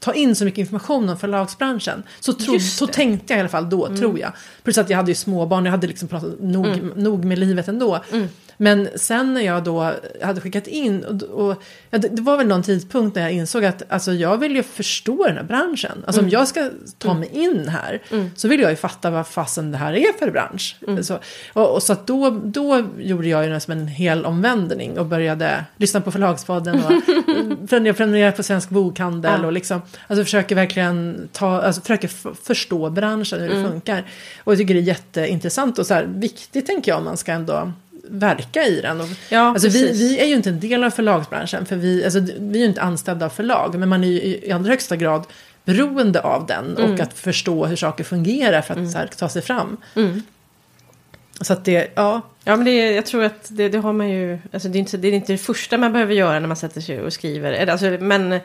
ta 0.00 0.14
in 0.14 0.34
så 0.36 0.44
mycket 0.44 0.58
information 0.58 1.08
om 1.08 1.18
förlagsbranschen. 1.18 2.02
Så, 2.20 2.32
tro, 2.32 2.60
så 2.60 2.86
tänkte 2.86 3.32
jag 3.32 3.38
i 3.38 3.40
alla 3.40 3.48
fall 3.48 3.70
då, 3.70 3.96
tror 3.96 4.18
jag. 4.18 4.32
Plus 4.62 4.78
att 4.78 4.90
jag 4.90 4.96
hade 4.96 5.10
ju 5.10 5.14
småbarn, 5.14 5.64
jag 5.64 5.72
hade 5.72 5.86
liksom 5.86 6.08
pratat 6.08 6.40
nog, 6.40 6.96
nog 6.96 7.24
med 7.24 7.38
livet 7.38 7.68
ändå. 7.68 8.00
Men 8.60 8.88
sen 8.96 9.34
när 9.34 9.40
jag 9.40 9.64
då 9.64 9.92
hade 10.22 10.40
skickat 10.40 10.66
in, 10.66 11.04
och, 11.04 11.22
och, 11.22 11.62
ja, 11.90 11.98
det, 11.98 12.08
det 12.08 12.22
var 12.22 12.36
väl 12.36 12.46
någon 12.46 12.62
tidpunkt 12.62 13.16
när 13.16 13.22
jag 13.22 13.32
insåg 13.32 13.64
att 13.64 13.82
alltså, 13.88 14.12
jag 14.12 14.38
vill 14.38 14.56
ju 14.56 14.62
förstå 14.62 15.24
den 15.26 15.36
här 15.36 15.42
branschen. 15.44 16.02
Alltså 16.06 16.22
om 16.22 16.28
jag 16.28 16.48
ska 16.48 16.70
ta 16.98 17.14
mig 17.14 17.28
in 17.32 17.68
här 17.68 18.02
så 18.36 18.48
vill 18.48 18.60
jag 18.60 18.70
ju 18.70 18.76
fatta 18.76 19.10
vad 19.10 19.26
fasen 19.26 19.72
det 19.72 19.78
här 19.78 19.92
är 19.92 20.18
för 20.18 20.30
bransch. 20.30 20.76
Så, 21.02 21.18
och, 21.52 21.74
och 21.74 21.82
så 21.82 21.92
att 21.92 22.06
då, 22.06 22.30
då 22.30 22.84
gjorde 22.98 23.28
jag 23.28 23.44
ju 23.44 23.50
det 23.50 23.60
som 23.60 23.72
en 23.72 23.88
hel 23.88 24.24
omvändning 24.26 24.98
och 24.98 25.06
började 25.06 25.64
lyssna 25.76 26.00
på 26.00 26.10
Förlagspodden 26.10 26.84
och 26.84 26.90
prenumerera- 27.68 28.32
på 28.32 28.42
Svensk 28.42 28.68
Bokhandel 28.70 29.32
Ja. 29.40 29.46
och 29.46 29.52
liksom, 29.52 29.82
alltså 30.06 30.24
försöker 30.24 30.54
verkligen 30.54 31.28
ta, 31.32 31.60
alltså 31.62 31.80
försöker 31.80 32.08
förstå 32.44 32.90
branschen, 32.90 33.40
hur 33.40 33.48
det 33.48 33.68
funkar. 33.70 34.04
Och 34.44 34.52
jag 34.52 34.58
tycker 34.58 34.74
det 34.74 34.80
är 34.80 34.82
jätteintressant 34.82 35.78
och 35.78 35.86
så 35.86 35.94
här 35.94 36.04
viktigt 36.04 36.66
tänker 36.66 36.92
jag 36.92 36.98
om 36.98 37.04
man 37.04 37.16
ska 37.16 37.32
ändå 37.32 37.72
verka 38.10 38.64
i 38.64 38.80
den. 38.80 39.00
Och, 39.00 39.08
Ja, 39.28 39.40
alltså 39.40 39.68
vi, 39.68 39.92
vi 39.92 40.18
är 40.18 40.26
ju 40.26 40.34
inte 40.34 40.48
en 40.48 40.60
del 40.60 40.84
av 40.84 40.90
förlagsbranschen, 40.90 41.66
för 41.66 41.76
vi, 41.76 42.04
alltså, 42.04 42.20
vi 42.20 42.58
är 42.58 42.62
ju 42.62 42.68
inte 42.68 42.82
anställda 42.82 43.26
av 43.26 43.30
förlag, 43.30 43.78
men 43.78 43.88
man 43.88 44.04
är 44.04 44.08
ju 44.08 44.14
i, 44.20 44.52
allra 44.52 44.70
högsta 44.70 44.96
grad 44.96 45.24
beroende 45.64 46.20
av 46.20 46.46
den 46.46 46.76
Mm. 46.76 46.92
och 46.92 47.00
att 47.00 47.18
förstå 47.18 47.66
hur 47.66 47.76
saker 47.76 48.04
fungerar 48.04 48.62
för 48.62 48.74
att 48.82 48.90
så 48.90 48.98
här, 48.98 49.06
ta 49.06 49.28
sig 49.28 49.42
fram. 49.42 49.76
Mm. 49.96 50.22
Så 51.40 51.52
att 51.52 51.64
det, 51.64 51.90
ja, 51.94 52.22
Ja, 52.44 52.56
men 52.56 52.64
det, 52.64 52.92
jag 52.92 53.06
tror 53.06 53.24
att 53.24 53.48
det, 53.50 53.68
det 53.68 53.78
har 53.78 53.92
man 53.92 54.10
ju... 54.10 54.38
Alltså 54.52 54.68
det, 54.68 54.78
är 54.78 54.80
inte, 54.80 54.96
det 54.96 55.08
är 55.08 55.12
inte 55.12 55.32
det 55.32 55.38
första 55.38 55.78
man 55.78 55.92
behöver 55.92 56.14
göra 56.14 56.40
när 56.40 56.48
man 56.48 56.56
sätter 56.56 56.80
sig 56.80 57.00
och 57.00 57.12
skriver. 57.12 57.66
Alltså, 57.66 57.86
men 57.86 58.40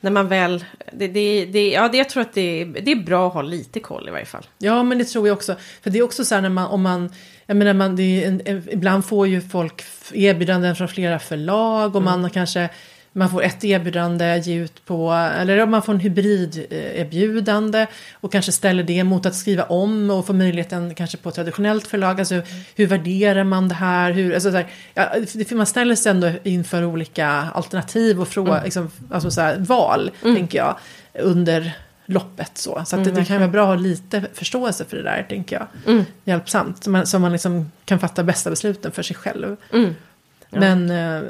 när 0.00 0.10
man 0.10 0.28
väl... 0.28 0.64
Det, 0.92 1.08
det, 1.08 1.44
det, 1.44 1.70
ja, 1.70 1.88
det, 1.88 1.98
jag 1.98 2.08
tror 2.08 2.20
att 2.20 2.34
det, 2.34 2.64
det 2.64 2.92
är 2.92 2.96
bra 2.96 3.26
att 3.28 3.34
ha 3.34 3.42
lite 3.42 3.80
koll 3.80 4.08
i 4.08 4.10
varje 4.10 4.24
fall. 4.24 4.46
Ja, 4.58 4.82
men 4.82 4.98
det 4.98 5.04
tror 5.04 5.28
jag 5.28 5.36
också. 5.36 5.56
För 5.82 5.90
det 5.90 5.98
är 5.98 6.02
också 6.02 6.24
så 6.24 6.34
här 6.34 6.42
när 6.42 6.48
man, 6.48 6.66
om 6.66 6.82
man, 6.82 7.12
jag 7.46 7.56
menar, 7.56 7.74
man, 7.74 7.98
en, 7.98 8.42
ibland 8.70 9.04
får 9.04 9.28
ju 9.28 9.40
folk 9.40 9.84
erbjudanden 10.12 10.76
från 10.76 10.88
flera 10.88 11.18
förlag 11.18 11.96
och 11.96 12.02
man 12.02 12.22
har 12.22 12.30
kanske, 12.30 12.68
man 13.12 13.30
får 13.30 13.42
ett 13.42 13.64
erbjudande 13.64 14.38
ge 14.38 14.54
ut 14.54 14.84
på, 14.84 15.12
eller 15.12 15.62
om 15.62 15.70
man 15.70 15.82
får 15.82 15.92
en 15.92 16.00
hybrid 16.00 16.66
eh, 16.70 17.00
erbjudande 17.00 17.86
och 18.12 18.32
kanske 18.32 18.52
ställer 18.52 18.82
det 18.82 19.04
mot 19.04 19.26
att 19.26 19.34
skriva 19.34 19.62
om 19.62 20.10
och 20.10 20.26
få 20.26 20.32
möjligheten 20.32 20.94
kanske 20.94 21.16
på 21.16 21.28
ett 21.28 21.34
traditionellt 21.34 21.86
förlag. 21.86 22.20
Alltså 22.20 22.42
hur 22.74 22.86
värderar 22.86 23.44
man 23.44 23.68
det 23.68 23.74
här? 23.74 24.12
Hur, 24.12 24.34
alltså, 24.34 24.50
så 24.50 24.56
här 24.56 24.66
ja, 24.94 25.56
man 25.56 25.66
ställer 25.66 25.94
sig 25.94 26.10
ändå 26.10 26.30
inför 26.42 26.84
olika 26.84 27.26
alternativ 27.28 28.20
och 28.20 28.28
fråga, 28.28 28.62
liksom, 28.64 28.90
alltså, 29.10 29.30
så 29.30 29.40
här, 29.40 29.56
val, 29.58 30.10
tänker 30.22 30.58
jag, 30.58 30.76
under 31.18 31.72
loppet 32.06 32.58
så. 32.58 32.82
Så 32.86 32.96
att 32.96 33.04
det, 33.04 33.10
det 33.10 33.24
kan 33.24 33.38
vara 33.38 33.48
bra 33.48 33.62
att 33.62 33.68
ha 33.68 33.74
lite 33.74 34.22
förståelse 34.34 34.84
för 34.84 34.96
det 34.96 35.02
där, 35.02 35.26
tänker 35.28 35.56
jag. 35.56 35.92
Mm. 35.92 36.04
Hjälpsamt, 36.24 36.84
så 36.84 36.90
man, 36.90 37.06
så 37.06 37.18
man 37.18 37.32
liksom 37.32 37.70
kan 37.84 37.98
fatta 37.98 38.22
bästa 38.22 38.50
besluten 38.50 38.92
för 38.92 39.02
sig 39.02 39.16
själv. 39.16 39.56
Mm. 39.72 39.94
Ja. 40.50 40.60
Men, 40.60 40.90
eh, 40.90 41.22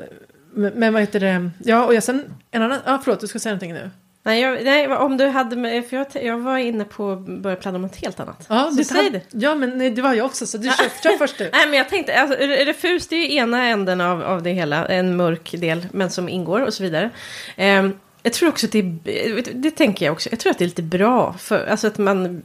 men, 0.54 0.92
vad 0.92 1.02
heter 1.02 1.20
det, 1.20 1.50
ja 1.64 1.84
och 1.84 1.94
jag 1.94 2.02
sen, 2.02 2.24
en 2.50 2.62
annan, 2.62 2.78
ja 2.84 3.00
förlåt 3.04 3.20
du 3.20 3.26
ska 3.26 3.38
säga 3.38 3.52
någonting 3.52 3.72
nu. 3.72 3.90
Nej, 4.26 4.40
jag, 4.40 4.64
nej, 4.64 4.88
om 4.88 5.16
du 5.16 5.26
hade... 5.26 5.82
För 5.82 5.96
jag, 5.96 6.06
jag 6.24 6.38
var 6.38 6.58
inne 6.58 6.84
på 6.84 7.12
att 7.12 7.26
börja 7.26 7.56
pladdra 7.56 7.76
om 7.76 7.82
något 7.82 7.96
helt 7.96 8.20
annat. 8.20 8.46
Ja, 8.48 8.70
så 8.70 8.84
säg 8.84 9.10
det. 9.10 9.20
Ja 9.30 9.54
men 9.54 9.78
nej, 9.78 9.90
det 9.90 10.02
var 10.02 10.14
jag 10.14 10.26
också, 10.26 10.46
så 10.46 10.58
du 10.58 10.64
kör, 10.64 11.02
kör 11.02 11.18
först 11.18 11.38
du. 11.38 11.50
Nej, 11.52 11.66
men 11.66 11.78
jag 11.78 11.88
tänkte, 11.88 12.20
alltså, 12.20 12.38
re- 12.38 12.64
refus 12.64 13.08
det 13.08 13.16
är 13.16 13.20
ju 13.20 13.34
ena 13.37 13.64
änden 13.64 14.00
av, 14.00 14.22
av 14.22 14.42
det 14.42 14.50
hela, 14.50 14.87
en 14.87 15.16
mörk 15.16 15.54
del, 15.58 15.87
men 15.92 16.10
som 16.10 16.28
ingår 16.28 16.60
och 16.60 16.74
så 16.74 16.82
vidare. 16.82 17.10
Ehm, 17.56 17.98
jag 18.24 18.32
tror 18.32 18.48
också 18.48 18.66
att 18.66 18.72
det 18.72 18.78
är, 18.78 19.42
det 19.54 19.70
tänker 19.70 20.06
jag 20.06 20.12
också, 20.12 20.28
jag 20.30 20.38
tror 20.40 20.50
att 20.50 20.58
det 20.58 20.64
är 20.64 20.66
lite 20.66 20.82
bra, 20.82 21.32
för, 21.38 21.66
alltså 21.66 21.87
att 21.87 21.98
man, 21.98 22.42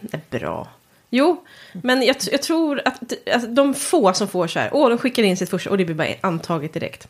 nej, 0.00 0.20
bra. 0.30 0.68
Jo, 1.10 1.44
men 1.72 2.02
jag, 2.02 2.16
jag 2.32 2.42
tror 2.42 2.82
att 2.84 3.12
alltså, 3.32 3.48
de 3.48 3.74
få 3.74 4.12
som 4.12 4.28
får 4.28 4.46
så 4.46 4.58
här, 4.58 4.70
åh, 4.72 4.88
de 4.88 4.98
skickar 4.98 5.22
in 5.22 5.36
sitt 5.36 5.50
första 5.50 5.70
och 5.70 5.78
det 5.78 5.84
blir 5.84 5.94
bara 5.96 6.08
antaget 6.20 6.72
direkt. 6.72 7.08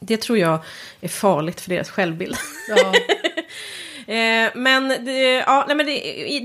Det 0.00 0.16
tror 0.16 0.38
jag 0.38 0.58
är 1.00 1.08
farligt 1.08 1.60
för 1.60 1.70
deras 1.70 1.90
självbild. 1.90 2.36
Ja, 2.68 2.92
Eh, 4.08 4.50
men 4.54 4.88
det, 4.88 5.32
ja, 5.32 5.64
nej, 5.68 5.76
men 5.76 5.86
det, 5.86 5.92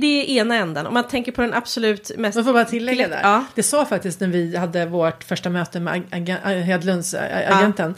det 0.02 0.08
är 0.08 0.42
ena 0.42 0.56
änden. 0.56 0.88
Om 0.88 0.94
man 0.94 1.08
tänker 1.08 1.32
på 1.32 1.42
den 1.42 1.54
absolut 1.54 2.12
mest... 2.18 2.36
man 2.36 2.46
får 2.46 2.54
bara 2.54 2.66
tillägga 2.66 3.08
där. 3.08 3.20
Ja. 3.24 3.46
Det 3.56 3.64
sa 3.64 3.86
faktiskt 3.86 4.20
när 4.20 4.28
vi 4.28 4.56
hade 4.58 4.86
vårt 4.86 5.24
första 5.24 5.50
möte 5.50 5.80
med 5.80 5.94
ag- 6.12 6.38
ag- 6.44 6.62
Hedlunds 6.62 7.14
ag- 7.14 7.46
agenten. 7.48 7.96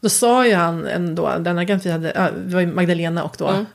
Då 0.00 0.08
sa 0.08 0.46
ju 0.46 0.54
han 0.54 0.86
ändå, 0.86 1.32
den 1.38 1.58
agent 1.58 1.86
vi 1.86 1.90
hade, 1.90 2.32
det 2.46 2.54
var 2.54 2.60
ju 2.60 2.66
Magdalena 2.66 3.22
och 3.24 3.34
då 3.38 3.48
Mm. 3.48 3.66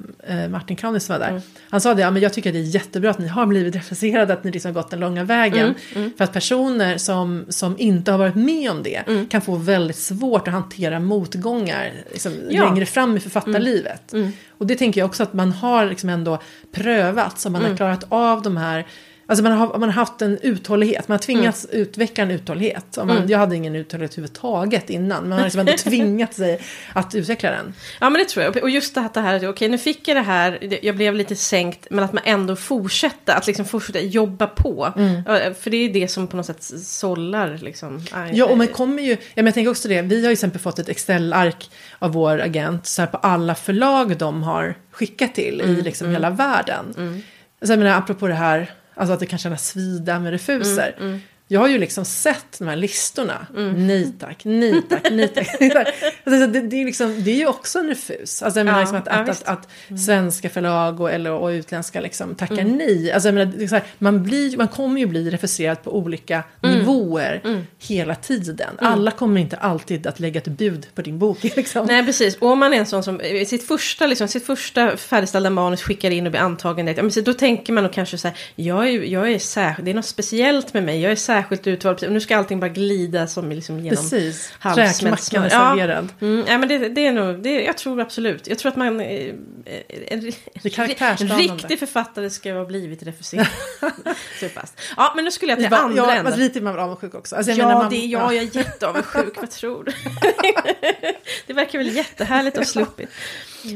eh, 0.44 0.50
Martin 0.50 0.76
Kranis 0.76 1.06
som 1.06 1.14
var 1.14 1.20
där. 1.20 1.42
Han 1.70 1.82
sa 1.82 1.94
det, 1.94 2.02
ja, 2.02 2.12
men 2.12 2.22
jag 2.22 2.34
tycker 2.34 2.50
att 2.50 2.54
det 2.54 2.60
är 2.60 2.64
jättebra 2.64 3.10
att 3.12 3.20
ni 3.20 3.28
har 3.28 3.46
blivit 3.46 3.76
refuserade, 3.76 4.34
att 4.34 4.44
ni 4.44 4.52
liksom 4.52 4.76
har 4.76 4.82
gått 4.82 4.90
den 4.92 5.00
långa 5.00 5.24
vägen. 5.24 5.74
För 6.18 6.24
att 6.24 6.34
personer 6.34 6.98
som, 6.98 7.46
som 7.50 7.76
inte 7.80 8.12
har 8.12 8.18
varit 8.20 8.36
med 8.36 8.72
om 8.72 8.84
det 8.84 9.04
kan 9.30 9.42
få 9.42 9.56
väldigt 9.56 9.96
svårt 9.98 10.48
att 10.48 10.54
hantera 10.54 11.00
motgångar 11.00 11.92
liksom, 12.12 12.34
Ja. 12.50 12.70
längre 12.70 12.86
fram 12.86 13.18
i 13.18 13.20
författarlivet. 13.20 14.14
Och 14.58 14.68
det 14.68 14.76
tänker 14.76 15.02
jag 15.02 15.06
också 15.06 15.24
att 15.24 15.34
man 15.34 15.52
har 15.52 15.86
liksom 15.86 16.10
ändå 16.10 16.40
prövat, 16.72 17.40
så 17.40 17.50
man 17.50 17.62
har 17.66 17.76
klarat 17.78 18.04
av 18.10 18.42
de 18.42 18.58
här 18.58 18.86
Alltså 19.34 19.44
man 19.44 19.52
har, 19.52 19.68
man 19.80 19.90
har 19.90 19.92
haft 19.92 20.22
en 20.22 20.38
uthållighet, 20.42 21.08
man 21.08 21.14
har 21.14 21.20
tvingats 21.20 21.68
utveckla 21.72 22.24
en 22.24 22.32
uthållighet. 22.32 22.98
Man, 22.98 23.30
Jag 23.30 23.40
hade 23.40 23.56
ingen 23.56 23.76
uthållighet 23.76 24.12
överhuvudtaget 24.12 24.90
innan, 24.90 25.22
men 25.22 25.30
man 25.30 25.38
har 25.38 25.46
liksom 25.46 25.60
ändå 25.60 25.74
tvingat 25.78 26.34
sig 26.34 26.60
att 26.94 27.16
utveckla 27.16 27.52
den. 27.52 27.74
Ja 28.00 28.10
men 28.10 28.20
det 28.22 28.26
tror 28.26 28.46
jag. 28.46 28.64
Och 28.64 28.70
just 28.70 28.96
det 28.96 29.02
här, 29.02 29.10
det 29.14 29.20
här 29.20 29.50
okej 29.50 29.70
nu 29.70 29.78
fick 29.78 30.08
jag 30.08 30.18
det 30.18 30.22
här, 30.22 30.78
jag 30.82 30.96
blev 30.96 31.16
lite 31.16 31.36
sänkt, 31.36 31.88
men 31.90 32.04
att 32.04 32.14
man 32.14 32.24
ändå 32.26 32.56
fortsätter, 32.56 33.36
att 33.36 33.48
liksom 33.48 33.66
fortsätta 33.66 34.00
jobba 34.00 34.48
på. 34.48 34.94
Ja, 35.26 35.54
För 35.54 35.70
det 35.70 35.78
är 35.78 35.94
det 35.94 36.08
som 36.08 36.28
på 36.28 36.38
något 36.38 36.46
sätt 36.46 36.64
sållar 36.84 37.58
liksom. 37.62 38.02
Ja, 38.34 38.46
och 38.46 38.58
man 38.58 38.68
kommer 38.68 39.04
ju, 39.04 39.12
ja, 39.12 39.18
men 39.36 39.46
jag 39.46 39.54
tänker 39.54 39.72
också 39.72 39.88
det, 39.88 40.02
vi 40.02 40.22
har 40.22 40.30
ju 40.30 40.34
exempel 40.34 40.62
fått 40.62 40.80
ett 40.80 40.90
Excel-ark 40.90 41.70
av 42.00 42.12
vår 42.12 42.42
agent 42.42 42.86
så 42.86 43.02
här 43.02 43.08
på 43.08 43.18
alla 43.18 43.56
förlag 43.56 44.18
de 44.18 44.44
har 44.44 44.76
skickat 44.92 45.36
till 45.36 45.62
i 45.62 45.82
liksom 45.82 46.10
hela 46.12 46.30
världen. 46.30 46.94
Så 47.62 47.72
jag 47.72 47.80
menar, 47.80 47.98
apropå 47.98 48.28
det 48.28 48.34
här, 48.34 48.72
alltså 48.96 49.14
att 49.14 49.20
det 49.20 49.26
kan 49.26 49.40
kännas 49.40 49.68
svida 49.68 50.20
med 50.20 50.32
refuser. 50.32 51.20
Jag 51.48 51.60
har 51.60 51.68
ju 51.68 51.78
liksom 51.78 52.06
sett 52.06 52.60
de 52.60 52.68
här 52.68 52.76
listorna. 52.76 53.48
Nej 53.78 54.14
tack, 54.20 54.46
nej 54.46 54.82
tack, 54.82 55.12
nej 55.12 55.30
tack. 55.70 55.88
alltså, 56.24 56.48
det, 56.48 56.62
det, 56.62 56.82
är 56.82 56.86
liksom, 56.86 57.24
det 57.24 57.32
är 57.32 57.36
ju 57.36 57.48
också 57.48 57.80
en 57.80 57.88
refus. 57.88 58.42
Alltså, 58.42 58.60
jag 58.60 58.66
menar 58.66 58.80
Ja, 58.80 58.82
liksom 58.82 58.98
att, 58.98 59.08
ja, 59.08 59.14
att, 59.14 59.30
att, 59.30 59.68
att 59.92 60.00
svenska 60.00 60.50
förlag 60.50 61.02
och, 61.02 61.12
eller, 61.12 61.32
och 61.32 61.48
utländska 61.48 62.02
liksom 62.02 62.36
tackar 62.36 62.64
nej. 62.64 63.12
Alltså, 63.12 63.28
jag 63.28 63.36
menar, 63.36 63.72
här, 63.72 63.84
man, 63.98 64.24
blir, 64.24 64.58
man 64.58 64.68
kommer 64.68 65.00
ju 65.00 65.06
bli 65.06 65.30
refuserad 65.30 65.84
på 65.84 65.98
olika 65.98 66.44
nivåer 66.62 67.42
hela 67.80 68.16
tiden. 68.16 68.70
Alla 68.78 69.12
kommer 69.12 69.42
inte 69.42 69.58
alltid 69.58 70.08
att 70.08 70.20
lägga 70.20 70.42
ett 70.42 70.48
bud 70.48 70.88
på 70.96 71.02
din 71.02 71.20
bok. 71.20 71.44
Liksom. 71.56 71.86
Nej, 71.86 72.06
precis. 72.06 72.36
Och 72.36 72.52
om 72.52 72.60
man 72.60 72.74
är 72.74 72.78
en 72.78 72.86
sån 72.86 73.04
som 73.04 73.22
i 73.22 73.46
sitt 73.46 73.68
första, 73.68 74.08
liksom, 74.08 74.28
sitt 74.28 74.46
första 74.46 74.98
färdigställda 74.98 75.50
manus 75.50 75.82
skickar 75.82 76.12
in 76.12 76.26
och 76.26 76.32
blir 76.32 76.42
antagen 76.42 76.86
direkt, 76.86 76.98
ja, 76.98 77.04
men 77.04 77.12
så 77.12 77.22
då 77.22 77.34
tänker 77.34 77.74
man 77.74 77.84
nog 77.84 77.94
kanske 77.94 78.18
så 78.18 78.28
här, 78.28 78.38
jag 78.56 78.88
är, 78.88 78.92
jag 78.92 79.32
är 79.32 79.40
särskild, 79.40 79.86
det 79.86 79.92
är 79.92 79.96
något 79.96 80.06
speciellt 80.06 80.74
med 80.74 80.84
mig, 80.84 81.02
jag 81.02 81.12
är 81.12 81.16
särskilt 81.34 81.68
utvald, 81.68 82.04
och 82.04 82.12
nu 82.12 82.20
ska 82.20 82.38
allting 82.38 82.60
bara 82.60 82.70
glida 82.70 83.28
som 83.28 83.50
liksom 83.52 83.80
genom 83.80 83.90
Precis, 83.98 84.54
räkmackan 84.62 85.44
är 85.44 85.50
Ja. 85.50 85.50
serverad. 85.50 86.10
Mm, 86.22 86.46
ja, 86.48 86.58
men 86.58 86.70
det, 86.70 86.90
det 86.90 87.08
är 87.08 87.12
nog, 87.14 87.44
det, 87.44 87.64
jag 87.64 87.78
tror 87.78 88.02
absolut, 88.02 88.48
jag 88.48 88.58
tror 88.60 88.72
att 88.72 88.78
man, 88.78 89.00
eh, 89.00 89.06
en, 89.06 89.34
Det 89.66 90.28
är 90.28 90.34
en 90.64 90.70
karaktärsdanande. 90.72 91.44
riktig 91.54 91.80
författare 91.80 92.30
ska 92.30 92.54
ha 92.54 92.66
blivit 92.66 93.04
refuserad. 93.04 93.48
Ja, 94.98 95.14
men 95.16 95.26
nu 95.26 95.32
skulle 95.32 95.52
jag 95.52 95.60
till 95.60 95.74
andra 95.74 95.98
ja, 95.98 96.12
änden. 96.16 96.40
lite 96.40 96.60
är 96.60 96.62
man 96.62 96.74
väl 96.74 96.84
avundsjuk 96.84 97.16
också. 97.16 97.36
Alltså, 97.36 97.52
Ja, 97.52 97.68
man, 97.68 97.90
det 97.90 97.96
är 97.96 98.08
jag. 98.08 98.34
Jag 98.36 98.44
är 98.44 98.58
jätteavundsjuk. 98.58 99.34
Vad 99.38 99.52
tror 99.52 99.84
du? 99.84 99.92
det 101.48 101.54
verkar 101.54 101.78
väl 101.80 101.96
jättehärligt 101.96 102.58
att 102.58 102.64
ha 102.64 102.72
sluppit. 102.72 103.10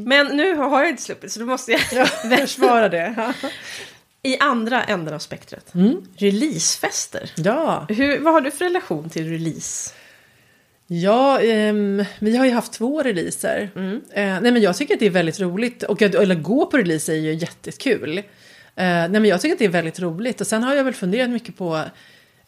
Men 0.06 0.28
nu 0.28 0.56
har 0.56 0.80
jag 0.82 0.90
inte 0.90 1.02
sluppit, 1.04 1.32
så 1.32 1.40
då 1.40 1.46
måste 1.46 1.72
jag... 1.72 2.08
Försvara 2.40 2.90
det. 2.90 3.34
I 4.28 4.38
andra 4.40 4.84
änden 4.84 5.14
av 5.14 5.20
spektrat. 5.20 5.74
Releasefester. 6.18 7.32
ja. 7.36 7.86
Hur, 7.90 8.20
vad 8.20 8.34
har 8.34 8.42
du 8.42 8.52
för 8.52 8.66
relation 8.66 9.10
till 9.10 9.30
release? 9.30 9.94
Ja, 10.88 11.42
ehm, 11.42 12.04
vi 12.20 12.38
har 12.38 12.46
ju 12.46 12.52
haft 12.52 12.74
två 12.74 13.04
releaser. 13.04 13.70
Mm. 13.76 13.96
Eh, 13.96 14.42
nej 14.42 14.52
men 14.52 14.62
jag 14.62 14.78
tycker 14.78 14.94
att 14.94 15.00
det 15.00 15.06
är 15.06 15.10
väldigt 15.10 15.40
roligt. 15.40 15.84
Och 15.84 16.02
att 16.02 16.16
eller 16.16 16.36
gå 16.36 16.66
på 16.66 16.78
release 16.78 17.14
är 17.14 17.18
ju 17.18 17.34
jättekul. 17.34 18.18
Eh, 18.18 18.24
nej 18.76 19.10
men 19.10 19.26
jag 19.26 19.42
tycker 19.42 19.56
att 19.56 19.60
det 19.60 19.66
är 19.66 19.70
väldigt 19.70 20.00
roligt. 20.00 20.42
Och 20.42 20.48
sen 20.48 20.64
har 20.64 20.76
jag 20.76 20.84
väl 20.84 20.94
funderat 20.94 21.30
mycket 21.30 21.58
på 21.58 21.82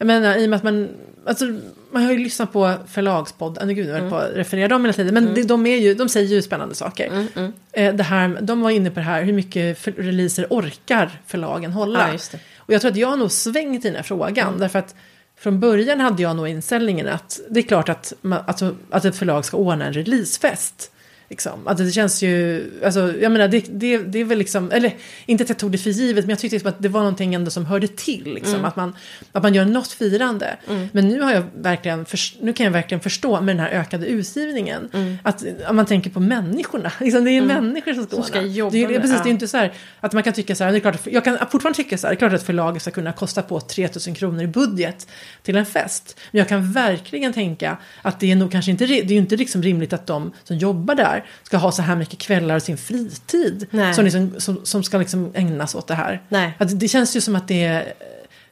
jag 0.00 0.06
menar, 0.06 0.36
i 0.36 0.46
och 0.46 0.50
med 0.50 0.56
att 0.56 0.62
man, 0.62 0.88
alltså, 1.26 1.44
man 1.90 2.02
har 2.02 2.12
ju 2.12 2.18
lyssnat 2.18 2.52
på 2.52 2.74
förlagspodden, 2.88 3.74
gud, 3.74 3.88
jag 3.88 3.98
höll 4.00 4.10
på 4.10 4.16
att 4.16 4.30
referera 4.34 4.68
dem 4.68 4.84
hela 4.84 4.92
tiden, 4.92 5.14
men 5.14 5.34
det, 5.34 5.42
de, 5.42 5.66
är 5.66 5.76
ju, 5.76 5.94
de 5.94 6.08
säger 6.08 6.28
ju 6.28 6.42
spännande 6.42 6.74
saker. 6.74 7.26
Eh, 7.72 7.94
det 7.94 8.02
här, 8.02 8.38
de 8.40 8.60
var 8.60 8.70
inne 8.70 8.90
på 8.90 9.00
det 9.00 9.06
här, 9.06 9.22
hur 9.22 9.32
mycket 9.32 9.78
för, 9.78 9.92
releaser 9.92 10.46
orkar 10.50 11.10
förlagen 11.26 11.72
hålla? 11.72 12.18
Ja. 12.32 12.38
Och 12.56 12.74
jag 12.74 12.80
tror 12.80 12.90
att 12.90 12.96
jag 12.96 13.08
har 13.08 13.16
nog 13.16 13.32
svängt 13.32 13.84
i 13.84 13.88
den 13.88 13.96
här 13.96 14.02
frågan, 14.02 14.58
därför 14.58 14.78
att 14.78 14.94
från 15.38 15.60
början 15.60 16.00
hade 16.00 16.22
jag 16.22 16.36
nog 16.36 16.48
inställningen 16.48 17.08
att 17.08 17.40
det 17.48 17.60
är 17.60 17.64
klart 17.64 17.88
att, 17.88 18.12
man, 18.20 18.38
alltså, 18.46 18.74
att 18.90 19.04
ett 19.04 19.16
förlag 19.16 19.44
ska 19.44 19.56
ordna 19.56 19.86
en 19.86 19.92
releasefest. 19.92 20.92
Liksom. 21.30 21.68
Att 21.68 21.76
det 21.76 21.90
känns 21.92 22.22
ju, 22.22 22.70
alltså, 22.84 23.14
jag 23.20 23.32
menar 23.32 23.48
det, 23.48 23.64
det, 23.70 23.98
det 23.98 24.18
är 24.18 24.24
väl 24.24 24.38
liksom, 24.38 24.70
eller 24.72 24.94
inte 25.26 25.42
att 25.42 25.48
jag 25.48 25.58
tog 25.58 25.72
det 25.72 25.78
för 25.78 25.90
givet, 25.90 26.24
men 26.24 26.30
jag 26.30 26.38
tyckte 26.38 26.54
liksom 26.54 26.68
att 26.68 26.82
det 26.82 26.88
var 26.88 27.00
någonting 27.00 27.34
ändå 27.34 27.50
som 27.50 27.66
hörde 27.66 27.88
till. 27.88 28.34
Liksom. 28.34 28.64
Att, 28.64 28.76
man, 28.76 28.96
att 29.32 29.42
man 29.42 29.54
gör 29.54 29.64
något 29.64 29.92
firande. 29.92 30.56
Men 30.92 31.08
nu, 31.08 31.20
har 31.20 31.32
jag 31.32 31.42
verkligen, 31.54 32.04
förs- 32.06 32.36
nu 32.40 32.52
kan 32.52 32.64
jag 32.64 32.70
verkligen 32.72 33.00
förstå 33.00 33.40
med 33.40 33.56
den 33.56 33.60
här 33.66 33.70
ökade 33.70 34.06
utgivningen, 34.06 34.88
att 35.22 35.44
om 35.68 35.76
man 35.76 35.86
tänker 35.86 36.10
på 36.10 36.20
människorna, 36.20 36.92
liksom, 37.00 37.24
det 37.24 37.30
är 37.30 37.42
människor 37.42 37.94
som 37.94 38.04
ska, 38.06 38.14
Som 38.16 38.24
ska 38.24 38.40
jobba 38.42 38.70
det 38.70 38.84
är, 38.84 38.88
med- 38.88 39.00
precis, 39.00 39.16
ja. 39.16 39.22
det 39.22 39.28
är 39.28 39.32
inte 39.32 39.48
så 39.48 39.56
här 39.56 39.72
att 40.00 40.12
man 40.12 40.22
kan 40.22 40.32
tycka 40.32 40.54
så 40.54 40.64
här, 40.64 40.72
det 40.72 40.78
är 40.78 40.80
klart 40.80 40.94
att, 40.94 41.06
jag 41.06 41.24
kan 41.24 41.38
fortfarande 41.50 41.76
tycka 41.76 41.98
så 41.98 42.06
här, 42.06 42.14
det 42.14 42.16
är 42.16 42.18
klart 42.18 42.32
att 42.32 42.42
förlaget 42.46 42.82
ska 42.82 42.90
kunna 42.90 43.12
kosta 43.12 43.42
på 43.42 43.60
3000 43.60 44.14
kronor 44.14 44.42
i 44.42 44.46
budget 44.46 45.06
till 45.42 45.56
en 45.56 45.66
fest. 45.66 46.20
Men 46.30 46.38
jag 46.38 46.48
kan 46.48 46.72
verkligen 46.72 47.32
tänka 47.32 47.76
att 48.02 48.20
det 48.20 48.30
är 48.32 48.36
nog 48.36 48.52
kanske 48.52 48.70
inte, 48.70 48.86
det 48.86 48.98
är 49.00 49.04
ju 49.04 49.16
inte 49.16 49.36
liksom 49.36 49.62
rimligt 49.62 49.92
att 49.92 50.06
de 50.06 50.32
som 50.44 50.56
jobbar 50.56 50.94
där 50.94 51.19
ska 51.42 51.56
ha 51.56 51.72
så 51.72 51.82
här 51.82 51.96
mycket 51.96 52.18
kvällar 52.18 52.54
av 52.54 52.60
sin 52.60 52.78
fritid 52.78 53.66
som, 53.94 54.04
liksom, 54.04 54.34
som, 54.38 54.64
som 54.64 54.82
ska 54.82 54.98
liksom 54.98 55.32
ägnas 55.34 55.74
åt 55.74 55.86
det 55.86 55.94
här. 55.94 56.22
Nej. 56.28 56.52
Att 56.58 56.80
det 56.80 56.88
känns 56.88 57.16
ju 57.16 57.20
som 57.20 57.36
att 57.36 57.48
det 57.48 57.64
är, 57.64 57.92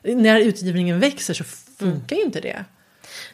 när 0.02 0.40
utgivningen 0.40 1.00
växer 1.00 1.34
så 1.34 1.44
funkar 1.78 2.16
ju 2.16 2.22
inte 2.22 2.40
det. 2.40 2.64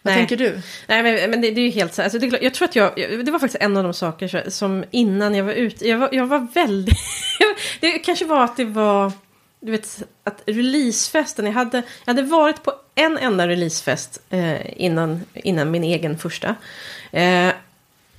Vad 0.03 0.15
Nej. 0.15 0.21
tänker 0.21 0.37
du? 0.37 0.61
Nej, 0.87 1.03
men, 1.03 1.31
men 1.31 1.41
det, 1.41 1.51
det 1.51 1.61
är 1.61 1.65
ju 1.65 1.71
helt 1.71 1.95
så. 1.95 2.03
Alltså, 2.03 2.19
det, 2.19 2.43
jag 2.43 2.55
tror 2.55 2.69
att 2.69 2.77
jag, 2.77 2.95
det 2.97 3.31
var 3.31 3.39
faktiskt 3.39 3.63
en 3.63 3.77
av 3.77 3.85
de 3.85 3.95
saker 3.95 4.51
som 4.51 4.85
innan 4.91 5.35
jag 5.35 5.45
var 5.45 5.53
ute, 5.53 5.89
jag 5.89 5.99
var, 5.99 6.09
jag 6.13 6.27
var 6.27 6.47
väldigt, 6.55 6.99
det 7.81 7.99
kanske 7.99 8.25
var 8.25 8.45
att 8.45 8.57
det 8.57 8.65
var, 8.65 9.13
du 9.61 9.73
vet, 9.73 10.03
att 10.25 10.43
releasefesten, 10.47 11.47
jag 11.47 11.53
hade, 11.53 11.77
jag 12.05 12.15
hade 12.15 12.23
varit 12.23 12.63
på 12.63 12.73
en 12.95 13.19
enda 13.19 13.49
releasefest 13.49 14.23
eh, 14.31 14.83
innan, 14.83 15.25
innan 15.35 15.71
min 15.71 15.85
egen 15.85 16.19
första. 16.19 16.55
Eh, 17.13 17.49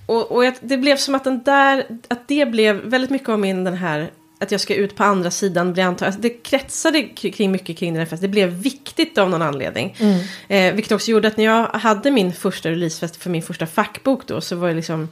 och 0.05 0.31
och 0.31 0.53
det 0.61 0.77
blev 0.77 0.97
som 0.97 1.15
att 1.15 1.23
den 1.23 1.43
där, 1.43 1.85
att 2.07 2.27
det 2.27 2.45
blev 2.45 2.75
väldigt 2.75 3.09
mycket 3.09 3.29
av 3.29 3.39
min 3.39 3.63
den 3.63 3.73
här, 3.73 4.11
att 4.39 4.51
jag 4.51 4.61
ska 4.61 4.75
ut 4.75 4.95
på 4.95 5.03
andra 5.03 5.31
sidan, 5.31 5.73
bli 5.73 5.81
antagen. 5.81 6.07
Alltså 6.07 6.21
det 6.21 6.29
kretsade 6.29 7.03
kring 7.03 7.51
mycket 7.51 7.77
kring 7.77 7.93
den 7.93 7.99
här 7.99 8.05
festen. 8.05 8.21
Det 8.21 8.31
blev 8.31 8.49
viktigt 8.49 9.17
av 9.17 9.29
någon 9.29 9.41
anledning. 9.41 9.95
Eh, 10.47 10.73
vilket 10.73 10.91
också 10.91 11.11
gjorde 11.11 11.27
att 11.27 11.37
när 11.37 11.45
jag 11.45 11.67
hade 11.67 12.11
min 12.11 12.33
första 12.33 12.69
releasefest 12.69 13.15
för 13.15 13.29
min 13.29 13.41
första 13.41 13.65
fackbok 13.65 14.27
då, 14.27 14.41
så 14.41 14.55
var 14.55 14.67
det 14.67 14.73
liksom 14.73 15.09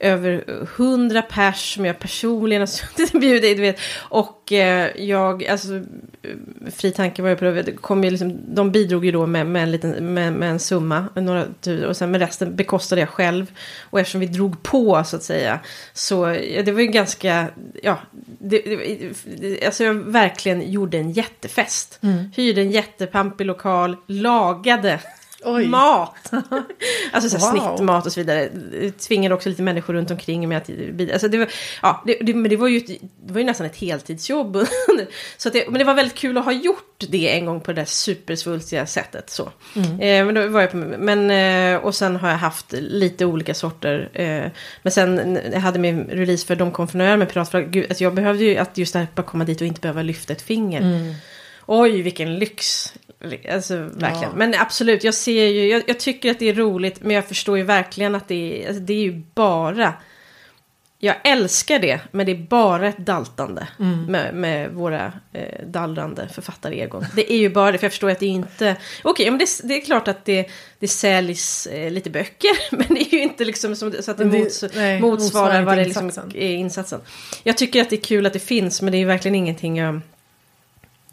över 0.00 0.44
hundra 0.76 1.22
pers 1.22 1.74
som 1.74 1.84
jag 1.84 1.98
personligen 1.98 2.62
har 2.62 2.66
suttit 2.66 3.14
och 3.14 3.20
bjudit, 3.20 3.56
du 3.56 3.62
vet. 3.62 3.80
Och 3.98 4.52
eh, 4.52 4.90
jag, 4.96 5.44
alltså, 5.44 5.74
eh, 5.74 6.70
Fri 6.70 6.92
Tanke 6.92 7.22
var 7.22 7.28
jag 7.28 7.38
på 7.38 7.44
det, 7.44 7.72
kom 7.72 8.04
ju 8.04 8.10
liksom, 8.10 8.54
de 8.54 8.70
bidrog 8.72 9.04
ju 9.04 9.12
då 9.12 9.26
med, 9.26 9.46
med, 9.46 9.62
en, 9.62 9.70
liten, 9.70 10.14
med, 10.14 10.32
med 10.32 10.50
en 10.50 10.58
summa, 10.58 11.04
några, 11.14 11.44
och 11.88 11.96
sen 11.96 12.10
med 12.10 12.20
resten 12.20 12.56
bekostade 12.56 13.00
jag 13.00 13.08
själv. 13.08 13.46
Och 13.90 14.00
eftersom 14.00 14.20
vi 14.20 14.26
drog 14.26 14.62
på, 14.62 15.04
så 15.04 15.16
att 15.16 15.22
säga, 15.22 15.60
så 15.92 16.14
ja, 16.54 16.62
det 16.62 16.72
var 16.72 16.80
ju 16.80 16.86
ganska, 16.86 17.48
ja, 17.82 17.98
det, 18.38 18.62
det, 19.38 19.64
alltså 19.66 19.84
jag 19.84 19.94
verkligen 19.94 20.72
gjorde 20.72 20.98
en 20.98 21.12
jättefest. 21.12 22.00
Hyrde 22.36 22.60
en 22.60 22.70
jättepampig 22.70 23.46
lokal, 23.46 23.96
lagade 24.06 25.00
Oj. 25.44 25.66
mat. 25.66 26.30
alltså 27.12 27.38
så 27.38 27.38
Wow. 27.38 27.50
snittmat 27.50 28.06
och 28.06 28.12
så 28.12 28.20
vidare. 28.20 28.48
Tvingade 29.08 29.34
också 29.34 29.48
lite 29.48 29.62
människor 29.62 29.94
runt 29.94 30.10
omkring 30.10 30.48
mig 30.48 30.56
att 30.56 30.66
bidra. 30.66 31.12
Alltså 31.12 31.28
det 31.28 31.38
var, 31.38 31.48
ja, 31.82 32.02
det, 32.06 32.16
det, 32.20 32.34
men 32.34 32.50
det 32.50 32.56
var 32.56 32.68
ju, 32.68 32.80
det 33.26 33.32
var 33.32 33.38
ju 33.38 33.46
nästan 33.46 33.66
ett 33.66 33.76
heltidsjobb. 33.76 34.56
så 35.36 35.50
det, 35.50 35.70
men 35.70 35.78
det 35.78 35.84
var 35.84 35.94
väldigt 35.94 36.18
kul 36.18 36.38
att 36.38 36.44
ha 36.44 36.52
gjort 36.52 37.04
det 37.08 37.36
en 37.36 37.46
gång 37.46 37.60
på 37.60 37.72
det 37.72 37.80
där 37.80 37.84
supersvulstiga 37.86 38.86
sättet. 38.86 39.30
Så. 39.30 39.42
Eh, 39.74 40.24
men 40.24 40.34
då 40.34 40.48
var 40.48 40.60
jag 40.60 40.70
på, 40.70 40.76
men, 40.76 41.30
eh, 41.30 41.80
och 41.80 41.94
sen 41.94 42.16
har 42.16 42.28
jag 42.28 42.36
haft 42.36 42.72
lite 42.72 43.24
olika 43.24 43.54
sorter. 43.54 44.10
Eh, 44.12 44.44
men 44.82 44.92
sen 44.92 45.38
jag 45.52 45.60
hade 45.60 45.78
min 45.78 46.04
release 46.04 46.46
för 46.46 46.56
De 46.56 46.72
kom 46.72 46.88
från 46.88 47.00
öar 47.00 47.16
med 47.16 47.32
Piratflagg. 47.32 47.70
Gud, 47.70 47.86
alltså 47.88 48.04
jag 48.04 48.14
behövde 48.14 48.44
ju 48.44 48.56
att 48.56 48.78
just 48.78 48.92
det 48.92 48.98
här 48.98 49.08
bara 49.14 49.22
komma 49.22 49.44
dit 49.44 49.60
och 49.60 49.66
inte 49.66 49.80
behöva 49.80 50.02
lyfta 50.02 50.32
ett 50.32 50.42
finger. 50.42 51.14
Oj, 51.66 52.02
vilken 52.02 52.38
lyx. 52.38 52.92
Alltså 53.52 53.76
verkligen. 53.76 54.22
Ja. 54.22 54.28
Men 54.36 54.54
absolut, 54.58 55.04
jag 55.04 55.14
ser 55.14 55.46
ju, 55.46 55.68
jag, 55.68 55.82
jag 55.86 56.00
tycker 56.00 56.30
att 56.30 56.38
det 56.38 56.48
är 56.48 56.54
roligt, 56.54 57.00
men 57.02 57.16
jag 57.16 57.28
förstår 57.28 57.58
ju 57.58 57.64
verkligen 57.64 58.14
att 58.14 58.28
det 58.28 58.62
är, 58.64 58.68
alltså, 58.68 58.82
det 58.82 58.92
är 58.92 59.02
ju 59.02 59.22
bara 59.34 59.94
jag 61.02 61.16
älskar 61.24 61.78
det, 61.78 62.00
men 62.10 62.26
det 62.26 62.32
är 62.32 62.36
bara 62.36 62.88
ett 62.88 62.98
daltande 62.98 63.68
Mm. 63.78 64.04
med, 64.04 64.34
med 64.34 64.70
våra 64.70 65.12
eh, 65.32 65.66
dallrande 65.66 66.28
författaregon. 66.28 67.04
Det 67.16 67.32
är 67.32 67.36
ju 67.36 67.48
bara 67.50 67.72
det, 67.72 67.78
för 67.78 67.84
jag 67.84 67.92
förstår 67.92 68.10
att 68.10 68.18
det 68.20 68.26
är 68.26 68.30
inte... 68.30 68.76
Okej, 69.02 69.30
men 69.30 69.38
det, 69.38 69.46
det 69.64 69.74
är 69.74 69.80
klart 69.80 70.08
att 70.08 70.24
det, 70.24 70.50
det 70.78 70.88
säljs 70.88 71.66
eh, 71.66 71.90
lite 71.90 72.10
böcker, 72.10 72.50
men 72.76 72.86
det 72.88 73.00
är 73.00 73.12
ju 73.14 73.22
inte 73.22 73.44
liksom 73.44 73.76
som, 73.76 73.92
så 74.00 74.10
att 74.10 74.18
det, 74.18 74.24
det- 74.24 74.38
mots, 74.38 74.64
nej, 74.74 75.00
motsvarar 75.00 75.62
vad 75.62 75.78
det 75.78 75.84
liksom 75.84 76.06
insatsen. 76.06 76.36
är 76.36 76.52
insatsen. 76.54 77.00
Jag 77.42 77.56
tycker 77.56 77.82
att 77.82 77.90
det 77.90 77.96
är 77.96 78.04
kul 78.04 78.26
att 78.26 78.32
det 78.32 78.38
finns, 78.38 78.82
men 78.82 78.92
det 78.92 78.96
är 78.96 79.00
ju 79.00 79.04
verkligen 79.06 79.34
ingenting 79.34 79.76
jag... 79.78 80.00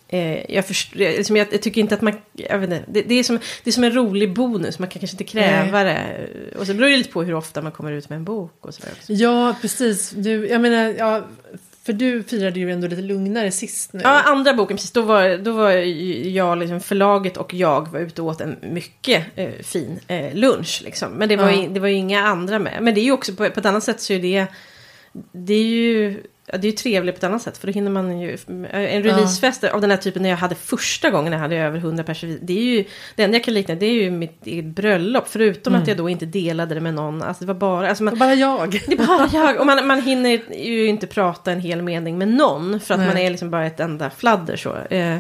Eh, 0.10 0.52
jag, 0.56 0.66
först, 0.66 0.96
jag, 0.96 1.14
liksom, 1.14 1.36
jag, 1.36 1.48
jag 1.52 1.62
tycker 1.62 1.82
inte 1.82 1.96
att 1.96 2.02
man... 2.02 2.14
Jag 2.34 2.60
vet 2.60 2.70
inte, 2.70 2.84
det, 2.88 3.02
det, 3.02 3.16
är 3.16 3.24
som, 3.24 3.40
det 3.64 3.70
är 3.70 3.72
som 3.72 3.84
en 3.84 3.96
rolig 3.96 4.34
bonus, 4.34 4.80
man 4.80 4.90
kan 4.90 5.00
kanske 5.00 5.16
inte 5.16 5.24
kräva 5.24 5.84
det. 5.84 6.28
Och 6.60 6.68
så 6.68 6.74
beror 6.74 6.90
det 6.90 6.98
lite 6.98 7.12
på 7.12 7.24
hur 7.24 7.34
ofta 7.34 7.62
man 7.62 7.72
kommer 7.72 7.92
ut 7.92 8.10
med 8.10 8.16
en 8.16 8.24
bok 8.24 8.54
och 8.62 8.68
också. 8.68 9.14
Ja, 9.14 9.56
precis. 9.62 10.10
Du, 10.10 10.48
jag 10.48 10.62
menar, 10.62 10.96
ja, 10.98 11.28
för 11.84 11.94
du 11.94 12.24
firade 12.24 12.60
ju 12.60 12.72
ändå 12.72 12.88
lite 12.88 13.02
lugnare 13.02 13.52
sist 13.52 13.94
nu. 13.94 14.02
Ja, 14.04 14.22
andra 14.22 14.54
boken, 14.54 14.78
precis. 14.78 14.92
Då 14.92 15.02
var, 15.02 15.38
då 15.38 15.52
var 15.52 15.72
jag, 15.72 16.58
liksom, 16.58 16.80
förlaget 16.82 17.38
och 17.38 17.54
jag 17.54 17.88
var 17.92 18.00
ute 18.00 18.22
och 18.22 18.28
åt 18.28 18.42
en 18.42 18.56
mycket 18.62 19.26
eh, 19.36 19.52
fin 19.64 20.00
eh, 20.08 20.34
lunch. 20.36 20.82
Liksom. 20.86 21.12
Men 21.12 21.30
det 21.30 21.36
var, 21.36 21.52
Ja. 21.52 21.68
det 21.70 21.80
var 21.80 21.88
ju 21.88 21.96
inga 21.96 22.24
andra 22.28 22.60
med. 22.60 22.78
Men 22.82 22.94
det 22.94 23.02
är 23.02 23.04
ju 23.06 23.12
också, 23.12 23.32
på, 23.32 23.50
på 23.50 23.60
ett 23.60 23.66
annat 23.66 23.84
sätt 23.84 24.02
så 24.02 24.14
är 24.14 24.20
det... 24.20 24.46
Det 25.32 25.54
är 25.54 25.64
ju... 25.64 26.24
Ja, 26.52 26.58
det 26.58 26.68
är 26.68 26.72
ju 26.72 26.78
trevligt 26.78 27.16
på 27.16 27.18
ett 27.18 27.24
annat 27.24 27.42
sätt, 27.42 27.58
för 27.58 27.68
då 27.68 27.74
hinner 27.74 27.92
man 27.92 28.20
ju... 28.22 28.38
En 28.72 29.04
releasefest 29.04 29.64
av 29.64 29.82
den 29.82 29.92
här 29.92 29.98
typen 29.98 30.22
när 30.22 30.30
jag 30.30 30.38
hade 30.38 30.56
första 30.56 31.10
gången 31.10 31.34
jag 31.34 31.40
hade 31.40 31.56
över 31.56 31.78
100 31.78 32.04
personer. 32.04 32.38
Det 32.42 32.54
är 32.54 32.64
ju... 32.64 32.86
Det 33.16 33.24
enda 33.24 33.38
jag 33.38 33.44
kan 33.44 33.54
likna 33.54 33.76
det 33.76 33.86
är 33.86 33.94
ju 33.94 34.12
mitt 34.12 34.48
eget 34.48 34.66
bröllop. 34.66 35.28
Förutom 35.28 35.76
att 35.76 35.88
jag 35.88 35.98
då 35.98 36.10
inte 36.10 36.26
delade 36.26 36.76
det 36.76 36.82
med 36.82 36.94
någon. 36.94 37.22
Alltså 37.22 37.44
det 37.44 37.48
var 37.48 37.60
bara... 37.60 37.90
Alltså 37.90 38.04
man, 38.04 38.14
Och 38.14 38.20
bara 38.20 38.34
jag. 38.34 38.72
det 38.88 38.94
är 38.94 39.08
bara 39.08 39.30
jag. 39.34 39.60
Och 39.60 39.66
man, 39.66 39.88
man 39.88 40.02
hinner 40.02 40.40
ju 40.66 40.88
inte 40.88 41.08
prata 41.08 41.52
en 41.52 41.60
hel 41.60 41.82
mening 41.82 42.18
med 42.18 42.28
någon. 42.28 42.80
För 42.80 42.94
att 42.94 43.00
Nej. 43.00 43.10
man 43.10 43.18
är 43.18 43.30
liksom 43.30 43.50
bara 43.50 43.66
ett 43.66 43.80
enda 43.80 44.10
fladder 44.10 44.56
så. 44.56 44.76
Eh, 44.76 45.18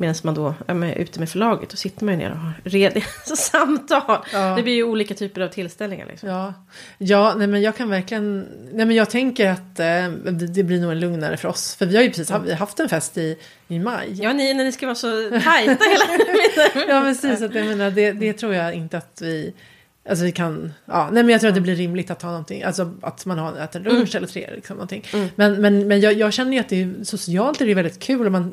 Medan 0.00 0.14
man 0.22 0.34
då 0.34 0.54
är 0.66 0.98
ute 0.98 1.20
med 1.20 1.30
förlaget. 1.30 1.70
Då 1.70 1.76
sitter 1.76 2.04
man 2.04 2.14
ju 2.14 2.18
ner 2.18 2.30
och 2.30 2.36
har 2.36 2.52
rediga 2.64 3.04
samtal. 3.36 4.24
Ja. 4.32 4.56
Det 4.56 4.62
blir 4.62 4.74
ju 4.74 4.82
olika 4.82 5.14
typer 5.14 5.40
av 5.40 5.48
tillställningar. 5.48 6.06
Liksom. 6.06 6.28
Ja, 6.28 6.54
ja 6.98 7.34
nej, 7.36 7.46
men 7.46 7.62
jag 7.62 7.76
kan 7.76 7.90
verkligen... 7.90 8.46
Nej, 8.72 8.86
men 8.86 8.96
jag 8.96 9.10
tänker 9.10 9.50
att 9.50 9.80
eh, 9.80 10.32
det, 10.32 10.62
blir 10.62 10.80
nog 10.80 10.92
en 10.92 11.00
lugnare 11.00 11.36
för 11.36 11.48
oss. 11.48 11.74
För 11.74 11.86
vi 11.86 11.96
har 11.96 12.02
ju 12.02 12.08
precis 12.08 12.30
har 12.30 12.54
haft 12.54 12.80
en 12.80 12.88
fest 12.88 13.18
i, 13.18 13.38
i 13.68 13.78
maj. 13.78 14.22
Ja, 14.22 14.32
ni, 14.32 14.54
när 14.54 14.64
ni 14.64 14.72
ska 14.72 14.86
vara 14.86 14.94
så 14.94 15.30
tajta 15.30 15.84
hela 15.84 16.04
tiden. 16.24 16.88
Ja, 16.88 17.00
precis. 17.00 17.42
Att 17.42 17.54
jag 17.54 17.66
menar, 17.66 17.90
det, 17.90 18.12
det 18.12 18.32
tror 18.32 18.54
jag 18.54 18.74
inte 18.74 18.98
att 18.98 19.18
vi... 19.22 19.54
Alltså 20.08 20.24
vi 20.24 20.32
kan, 20.32 20.72
ja, 20.84 21.08
nej 21.12 21.22
men 21.22 21.32
jag 21.32 21.40
tror 21.40 21.48
att 21.48 21.54
det 21.54 21.60
blir 21.60 21.76
rimligt 21.76 22.10
att 22.10 22.22
ha 22.22 22.30
någonting, 22.30 22.62
alltså 22.62 22.94
att 23.02 23.26
man 23.26 23.38
har, 23.38 23.56
äter 23.56 23.80
lunch 23.80 24.14
eller 24.14 24.26
tre 24.26 24.50
liksom 24.54 24.76
någonting. 24.76 25.04
Men, 25.34 25.60
men, 25.60 25.88
men 25.88 26.00
jag, 26.00 26.12
jag 26.12 26.32
känner 26.32 26.52
ju 26.52 26.58
att 26.58 26.68
det 26.68 26.82
är 26.82 27.04
socialt 27.04 27.60
är 27.60 27.66
det 27.66 27.74
väldigt 27.74 27.98
kul 27.98 28.26
och 28.26 28.32
man, 28.32 28.52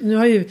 nu 0.00 0.16
har 0.16 0.26
ju 0.26 0.48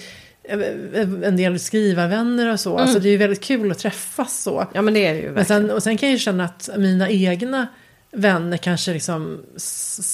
en 1.24 1.38
del 1.38 1.60
skrivarvänner 1.60 2.52
och 2.52 2.60
så, 2.60 2.78
alltså 2.78 3.00
det 3.00 3.10
är 3.10 3.12
ju 3.12 3.18
väldigt 3.18 3.44
kul 3.44 3.72
att 3.72 3.80
träffas 3.80 4.42
så. 4.44 4.68
Ja, 4.74 4.82
men 4.82 4.94
det 4.94 5.06
är 5.06 5.14
det 5.14 5.20
ju 5.20 5.32
verkligen. 5.32 5.46
sen, 5.46 5.72
och 5.72 5.84
sen 5.84 5.98
kan 5.98 6.10
jag 6.10 6.14
ju 6.14 6.20
känna 6.20 6.46
att 6.46 6.70
mina 6.78 7.10
egna 7.10 7.68
vänner 8.12 8.58
kanske 8.58 8.94
liksom 8.94 9.42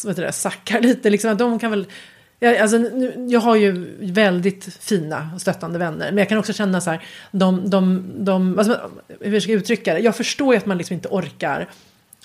vad 0.04 0.12
heter 0.12 0.26
det, 0.26 0.32
sackar 0.32 0.82
lite. 0.82 1.10
Liksom, 1.10 1.32
att 1.32 1.38
de 1.38 1.60
kan 1.60 1.72
väl, 1.72 1.86
jag, 2.40 2.58
alltså, 2.58 2.78
jag 3.30 3.40
har 3.40 3.56
ju 3.56 3.96
väldigt 4.00 4.78
fina 4.80 5.30
och 5.36 5.42
stöttande 5.42 5.80
vänner. 5.80 6.12
Men 6.12 6.18
jag 6.18 6.30
kan 6.30 6.38
också 6.38 6.54
känna 6.54 6.82
så 6.82 6.90
här, 6.90 7.04
de, 7.32 7.70
de, 7.70 8.12
de, 8.18 8.60
alltså, 8.60 8.92
hur 9.20 9.34
jag 9.34 9.44
ska 9.44 9.52
uttrycka 9.52 9.94
det. 9.94 10.00
Jag 10.00 10.16
förstår 10.16 10.54
ju 10.54 10.58
att 10.58 10.66
man 10.66 10.78
liksom 10.78 10.94
inte 10.94 11.08
orkar 11.08 11.70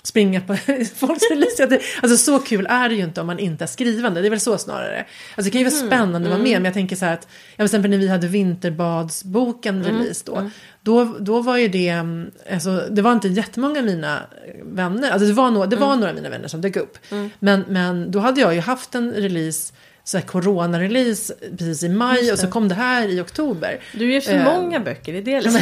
springa 0.03 0.41
på 0.41 0.55
folks 0.95 1.23
release. 1.31 1.79
Alltså 2.01 2.17
så 2.17 2.39
kul 2.39 2.67
är 2.69 2.89
det 2.89 2.95
ju 2.95 3.03
inte 3.03 3.21
om 3.21 3.27
man 3.27 3.39
inte 3.39 3.63
är 3.63 3.67
skrivande. 3.67 4.21
Det 4.21 4.27
är 4.27 4.29
väl 4.29 4.39
så 4.39 4.57
snarare. 4.57 5.05
Alltså 5.35 5.43
det 5.43 5.51
kan 5.51 5.61
ju 5.61 5.69
vara 5.69 5.87
spännande 5.87 6.27
att 6.27 6.33
vara 6.33 6.43
med. 6.43 6.53
Men 6.53 6.65
jag 6.65 6.73
tänker 6.73 6.95
så 6.95 7.05
här 7.05 7.13
att, 7.13 7.27
ja, 7.49 7.55
till 7.55 7.65
exempel 7.65 7.91
när 7.91 7.97
vi 7.97 8.07
hade 8.07 8.27
Vinterbadsboken 8.27 9.83
release 9.83 10.23
då. 10.25 10.49
Då, 10.81 11.15
då 11.19 11.41
var 11.41 11.57
ju 11.57 11.67
det, 11.67 11.89
mm, 11.89 12.31
alltså, 12.53 12.83
det 12.89 13.01
var 13.01 13.11
inte 13.11 13.27
jättemånga 13.27 13.79
av 13.79 13.85
mina 13.85 14.21
vänner, 14.63 15.11
alltså 15.11 15.27
det 15.27 15.33
var, 15.33 15.51
några, 15.51 15.67
det 15.67 15.75
var 15.75 15.95
några 15.95 16.09
av 16.09 16.15
mina 16.15 16.29
vänner 16.29 16.47
som 16.47 16.61
dök 16.61 16.75
upp. 16.75 16.97
Men, 17.39 17.63
men 17.67 18.11
då 18.11 18.19
hade 18.19 18.41
jag 18.41 18.53
ju 18.55 18.59
haft 18.59 18.95
en 18.95 19.11
release, 19.11 19.73
så 20.07 20.17
här 20.17 20.25
corona-release 20.25 21.33
precis 21.57 21.83
i 21.83 21.89
maj 21.89 22.31
och 22.31 22.39
så 22.39 22.47
kom 22.47 22.67
det 22.67 22.75
här 22.75 23.07
i 23.07 23.21
oktober. 23.21 23.79
Du 23.93 24.11
ger 24.11 24.21
för 24.21 24.33
Eh, 24.33 24.43
många 24.43 24.79
böcker, 24.79 25.13
det 25.13 25.19
är 25.19 25.21
det 25.21 25.41
liksom. 25.41 25.61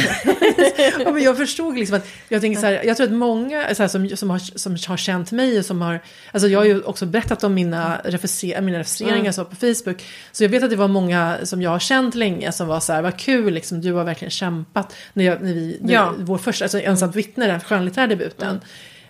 ja, 1.04 1.12
men 1.12 1.22
jag 1.22 1.36
förstod 1.36 1.78
liksom 1.78 1.96
att, 1.96 2.06
jag 2.28 2.40
tänker 2.40 2.60
så 2.60 2.66
här, 2.66 2.84
jag 2.84 2.96
tror 2.96 3.06
att 3.06 3.12
många 3.12 3.74
så 3.74 3.82
här, 3.82 3.88
som, 3.88 4.08
som, 4.16 4.30
har, 4.30 4.38
som 4.58 4.76
har 4.88 4.96
känt 4.96 5.32
mig 5.32 5.58
och 5.58 5.64
som 5.64 5.82
har, 5.82 6.00
alltså 6.32 6.48
jag 6.48 6.58
har 6.60 6.64
ju 6.64 6.82
också 6.82 7.06
berättat 7.06 7.44
om 7.44 7.54
mina, 7.54 8.00
refuser, 8.04 8.60
mina 8.60 8.78
refuseringar 8.78 9.32
så 9.32 9.44
på 9.44 9.56
Facebook. 9.56 10.04
Så 10.32 10.44
jag 10.44 10.48
vet 10.48 10.62
att 10.62 10.70
det 10.70 10.76
var 10.76 10.88
många 10.88 11.36
som 11.42 11.62
jag 11.62 11.70
har 11.70 11.78
känt 11.78 12.14
länge 12.14 12.52
som 12.52 12.68
var 12.68 12.80
så 12.80 12.92
här, 12.92 13.02
vad 13.02 13.18
kul 13.18 13.54
liksom, 13.54 13.80
du 13.80 13.92
har 13.92 14.04
verkligen 14.04 14.30
kämpat. 14.30 14.94
När, 15.12 15.24
jag, 15.24 15.42
när 15.42 15.54
vi, 15.54 15.78
när 15.80 15.94
Ja. 15.94 16.14
vår 16.18 16.38
första, 16.38 16.64
alltså 16.64 16.80
ensamt 16.80 17.16
vittne, 17.16 17.46
den 17.46 17.60
skönlitterära 17.60 18.06
debuten. 18.06 18.60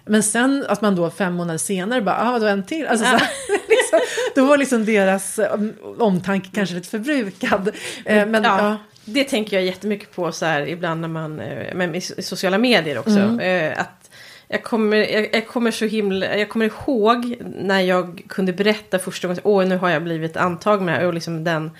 Men 0.06 0.22
sen 0.22 0.64
att 0.68 0.80
man 0.80 0.96
då 0.96 1.10
fem 1.10 1.34
månader 1.34 1.58
senare 1.58 2.00
bara, 2.02 2.16
ah 2.16 2.32
vadå 2.32 2.46
en 2.46 2.62
till? 2.66 2.86
Alltså, 2.86 3.04
så, 3.04 3.10
här, 3.10 3.20
liksom, 3.68 4.00
då 4.34 4.44
var 4.44 4.56
liksom 4.56 4.84
deras 4.84 5.38
eh, 5.38 5.60
omtanke 5.98 6.48
kanske 6.54 6.74
lite 6.74 6.88
förbrukad. 6.88 7.68
Eh, 8.04 8.26
Men 8.26 8.44
ja, 8.44 8.58
ja. 8.58 8.76
Det 9.04 9.24
tänker 9.24 9.56
jag 9.56 9.66
jättemycket 9.66 10.14
på 10.14 10.32
så 10.32 10.46
här 10.46 10.68
ibland 10.68 11.00
när 11.00 11.08
man, 11.08 11.40
eh, 11.40 11.74
men 11.74 11.94
i 11.94 12.00
i 12.16 12.22
sociala 12.22 12.58
medier 12.58 12.98
också. 12.98 13.10
Mm. 13.18 13.72
eh, 13.72 13.80
Att 13.80 14.10
jag 14.48 14.62
kommer, 14.62 14.96
jag, 14.96 15.28
jag 15.34 15.46
kommer 15.48 15.70
så 15.70 15.84
himla, 15.84 16.36
jag 16.36 16.48
kommer 16.48 16.66
ihåg 16.66 17.36
när 17.60 17.80
jag 17.80 18.22
kunde 18.28 18.52
berätta 18.52 18.98
första 18.98 19.28
gången, 19.28 19.40
åh 19.44 19.64
nu 19.66 19.76
har 19.76 19.90
jag 19.90 20.02
blivit 20.02 20.36
antagen 20.36 20.84
med 20.84 20.94
det 20.94 20.98
här", 20.98 21.06
och 21.06 21.14
liksom 21.14 21.44
den, 21.44 21.70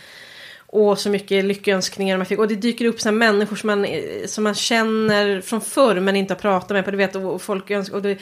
och 0.77 0.99
så 0.99 1.11
mycket 1.11 1.45
lyckönskningar 1.45 2.16
man 2.16 2.27
fick. 2.27 2.39
Och 2.39 2.49
det 2.49 2.55
dyker 2.55 2.85
upp 2.85 3.01
såna 3.01 3.12
människor 3.12 3.57
som 3.57 3.66
man, 3.66 3.87
som 4.27 4.45
man 4.45 4.55
känner 4.55 5.41
från 5.41 5.61
förr 5.61 6.01
men 6.01 6.16
inte 6.16 6.35
har 6.35 6.39
pratat 6.39 6.70
med. 6.70 6.85
På, 6.85 6.91
du 6.91 6.97
vet, 6.97 7.16
och, 7.16 7.43
folk 7.43 7.70
önskar, 7.70 7.97
och 7.97 8.03
det, 8.03 8.18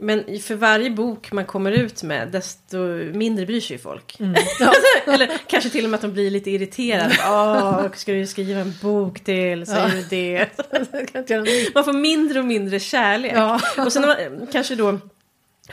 men 0.00 0.40
för 0.40 0.54
varje 0.54 0.90
bok 0.90 1.32
man 1.32 1.44
kommer 1.44 1.72
ut 1.72 2.02
med 2.02 2.28
desto 2.28 2.78
mindre 3.12 3.46
bryr 3.46 3.60
sig 3.60 3.78
folk. 3.78 4.16
Ja. 4.60 4.72
Eller 5.06 5.38
kanske 5.46 5.70
till 5.70 5.84
och 5.84 5.90
med 5.90 5.98
att 5.98 6.02
de 6.02 6.12
blir 6.12 6.30
lite 6.30 6.50
irriterade. 6.50 7.14
Åh, 7.26 7.86
ska 7.94 8.12
du 8.12 8.26
skriva 8.26 8.60
en 8.60 8.74
bok 8.82 9.20
till? 9.20 9.66
Säger 9.66 9.88
du 9.88 10.02
det? 10.10 11.74
Man 11.74 11.84
får 11.84 11.92
mindre 11.92 12.38
och 12.38 12.44
mindre 12.44 12.80
kärlek. 12.80 13.32
Ja. 13.34 13.60
Och 13.78 13.92
sen 13.92 14.02
man 14.02 14.46
kanske 14.52 14.74
då 14.74 14.98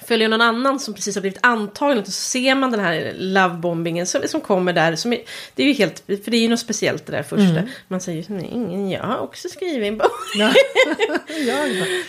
följer 0.03 0.29
någon 0.29 0.41
annan 0.41 0.79
som 0.79 0.93
precis 0.93 1.15
har 1.15 1.21
blivit 1.21 1.39
antagen 1.41 1.97
och 1.97 2.05
så 2.05 2.11
ser 2.11 2.55
man 2.55 2.71
den 2.71 2.79
här 2.79 3.13
lovebombingen 3.17 4.05
som, 4.05 4.21
som 4.25 4.41
kommer 4.41 4.73
där. 4.73 4.95
Som 4.95 5.13
är, 5.13 5.21
det 5.55 5.63
är 5.63 5.67
ju 5.67 5.73
helt, 5.73 6.03
för 6.05 6.31
det 6.31 6.37
är 6.37 6.41
ju 6.41 6.49
något 6.49 6.59
speciellt 6.59 7.05
det 7.05 7.11
där 7.11 7.23
första. 7.23 7.63
Man 7.87 8.01
säger 8.01 8.23
ju 8.29 8.47
ingen, 8.47 8.89
jag 8.89 9.03
har 9.03 9.17
också 9.17 9.49
skrivit 9.49 9.87
en 9.87 9.97
bok. 9.97 10.11
Ja. 10.35 10.53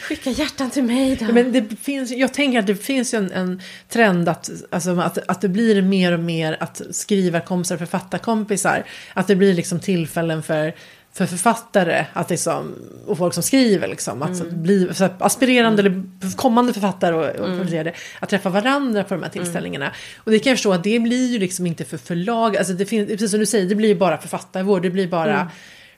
Skicka 0.02 0.30
hjärtan 0.30 0.70
till 0.70 0.82
mig 0.82 1.16
då. 1.16 1.32
Men 1.32 1.52
det 1.52 1.76
finns, 1.82 2.10
jag 2.10 2.34
tänker 2.34 2.58
att 2.58 2.66
det 2.66 2.76
finns 2.76 3.14
ju 3.14 3.18
en, 3.18 3.32
en 3.32 3.62
trend 3.88 4.28
att, 4.28 4.50
alltså, 4.70 5.00
att, 5.00 5.18
att 5.28 5.40
det 5.40 5.48
blir 5.48 5.82
mer 5.82 6.12
och 6.12 6.20
mer 6.20 6.56
att 6.60 6.82
skrivarkompisar, 6.90 7.76
författarkompisar, 7.76 8.84
att 9.14 9.26
det 9.26 9.36
blir 9.36 9.54
liksom 9.54 9.80
tillfällen 9.80 10.42
för 10.42 10.74
för 11.16 11.26
författare 11.26 12.06
att 12.12 12.30
liksom, 12.30 12.74
och 13.06 13.18
folk 13.18 13.34
som 13.34 13.42
skriver 13.42 13.88
liksom, 13.88 14.22
att 14.22 14.50
bli 14.50 14.88
så 14.94 15.08
aspirerande 15.18 15.82
eller 15.82 16.02
kommande 16.36 16.72
författare 16.72 17.14
och, 17.14 17.24
och 17.24 17.56
författare, 17.58 17.92
att 18.20 18.28
träffa 18.28 18.48
varandra 18.50 19.04
på 19.04 19.14
de 19.14 19.22
här 19.22 19.30
tillställningarna. 19.30 19.92
Och 20.24 20.30
det 20.30 20.38
kan 20.38 20.50
jag 20.50 20.58
förstå 20.58 20.72
att 20.72 20.84
det 20.84 20.98
blir 20.98 21.26
ju 21.32 21.38
liksom 21.38 21.66
inte 21.66 21.84
för 21.84 21.98
förlag, 21.98 22.56
alltså 22.56 22.72
det 22.72 22.86
finns, 22.86 23.08
precis 23.08 23.30
som 23.30 23.40
du 23.40 23.46
säger, 23.46 23.66
det 23.68 23.74
blir 23.74 23.88
ju 23.88 23.94
bara 23.94 24.18
författarvård, 24.18 24.82
det 24.82 24.90
blir 24.90 25.08
bara 25.08 25.50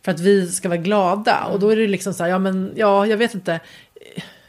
för 0.05 0.13
att 0.13 0.21
vi 0.21 0.47
ska 0.53 0.69
vara 0.69 0.79
glada. 0.79 1.45
Och 1.45 1.61
då 1.61 1.71
är 1.71 1.77
det 1.77 1.87
liksom 1.87 2.15
så 2.15 2.23
här, 2.23 2.31
ja 2.31 2.39
men, 2.39 2.73
ja, 2.77 3.07
jag 3.07 3.17
vet 3.17 3.35
inte, 3.35 3.61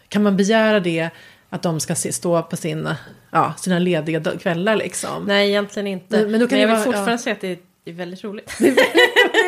kan 0.09 0.24
man 0.24 0.38
begära 0.38 0.80
det 0.80 1.09
att 1.49 1.61
de 1.61 1.80
ska 1.80 1.95
stå 1.95 2.41
på 2.43 2.57
sin, 2.57 2.89
ja, 3.32 3.53
sina 3.57 3.80
lediga 3.80 4.22
kvällar 4.41 4.76
liksom? 4.76 5.24
Nej, 5.26 5.49
egentligen 5.49 5.88
inte. 5.88 6.17
Men- 6.17 6.32
Men, 6.32 6.32
men 6.32 6.41
jag 6.41 6.67
vill 6.67 6.67
vara- 6.67 6.80
fortfarande 6.84 7.11
ja. 7.11 7.17
säga 7.17 7.34
att 7.36 7.41
det 7.41 7.57
är 7.86 7.93
väldigt 7.93 8.24
roligt. 8.24 8.51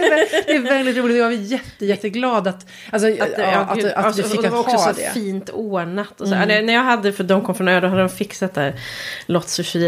Det 0.01 0.51
är 0.55 0.59
väldigt- 0.59 0.95
det 0.95 1.01
roligt 1.01 1.17
jag 1.17 1.33
är 1.33 1.37
jätte, 1.37 1.85
jätteglad 1.85 2.47
att, 2.47 2.65
alltså, 2.91 3.07
Att, 3.07 3.17
ja, 3.19 3.27
ja, 3.37 3.59
att, 3.59 3.77
gud, 3.77 3.85
att, 3.85 4.05
alltså, 4.05 4.21
vi 4.21 4.29
fick 4.29 4.41
det 4.41 4.49
var 4.49 4.59
också 4.59 4.75
ha 4.75 4.93
så 4.93 4.99
det. 4.99 5.01
Mm. 5.03 5.13
fint 5.13 5.49
ordnat. 5.49 6.21
Och 6.21 6.27
så. 6.27 6.35
När, 6.35 6.61
när 6.61 6.73
jag 6.73 6.83
hade, 6.83 7.13
för 7.13 7.23
de 7.23 7.41
kom 7.41 7.55
från 7.55 7.67
Ö, 7.67 7.79
då 7.79 7.87
hade 7.87 8.01
de 8.01 8.09
fixat 8.09 8.53
där. 8.53 8.75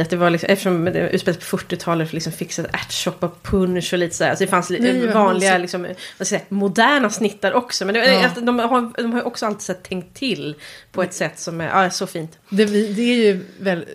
Att 0.01 0.09
det 0.09 0.16
var 0.16 0.30
liksom, 0.30 0.49
eftersom 0.49 0.86
det 0.86 1.09
utspelades 1.09 1.49
på 1.49 1.57
40-talet, 1.57 2.14
liksom 2.14 2.34
fixat 2.34 2.66
ärtsoppa, 2.74 3.32
punsch 3.43 3.93
och 3.93 3.99
lite 3.99 4.16
så 4.16 4.24
här. 4.24 4.32
Alltså 4.32 4.45
det 4.45 4.51
fanns 4.51 4.70
lite 4.70 4.84
Nej, 4.84 5.07
vanliga, 5.07 5.57
liksom, 5.57 5.88
vad 6.18 6.28
säga, 6.28 6.41
moderna 6.49 7.09
snittar 7.09 7.53
också. 7.53 7.86
Men 7.86 7.95
det, 7.95 8.14
Ja. 8.14 8.26
att 8.26 8.36
de, 8.45 8.59
har, 8.59 9.01
de 9.01 9.14
har 9.14 9.28
också 9.28 9.45
alltid 9.45 9.76
här, 9.76 9.84
tänkt 9.84 10.18
till 10.18 10.55
på 10.91 11.03
ett 11.03 11.14
sätt 11.14 11.39
som 11.39 11.61
är 11.61 11.84
ja, 11.84 11.89
så 11.89 12.07
fint. 12.07 12.38
Det, 12.49 12.66
det 12.66 13.01
är 13.01 13.16
ju 13.16 13.45
väl, 13.59 13.86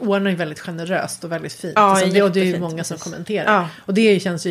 ordnar 0.00 0.30
ju 0.30 0.36
väldigt 0.36 0.60
generöst 0.60 1.24
och 1.24 1.32
väldigt 1.32 1.52
fint. 1.52 1.72
Ja, 1.76 1.82
Alltså, 1.82 2.06
det, 2.06 2.22
och 2.22 2.32
det 2.32 2.40
är 2.40 2.44
ju 2.44 2.58
många 2.58 2.84
som 2.84 2.98
kommenterar. 2.98 3.52
Ja. 3.54 3.68
Och 3.86 3.94
det 3.94 4.20
känns 4.20 4.46
ju 4.46 4.50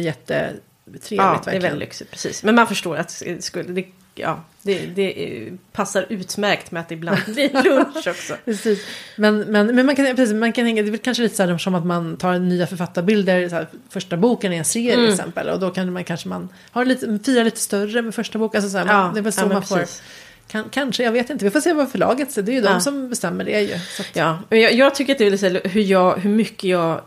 jättetrevligt 0.94 1.12
Ja, 1.12 1.24
det 1.24 1.30
är 1.30 1.34
verkligen. 1.36 1.62
väldigt 1.62 1.80
lyxigt, 1.80 2.12
precis. 2.12 2.44
Men 2.44 2.56
man 2.56 2.68
förstår 2.68 2.98
att 2.98 3.24
skulle, 3.40 3.64
det 3.74 3.86
ja, 4.16 4.44
det, 4.62 4.80
det 4.86 5.50
passar 5.72 6.06
utmärkt 6.10 6.72
med 6.72 6.80
att 6.82 6.90
det 6.90 6.96
ibland 6.96 7.20
blir 7.28 7.64
lunch 7.64 8.08
också. 8.08 8.36
Precis. 8.46 8.86
Men, 9.16 9.40
men, 9.40 9.76
men 9.76 9.86
man 9.86 9.96
kan, 9.96 10.06
precis, 10.16 10.34
man 10.34 10.54
kan 10.54 10.66
hänga, 10.66 10.82
det 10.82 10.88
är 10.90 10.92
väl 10.92 11.00
kanske 11.00 11.24
lite 11.24 11.36
så 11.36 11.44
här 11.44 11.58
som 11.58 11.76
att 11.76 11.86
man 11.86 12.18
tar 12.18 12.40
nya 12.40 12.68
författarbilder, 12.68 13.50
så 13.50 13.56
här, 13.56 13.68
första 13.90 14.18
boken 14.18 14.54
i 14.54 14.56
en 14.56 14.66
serie 14.66 14.94
Mm. 14.94 15.06
till 15.06 15.14
exempel. 15.14 15.50
Och 15.50 15.60
då 15.60 15.70
kan 15.70 15.94
man 15.94 16.04
kanske 16.04 16.28
man 16.30 16.50
har 16.72 16.86
lite, 16.86 17.20
firar 17.26 17.44
lite 17.44 17.60
större 17.60 18.02
med 18.02 18.16
första 18.16 18.40
boken. 18.40 18.58
Alltså 18.60 18.72
så 18.72 18.78
här, 18.78 18.86
Ja, 18.86 18.94
man, 18.94 19.14
det 19.14 19.20
är 19.20 19.22
väl 19.22 19.34
så 19.34 19.42
ja, 19.42 19.48
man 19.48 19.64
får, 19.64 19.78
precis. 19.78 20.04
kan, 20.48 20.70
kanske, 20.70 21.04
jag 21.04 21.12
vet 21.12 21.30
inte, 21.30 21.46
vi 21.46 21.52
får 21.52 21.62
se 21.62 21.74
vad 21.74 21.92
förlaget 21.92 22.32
säger. 22.32 22.46
Det 22.46 22.52
är 22.52 22.56
ju 22.56 22.62
de 22.62 22.68
Ja. 22.74 22.80
som 22.80 23.10
bestämmer 23.10 23.44
det 23.44 23.62
ju. 23.62 23.74
Att, 23.74 24.10
Ja, 24.16 24.40
men 24.50 24.60
jag, 24.62 24.74
jag 24.74 24.96
tycker 24.96 25.14
att 25.14 25.20
det 25.20 25.26
är 25.26 25.32
lite 25.32 25.62
hur, 25.70 25.82
jag, 25.82 26.18
hur 26.18 26.30
mycket 26.30 26.64
jag 26.64 27.02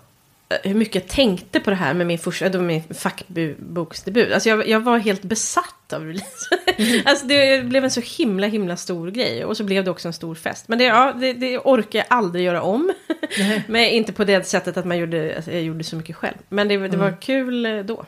hur 0.62 0.74
mycket 0.74 0.94
jag 0.94 1.06
tänkte 1.06 1.60
på 1.60 1.70
det 1.70 1.76
här 1.76 1.94
med 1.94 2.06
min 2.06 2.18
första, 2.18 2.48
då 2.48 2.60
min 2.60 2.82
fackboksdebut. 2.94 4.32
Alltså 4.32 4.48
jag, 4.48 4.68
jag 4.68 4.80
var 4.80 4.98
helt 4.98 5.22
besatt 5.22 5.92
av 5.92 6.06
release. 6.06 6.48
alltså 7.04 7.26
det 7.26 7.64
blev 7.64 7.84
en 7.84 7.90
så 7.90 8.00
himla, 8.00 8.46
himla 8.46 8.76
stor 8.76 9.10
grej. 9.10 9.44
Och 9.44 9.56
så 9.56 9.64
blev 9.64 9.84
det 9.84 9.90
också 9.90 10.08
en 10.08 10.12
stor 10.12 10.34
fest. 10.34 10.68
Men 10.68 10.78
det, 10.78 10.84
ja, 10.84 11.12
det, 11.20 11.32
det 11.32 11.58
orkar 11.58 11.98
jag 11.98 12.06
aldrig 12.10 12.44
göra 12.44 12.62
om. 12.62 12.92
Men 13.66 13.84
inte 13.84 14.12
på 14.12 14.24
det 14.24 14.46
sättet 14.46 14.76
att 14.76 14.84
man 14.84 14.98
gjorde, 14.98 15.32
alltså 15.36 15.50
jag 15.50 15.62
gjorde 15.62 15.84
så 15.84 15.96
mycket 15.96 16.16
själv. 16.16 16.36
Men 16.48 16.68
det, 16.68 16.88
det 16.88 16.96
var 16.96 17.20
kul 17.20 17.66
eh, 17.66 17.78
då. 17.78 18.04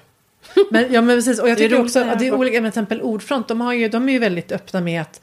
Men, 0.71 0.93
ja 0.93 1.01
men 1.01 1.17
precis, 1.17 1.41
och 1.41 1.49
jag 1.49 1.59
tycker 1.59 1.81
också 1.81 2.01
att 2.01 2.19
det 2.19 2.27
är 2.27 2.35
olika, 2.35 2.61
med 2.61 2.73
till 2.73 2.81
exempel 2.81 3.03
Ordfront, 3.03 3.49
de, 3.49 3.61
har 3.61 3.73
ju, 3.73 3.89
de 3.89 4.09
är 4.09 4.13
ju 4.13 4.19
väldigt 4.19 4.53
öppna 4.53 4.81
med 4.81 5.01
att 5.01 5.21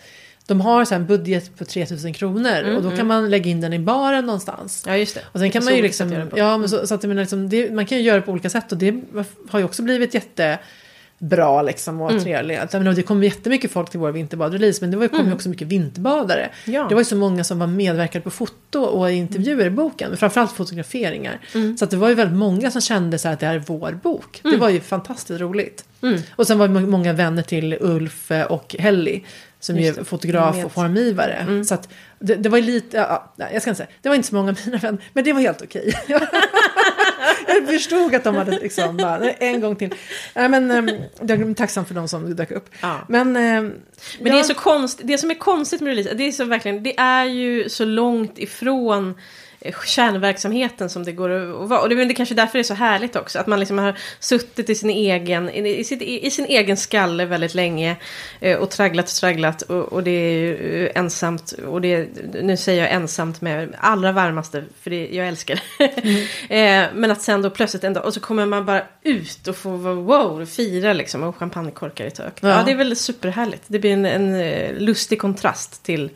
de 0.50 0.62
har 0.62 0.86
så 0.86 0.96
en 0.96 1.06
budget 1.06 1.58
på 1.58 1.66
3000 1.66 2.14
kronor 2.14 2.76
och 2.76 2.84
då 2.84 2.92
kan 2.92 3.08
man 3.08 3.30
lägga 3.30 3.50
in 3.52 3.62
den 3.62 3.74
i 3.74 3.80
baren 3.80 4.26
någonstans. 4.26 4.84
Ja, 4.88 4.98
just 4.98 5.16
det. 5.16 5.22
Och 5.32 5.40
sen 5.40 5.52
kan 5.52 5.62
Så 5.62 5.70
man 5.70 5.76
ju 5.78 5.82
liksom, 5.82 6.30
ja 6.36 6.58
men 6.58 6.70
så, 6.70 6.88
så 6.88 6.96
att 6.96 7.04
menar 7.04 7.22
liksom, 7.22 7.50
det, 7.50 7.72
man 7.74 7.86
kan 7.86 7.98
ju 7.98 8.04
göra 8.04 8.22
på 8.22 8.32
olika 8.32 8.50
sätt 8.50 8.72
och 8.72 8.78
det 8.78 9.02
har 9.50 9.60
ju 9.60 9.66
också 9.66 9.84
blivit 9.84 10.14
jättebra 10.14 11.62
liksom 11.62 12.02
och 12.02 12.12
Mm. 12.12 12.24
trevligt. 12.24 12.74
Menar, 12.74 12.94
det 12.94 13.02
kom 13.02 13.24
jättemycket 13.24 13.72
folk 13.72 13.90
till 13.90 14.00
vår 14.00 14.12
vinterbadrelease 14.12 14.78
men 14.82 14.92
det 14.92 14.98
var 14.98 15.08
kom 15.08 15.28
ju 15.28 15.34
också 15.34 15.50
mycket 15.50 15.68
vinterbadare. 15.68 16.42
Mm. 16.66 16.76
Ja. 16.82 16.86
Det 16.90 16.96
var 16.96 17.02
ju 17.02 17.06
så 17.06 17.16
många 17.16 17.44
som 17.44 17.60
var 17.60 17.68
medverkade 17.68 18.24
på 18.24 18.30
foto 18.30 18.80
och 18.80 19.12
intervjuer 19.12 19.66
i 19.66 19.70
boken, 19.70 20.18
framförallt 20.18 20.52
fotograferingar. 20.52 21.40
Mm. 21.56 21.78
Så 21.78 21.86
att 21.86 21.92
det 21.92 21.98
var 21.98 22.10
ju 22.10 22.16
väldigt 22.16 22.38
många 22.38 22.72
som 22.72 22.82
kände 22.82 23.18
så 23.18 23.30
att 23.30 23.40
det 23.40 23.46
här 23.46 23.56
är 23.56 23.64
vår 23.68 23.92
bok. 24.04 24.40
Det 24.44 24.58
var 24.58 24.70
ju 24.70 24.80
fantastiskt 24.80 25.40
roligt. 25.42 25.86
Mm. 26.02 26.20
Och 26.36 26.48
sen 26.48 26.58
var 26.58 26.68
det 26.68 26.74
må- 26.74 26.88
många 26.88 27.14
vänner 27.14 27.42
till 27.44 27.78
Ulf 27.80 28.32
och 28.50 28.76
Helly. 28.80 29.22
Som 29.60 29.78
ju 29.78 29.86
Just 29.86 30.00
är 30.00 30.04
fotograf 30.04 30.66
och 30.66 30.72
formgivare. 30.72 31.66
Så 31.66 31.74
att 31.74 31.90
det, 32.20 32.36
det 32.36 32.50
var 32.50 32.60
lite, 32.62 32.98
ja, 32.98 33.34
jag 33.38 33.62
ska 33.62 33.72
inte 33.72 33.78
säga, 33.78 33.90
det 34.02 34.10
var 34.10 34.16
inte 34.16 34.28
så 34.28 34.36
många 34.36 34.50
av 34.52 34.58
mina 34.66 34.78
vänner, 34.78 35.04
men 35.14 35.24
det 35.24 35.34
var 35.34 35.42
helt 35.42 35.62
okej. 35.62 35.94
jag 37.48 37.68
förstod 37.68 38.16
att 38.16 38.24
de 38.24 38.36
hade 38.36 38.52
liksom, 38.52 38.98
bara, 38.98 39.18
"Nej, 39.18 39.38
en 39.40 39.62
gång 39.62 39.76
till. 39.76 39.94
Nej, 40.36 40.50
men 40.50 40.72
ehm, 40.72 40.90
jag 41.22 41.42
är 41.42 41.54
tacksam 41.54 41.86
för 41.86 41.94
de 41.96 42.08
som 42.08 42.36
dök 42.36 42.52
upp. 42.52 42.70
Ja. 42.82 43.00
Men, 43.10 43.36
ehm, 43.36 43.74
Men 44.20 44.32
det 44.34 44.40
är 44.40 44.44
så 44.44 44.54
konstigt, 44.54 45.08
det 45.08 45.18
som 45.18 45.32
är 45.32 45.36
konstigt 45.36 45.82
med 45.82 45.90
release, 45.96 46.14
det 46.16 46.24
är 46.24 46.32
så 46.32 46.46
verkligen, 46.46 46.84
det 46.84 47.00
är 47.00 47.26
ju 47.26 47.70
så 47.70 47.86
långt 47.86 48.40
ifrån 48.40 49.16
kärnverksamheten 49.86 50.90
som 50.90 51.04
det 51.04 51.12
går 51.12 51.30
att 51.30 51.70
vara. 51.70 51.82
Och 51.82 51.90
det 51.90 52.06
det 52.06 52.14
kanske 52.14 52.36
därför 52.36 52.54
det 52.54 52.62
är 52.62 52.64
så 52.64 52.74
härligt 52.74 53.16
också. 53.16 53.40
Att 53.40 53.48
man 53.48 53.60
liksom 53.60 53.78
har 53.78 53.98
suttit 54.20 54.70
i 54.70 54.76
sin 54.76 54.90
egen, 54.90 55.50
i, 55.50 55.84
sitt, 55.84 56.02
i 56.02 56.32
sin 56.32 56.46
egen 56.46 56.78
skalle 56.78 57.26
väldigt 57.26 57.54
länge. 57.54 57.96
eh, 58.40 58.58
Och 58.58 58.70
tragglat 58.70 59.06
och 59.06 59.12
tragglat. 59.16 59.62
Och, 59.62 59.94
och 59.94 60.04
det 60.04 60.12
är 60.12 60.40
ju 60.40 60.88
eh, 60.88 61.00
ensamt. 61.00 61.52
Och 61.52 61.82
det, 61.82 62.08
nu 62.42 62.58
säger 62.58 62.84
jag 62.84 62.94
ensamt 62.94 63.42
med 63.42 63.76
allra 63.80 64.12
varmaste. 64.12 64.64
För 64.82 64.90
det, 64.90 65.08
jag 65.12 65.28
älskar 65.28 65.62
det. 65.78 65.86
eh, 66.56 66.88
Men 66.94 67.12
att 67.12 67.22
sen 67.22 67.42
då 67.42 67.50
plötsligt 67.50 67.84
en 67.84 67.94
dag. 67.94 68.06
Och 68.06 68.14
så 68.14 68.20
kommer 68.20 68.46
man 68.46 68.66
bara 68.66 68.84
ut 69.04 69.48
och 69.48 69.56
får 69.56 69.78
vara 69.78 69.94
wow, 69.96 70.46
fira 70.46 70.94
liksom. 70.94 71.24
Och 71.24 71.36
champagnekorkar 71.38 72.06
i 72.06 72.12
tök. 72.12 72.34
Ja. 72.42 72.50
Ja. 72.50 72.64
det 72.66 72.72
är 72.72 72.76
väl 72.76 72.96
superhärligt. 72.96 73.64
Det 73.68 73.80
blir 73.80 73.92
en, 73.94 74.06
en 74.06 74.36
eh, 74.36 74.74
lustig 74.78 75.20
kontrast 75.20 75.84
till 75.84 76.10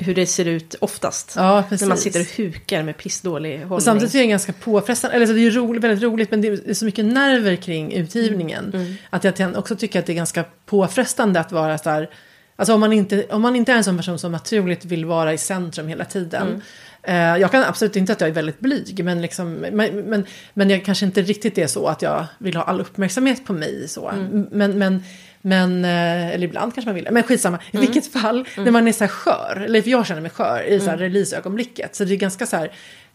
hur 0.00 0.14
det 0.14 0.26
ser 0.26 0.44
ut 0.44 0.74
oftast. 0.80 1.32
Ja, 1.36 1.64
precis. 1.68 1.80
När 1.80 1.88
man 1.88 1.98
sitter 1.98 2.20
och 2.20 2.26
hukar 2.36 2.82
med 2.82 2.96
pissdålig 2.96 3.50
hållning. 3.50 3.72
Och 3.72 3.82
samtidigt 3.82 4.14
är 4.14 4.18
det 4.18 4.26
ganska 4.26 4.52
påfrestande, 4.52 5.16
eller 5.16 5.26
så 5.26 5.32
det 5.32 5.40
är 5.40 5.42
ju 5.42 5.50
roligt, 5.50 5.84
väldigt 5.84 6.02
roligt 6.02 6.30
men 6.30 6.40
det 6.40 6.48
är 6.48 6.74
så 6.74 6.84
mycket 6.84 7.04
nerver 7.04 7.56
kring 7.56 7.92
utgivningen. 7.92 8.70
Mm, 8.74 8.94
Att 9.10 9.24
jag 9.24 9.56
också 9.56 9.76
tycker 9.76 9.98
att 9.98 10.06
det 10.06 10.12
är 10.12 10.16
ganska 10.16 10.44
påfrestande 10.66 11.40
att 11.40 11.52
vara 11.52 11.78
så 11.78 11.90
här, 11.90 12.10
alltså 12.56 12.74
om 12.74 12.80
man 12.80 12.92
inte, 12.92 13.24
om 13.30 13.42
man 13.42 13.56
inte 13.56 13.72
är 13.72 13.76
en 13.76 13.84
sån 13.84 13.96
person 13.96 14.18
som 14.18 14.32
naturligt 14.32 14.84
vill 14.84 15.04
vara 15.04 15.32
i 15.32 15.38
centrum 15.38 15.88
hela 15.88 16.04
tiden. 16.04 16.48
Mm. 16.48 16.60
Eh, 17.02 17.40
jag 17.40 17.50
kan 17.50 17.64
absolut 17.64 17.96
inte 17.96 18.12
att 18.12 18.20
jag 18.20 18.30
är 18.30 18.34
väldigt 18.34 18.60
blyg, 18.60 19.04
men, 19.04 19.22
liksom, 19.22 19.52
men, 19.52 19.96
men, 19.96 20.26
men 20.54 20.70
jag 20.70 20.84
kanske 20.84 21.06
inte 21.06 21.22
riktigt 21.22 21.58
är 21.58 21.66
så 21.66 21.86
att 21.86 22.02
jag 22.02 22.26
vill 22.38 22.56
ha 22.56 22.62
all 22.62 22.80
uppmärksamhet 22.80 23.44
på 23.46 23.52
mig. 23.52 23.88
Så. 23.88 24.08
Mm. 24.08 24.46
Men, 24.50 24.78
men, 24.78 25.04
men, 25.42 25.84
eh, 25.84 26.28
eller 26.34 26.44
ibland 26.44 26.74
kanske 26.74 26.88
man 26.88 26.94
vill. 26.94 27.08
Men 27.10 27.22
skitsamma. 27.22 27.58
I 27.70 27.76
Mm. 27.76 27.86
vilket 27.92 28.12
fall, 28.12 28.48
när 28.56 28.70
man 28.70 28.88
är 28.88 28.92
så 28.92 29.04
här 29.04 29.08
skör, 29.08 29.62
eller 29.66 29.82
för 29.82 29.90
jag 29.90 30.06
känner 30.06 30.20
mig 30.20 30.30
skör 30.30 30.62
i 30.62 30.80
så 30.80 30.90
här 30.90 30.96
releaseögonblicket. 30.98 31.96
Så 31.96 32.04
det 32.04 32.14
är 32.14 32.16
ganska 32.16 32.46
så 32.46 32.56
här, 32.56 32.70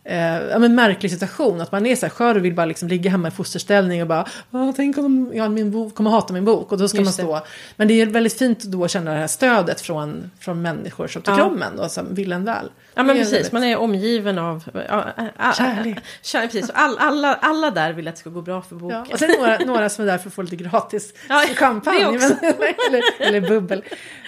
eh, 0.05 0.41
ja, 0.41 0.59
men 0.59 0.75
märklig 0.75 1.11
situation. 1.11 1.61
Att 1.61 1.71
man 1.71 1.85
är 1.85 1.95
så 1.95 2.05
här 2.05 2.11
skör 2.11 2.35
och 2.35 2.45
vill 2.45 2.53
bara 2.55 2.65
liksom 2.65 2.87
ligga 2.87 3.11
hemma 3.11 3.27
i 3.27 3.31
fosterställning 3.31 4.01
och 4.01 4.07
bara, 4.07 4.25
"Åh, 4.51 4.71
tänk 4.75 4.97
om 4.97 5.31
ja, 5.33 5.49
min 5.49 5.71
bok 5.71 5.95
kommer 5.95 6.09
hata 6.11 6.33
min 6.33 6.45
bok. 6.45 6.71
Och 6.71 6.77
då 6.77 6.87
ska 6.87 6.97
Just 6.97 7.19
man 7.19 7.27
stå. 7.41 7.47
Men 7.75 7.87
det 7.87 7.93
är 8.01 8.05
väldigt 8.05 8.37
fint 8.37 8.63
då 8.63 8.83
att 8.83 8.91
känna 8.91 9.11
det 9.13 9.17
här 9.17 9.27
stödet 9.27 9.81
från, 9.81 10.31
från 10.39 10.61
människor 10.61 11.07
som 11.07 11.21
tycker 11.21 11.37
Ja. 11.37 11.43
om 11.43 11.61
en 11.61 11.79
och 11.79 11.91
som 11.91 12.15
vill 12.15 12.31
en 12.31 12.45
väl. 12.45 12.69
Ja 12.95 13.03
men 13.03 13.15
Det 13.17 13.23
precis, 13.23 13.51
man 13.51 13.63
är 13.63 13.77
omgiven 13.77 14.37
av 14.37 14.63
ja, 14.73 15.03
ä- 15.17 15.29
ä- 15.39 15.53
Kärlek. 15.57 15.97
Kär, 16.21 16.41
precis, 16.47 16.69
all, 16.73 16.97
alla, 16.97 17.33
alla 17.35 17.71
där 17.71 17.93
vill 17.93 18.07
att 18.07 18.15
det 18.15 18.19
ska 18.19 18.29
gå 18.29 18.41
bra 18.41 18.61
för 18.61 18.75
boken. 18.75 19.05
Ja, 19.09 19.13
och 19.13 19.19
sen 19.19 19.29
det 19.29 19.37
några, 19.37 19.57
några 19.65 19.89
som 19.89 20.03
är 20.05 20.11
där 20.11 20.17
för 20.17 20.27
att 20.27 20.33
få 20.33 20.41
lite 20.41 20.55
gratis 20.55 21.13
Ja, 21.29 21.45
champagne. 21.55 22.17
det 22.17 22.75
eller, 22.89 23.01
eller 23.19 23.41
bubbel. 23.49 23.83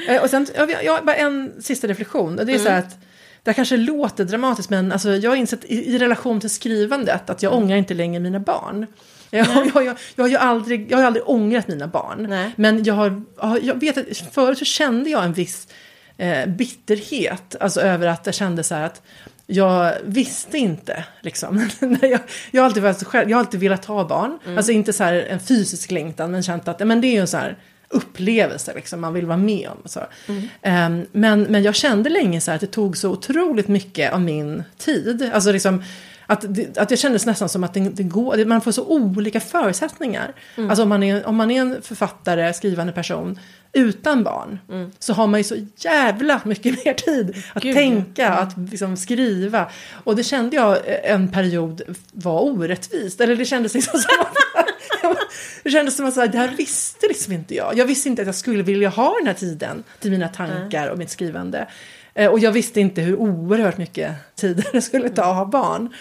Eh, 0.09 0.23
Och 0.23 0.29
sen, 0.29 0.47
jag, 0.55 0.83
jag 0.83 0.93
har 0.93 1.01
bara 1.01 1.15
en 1.15 1.53
sista 1.61 1.87
reflektion. 1.87 2.39
Och 2.39 2.45
det 2.45 2.53
är 2.53 2.59
så 2.59 2.67
Mm. 2.69 2.79
att 2.79 2.97
det 3.45 3.53
kanske 3.53 3.77
låter 3.77 4.25
dramatiskt 4.25 4.69
men 4.69 4.91
alltså, 4.91 5.15
jag 5.15 5.31
har 5.31 5.35
insett 5.35 5.65
i, 5.65 5.95
i 5.95 5.97
relation 5.97 6.39
till 6.39 6.49
skrivandet 6.49 7.29
att 7.29 7.43
jag 7.43 7.53
Mm. 7.53 7.63
ångrar 7.63 7.77
inte 7.77 7.93
längre 7.93 8.19
mina 8.19 8.39
barn. 8.39 8.87
Jag, 9.29 9.47
jag, 9.75 9.85
jag, 9.85 9.97
jag, 10.15 10.23
har 10.23 10.29
ju 10.29 10.37
aldrig, 10.37 10.91
jag 10.91 10.97
har 10.97 11.03
aldrig 11.05 11.29
ångrat 11.29 11.67
mina 11.67 11.87
barn. 11.87 12.25
Nej. 12.29 12.51
Men 12.55 12.83
jag, 12.83 12.93
har, 12.93 13.23
jag 13.61 13.79
vet 13.79 13.97
att 13.97 14.17
förut 14.31 14.57
så 14.57 14.65
kände 14.65 15.09
jag 15.09 15.23
en 15.23 15.33
viss 15.33 15.67
eh, 16.17 16.45
bitterhet. 16.45 17.55
Alltså 17.59 17.81
över 17.81 18.07
att 18.07 18.25
jag 18.25 18.35
kände 18.35 18.63
så 18.63 18.75
här 18.75 18.83
att 18.83 19.01
jag 19.47 19.93
visste 20.05 20.57
inte. 20.57 21.05
Liksom. 21.21 21.69
Jag, 22.01 22.19
jag, 22.51 22.61
har 22.61 22.65
alltid 22.65 22.83
varit 22.83 23.03
själv, 23.03 23.29
jag 23.29 23.37
har 23.37 23.43
alltid 23.43 23.59
velat 23.59 23.85
ha 23.85 24.07
barn. 24.07 24.39
Alltså 24.57 24.71
inte 24.71 24.93
så 24.93 25.03
här 25.03 25.13
en 25.13 25.39
fysisk 25.39 25.91
längtan 25.91 26.31
men 26.31 26.43
känt 26.43 26.67
att 26.67 26.87
men 26.87 27.01
det 27.01 27.07
är 27.07 27.21
ju 27.21 27.27
så 27.27 27.37
här 27.37 27.57
upplevelse 27.89 28.73
liksom, 28.75 29.01
man 29.01 29.13
vill 29.13 29.25
vara 29.25 29.37
med 29.37 29.69
om. 29.69 29.77
Så. 29.85 29.99
Ehm, 30.61 31.05
men, 31.11 31.41
men 31.41 31.63
jag 31.63 31.75
kände 31.75 32.09
länge 32.09 32.41
så 32.41 32.51
att 32.51 32.61
det 32.61 32.67
tog 32.67 32.97
så 32.97 33.09
otroligt 33.09 33.67
mycket 33.67 34.13
av 34.13 34.21
min 34.21 34.63
tid. 34.77 35.29
Alltså 35.33 35.51
liksom, 35.51 35.83
att, 36.25 36.45
det, 36.55 36.77
att 36.77 36.89
det 36.89 36.97
kändes 36.97 37.25
nästan 37.25 37.49
som 37.49 37.63
att 37.63 37.73
det, 37.73 37.79
det 37.79 38.03
går, 38.03 38.45
man 38.45 38.61
får 38.61 38.71
så 38.71 38.85
olika 38.85 39.39
förutsättningar. 39.39 40.33
Alltså 40.55 40.83
om 40.83 40.89
man, 40.89 41.03
är, 41.03 41.25
om 41.25 41.35
man 41.35 41.51
är 41.51 41.61
en 41.61 41.81
författare, 41.81 42.53
skrivande 42.53 42.93
person 42.93 43.39
utan 43.75 44.23
barn 44.23 44.59
så 44.99 45.13
har 45.13 45.27
man 45.27 45.39
ju 45.39 45.43
så 45.43 45.55
jävla 45.77 46.41
mycket 46.45 46.85
mer 46.85 46.93
tid 46.93 47.43
att 47.53 47.63
Gud, 47.63 47.75
tänka, 47.75 48.29
att 48.29 48.57
liksom 48.71 48.97
skriva. 48.97 49.69
Och 50.03 50.15
det 50.15 50.23
kände 50.23 50.55
jag 50.55 50.77
en 51.03 51.27
period 51.27 51.81
var 52.11 52.41
orättvist. 52.41 53.21
Eller 53.21 53.35
det 53.35 53.45
kändes 53.45 53.73
liksom 53.73 53.99
som 53.99 54.21
att 54.21 54.64
det 55.63 55.69
kändes 55.69 55.95
som 55.97 56.05
att 56.05 56.15
här, 56.15 56.27
det 56.27 56.37
här 56.37 56.47
visste 56.57 57.07
liksom 57.07 57.33
inte 57.33 57.55
jag. 57.55 57.77
Jag 57.77 57.85
visste 57.85 58.09
inte 58.09 58.21
att 58.21 58.25
jag 58.25 58.35
skulle 58.35 58.63
vilja 58.63 58.89
ha 58.89 59.15
den 59.17 59.27
här 59.27 59.33
tiden 59.33 59.83
till 59.99 60.11
mina 60.11 60.27
tankar 60.27 60.87
och 60.87 60.97
mitt 60.97 61.09
skrivande. 61.09 61.67
Eh, 62.13 62.31
Och 62.31 62.39
jag 62.39 62.51
visste 62.51 62.79
inte 62.81 63.01
hur 63.01 63.15
oerhört 63.15 63.77
mycket 63.77 64.11
tid 64.35 64.63
det 64.73 64.81
skulle 64.81 65.09
ta 65.09 65.23
att 65.25 65.35
ha 65.35 65.45
barn. 65.45 65.93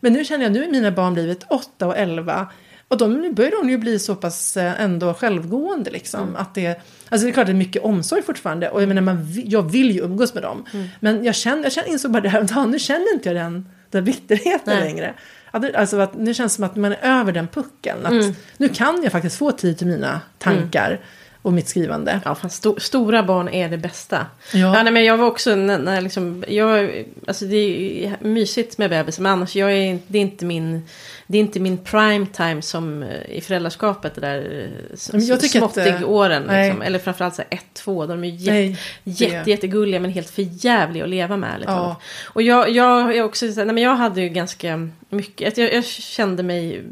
Men 0.00 0.12
nu 0.12 0.24
känner 0.24 0.44
jag, 0.44 0.52
nu 0.52 0.64
är 0.64 0.70
mina 0.70 0.90
barn 0.90 1.14
blivit 1.14 1.44
8 1.50 1.86
och 1.86 1.96
11. 1.98 2.48
Och 2.88 2.98
de, 2.98 3.14
nu 3.20 3.32
börjar 3.32 3.50
de 3.50 3.70
ju 3.70 3.78
bli 3.78 3.98
så 3.98 4.14
pass 4.14 4.56
eh, 4.56 4.80
ändå 4.82 5.14
självgående 5.14 5.90
liksom. 5.90 6.36
Att 6.36 6.54
det, 6.54 6.80
alltså 7.08 7.24
det 7.26 7.30
är 7.30 7.32
klart 7.32 7.46
det 7.46 7.52
är 7.52 7.54
mycket 7.54 7.82
omsorg 7.82 8.22
fortfarande. 8.22 8.70
Och 8.70 8.82
jag 8.82 8.88
menar, 8.88 9.02
man, 9.02 9.26
jag 9.44 9.62
vill 9.72 9.90
ju 9.92 10.00
umgås 10.04 10.34
med 10.34 10.42
dem. 10.42 10.64
Men 11.00 11.24
jag, 11.24 11.34
känner, 11.34 11.62
jag 11.62 11.72
känner, 11.72 11.88
insåg 11.88 12.10
bara 12.10 12.20
det 12.22 12.28
här 12.28 12.42
dagen, 12.42 12.70
nu 12.70 12.78
känner 12.78 13.14
inte 13.14 13.28
jag 13.28 13.36
den, 13.36 13.68
den 13.90 14.04
bitterheten 14.04 14.74
längre. 14.80 15.14
Alltså 15.52 15.98
att 15.98 16.14
nu 16.14 16.34
känns 16.34 16.52
det 16.52 16.56
som 16.56 16.64
att 16.64 16.76
man 16.76 16.92
är 16.92 16.98
över 17.02 17.32
den 17.32 17.48
pucken. 17.48 18.06
Att 18.06 18.12
Nu 18.56 18.68
kan 18.68 19.02
jag 19.02 19.12
faktiskt 19.12 19.36
få 19.36 19.52
tid 19.52 19.78
till 19.78 19.86
mina 19.86 20.20
tankar 20.38 21.00
och 21.42 21.52
mitt 21.52 21.68
skrivande. 21.68 22.20
Ja, 22.24 22.34
fast 22.34 22.56
sto 22.56 22.80
stora 22.80 23.22
barn 23.22 23.48
är 23.48 23.68
det 23.68 23.78
bästa. 23.78 24.26
Ja. 24.52 24.58
Ja. 24.58 24.82
nej, 24.82 24.92
men 24.92 25.04
jag 25.04 25.16
var 25.16 25.26
också, 25.26 25.54
när, 25.56 25.78
när 25.78 26.00
liksom, 26.00 26.44
jag, 26.48 27.04
alltså 27.26 27.44
det 27.44 27.56
är 28.04 28.16
mysigt 28.20 28.78
med 28.78 28.90
bebis, 28.90 29.18
men 29.18 29.32
annars, 29.32 29.56
jag 29.56 29.72
är, 29.72 29.98
det 30.06 30.18
är 30.18 30.22
inte 30.22 30.44
min, 30.44 30.82
det 31.26 31.38
är 31.38 31.40
inte 31.40 31.60
min 31.60 31.78
prime 31.78 32.26
time 32.32 32.62
som 32.62 33.02
eh, 33.02 33.30
i 33.36 33.40
föräldraskapet, 33.40 34.14
det 34.14 34.20
där 34.20 34.36
eh, 34.38 34.92
s- 34.94 35.10
Men 35.12 35.26
jag 35.26 35.40
tycker 35.40 35.64
att, 35.64 35.72
småttig 35.72 35.92
eh. 35.92 36.64
Liksom, 36.64 36.82
eller 36.82 36.98
framförallt 36.98 37.34
så 37.34 37.42
här 37.42 37.58
ett, 37.58 37.74
två, 37.74 38.06
de 38.06 38.24
är 38.24 38.28
ju 38.28 38.34
jätte, 38.36 38.52
Nej, 38.52 38.78
jätte, 39.04 39.50
jättegulliga 39.50 40.00
men 40.00 40.10
helt 40.10 40.30
förjävliga 40.30 41.04
att 41.04 41.10
leva 41.10 41.36
med. 41.36 41.50
Ärligt 41.54 41.68
Ja. 41.68 41.96
Och 42.24 42.42
jag, 42.42 42.70
jag 42.70 43.16
är 43.16 43.22
också, 43.22 43.46
nej, 43.46 43.66
men 43.66 43.78
jag 43.78 43.94
hade 43.96 44.20
ju 44.20 44.28
ganska 44.28 44.88
mycket, 45.08 45.58
jag, 45.58 45.74
jag 45.74 45.84
kände 45.84 46.42
mig 46.42 46.82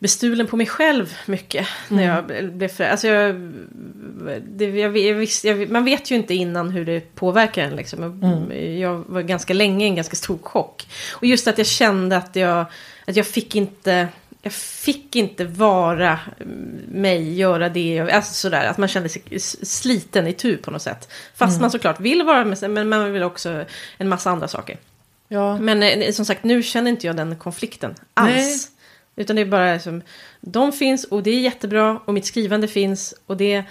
bestulen 0.00 0.46
på 0.46 0.56
mig 0.56 0.66
själv 0.66 1.14
mycket. 1.26 1.66
När 1.88 2.04
jag 2.04 2.52
blev 2.52 2.68
för, 2.68 2.84
alltså 2.84 3.06
jag, 3.06 3.34
det, 4.42 4.64
jag, 4.64 4.98
jag, 5.44 5.70
man 5.70 5.84
vet 5.84 6.10
ju 6.10 6.14
inte 6.16 6.34
innan 6.34 6.70
hur 6.70 6.84
det 6.84 7.14
påverkar 7.14 7.62
en. 7.64 7.76
Liksom. 7.76 8.02
Mm. 8.02 8.78
Jag 8.80 9.04
var 9.08 9.22
ganska 9.22 9.54
länge 9.54 9.84
i 9.84 9.88
en 9.88 9.94
ganska 9.96 10.16
stor 10.16 10.38
chock. 10.42 10.86
Och 11.12 11.24
just 11.24 11.48
att 11.48 11.58
jag 11.58 11.66
kände 11.66 12.16
att 12.16 12.36
jag, 12.36 12.66
att 13.06 13.16
jag 13.16 13.26
fick 13.26 13.54
inte... 13.56 14.08
Jag 14.42 14.52
fick 14.52 15.16
inte 15.16 15.44
vara 15.44 16.18
mig, 16.88 17.34
göra 17.34 17.68
det, 17.68 18.00
alltså 18.00 18.34
sådär, 18.34 18.66
att 18.66 18.78
man 18.78 18.88
kände 18.88 19.08
sig 19.08 19.22
sliten 19.62 20.26
i 20.26 20.32
tur 20.32 20.56
på 20.56 20.70
något 20.70 20.82
sätt. 20.82 21.08
Fast 21.34 21.52
Mm. 21.52 21.60
man 21.60 21.70
såklart 21.70 22.00
vill 22.00 22.22
vara 22.22 22.44
med 22.44 22.58
sig, 22.58 22.68
men 22.68 22.88
man 22.88 23.12
vill 23.12 23.22
också 23.22 23.64
en 23.98 24.08
massa 24.08 24.30
andra 24.30 24.48
saker. 24.48 24.78
Ja, 25.28 25.58
Men 25.58 25.82
eh, 25.82 26.12
som 26.12 26.24
sagt, 26.24 26.44
nu 26.44 26.62
känner 26.62 26.90
inte 26.90 27.06
jag 27.06 27.16
den 27.16 27.36
konflikten 27.36 27.94
alls. 28.14 28.30
Nej. 28.34 28.58
Utan 29.20 29.36
det 29.36 29.42
är 29.42 29.46
bara 29.46 29.78
som, 29.78 30.02
de 30.40 30.72
finns 30.72 31.04
och 31.04 31.22
det 31.22 31.30
är 31.30 31.40
jättebra 31.40 32.00
och 32.04 32.14
mitt 32.14 32.26
skrivande 32.26 32.68
finns 32.68 33.14
och 33.26 33.36
det 33.36 33.64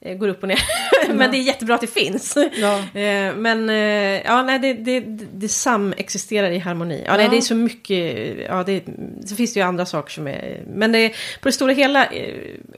eh, 0.00 0.16
går 0.16 0.28
upp 0.28 0.42
och 0.42 0.48
ner. 0.48 0.62
men 1.14 1.30
det 1.30 1.36
är 1.36 1.42
jättebra 1.42 1.74
att 1.74 1.80
det 1.80 1.86
finns. 1.86 2.36
Ja. 2.60 2.84
Eh, 3.00 3.34
men 3.34 3.70
eh, 3.70 4.20
ja, 4.24 4.42
nej, 4.42 4.58
det, 4.58 4.72
det, 4.74 5.00
det 5.34 5.48
samexisterar 5.48 6.50
i 6.50 6.58
harmoni. 6.58 7.04
Ja, 7.06 7.16
Nej, 7.16 7.24
Ja. 7.24 7.30
det 7.30 7.36
är 7.36 7.40
så 7.40 7.54
mycket, 7.54 8.36
ja, 8.48 8.62
det, 8.62 8.84
så 9.26 9.36
finns 9.36 9.54
det 9.54 9.60
ju 9.60 9.66
andra 9.66 9.86
saker 9.86 10.12
som 10.12 10.26
är, 10.26 10.62
men 10.74 10.92
det 10.92 11.08
på 11.40 11.48
det 11.48 11.52
stora 11.52 11.72
hela 11.72 12.08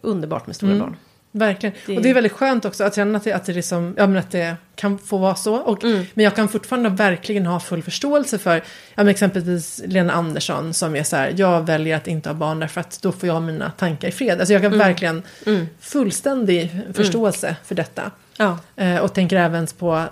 underbart 0.03 0.47
med 0.47 0.57
stora 0.57 0.75
barn. 0.75 0.97
Verkligen. 1.35 1.74
Det- 1.87 1.97
Och 1.97 2.03
det 2.03 2.11
är 2.11 2.14
väldigt 2.14 2.33
skönt 2.33 2.64
också 2.64 2.85
att 2.85 2.95
känna 2.95 3.16
att 3.18 3.24
det, 3.24 3.33
att 3.33 3.45
det, 3.45 3.53
liksom, 3.53 3.95
ja, 3.99 4.07
men 4.07 4.16
att 4.16 4.30
det 4.30 4.57
kan 4.74 4.99
få 4.99 5.18
vara 5.18 5.35
så. 5.35 5.55
Och, 5.57 5.85
Mm. 5.85 6.05
Men 6.14 6.24
jag 6.24 6.37
kan 6.37 6.49
fortfarande 6.49 6.89
verkligen 6.89 7.47
ha 7.47 7.61
full 7.61 7.83
förståelse 7.83 8.39
för 8.39 8.57
ja, 8.57 8.62
men 8.97 9.09
exempelvis 9.09 9.83
Lena 9.87 10.12
Andersson 10.12 10.74
som 10.74 10.97
är 10.97 11.03
så 11.03 11.16
här, 11.16 11.35
jag 11.37 11.66
väljer 11.66 11.97
att 11.97 12.09
inte 12.09 12.28
ha 12.28 12.35
barn 12.35 12.59
därför 12.61 12.80
att 12.80 12.99
då 13.03 13.12
får 13.12 13.26
jag 13.26 13.43
mina 13.43 13.70
tankar 13.70 14.09
i 14.09 14.12
fred. 14.12 14.39
Alltså 14.39 14.53
jag 14.53 14.62
kan 14.62 14.78
verkligen 14.78 15.22
Mm. 15.47 15.66
fullständig 15.80 16.80
förståelse 16.95 17.57
för 17.64 17.74
detta. 17.74 18.11
Ja. 18.37 18.59
Eh, 18.76 18.97
och 18.97 19.14
tänker 19.14 19.37
även 19.37 19.66
på 19.78 20.05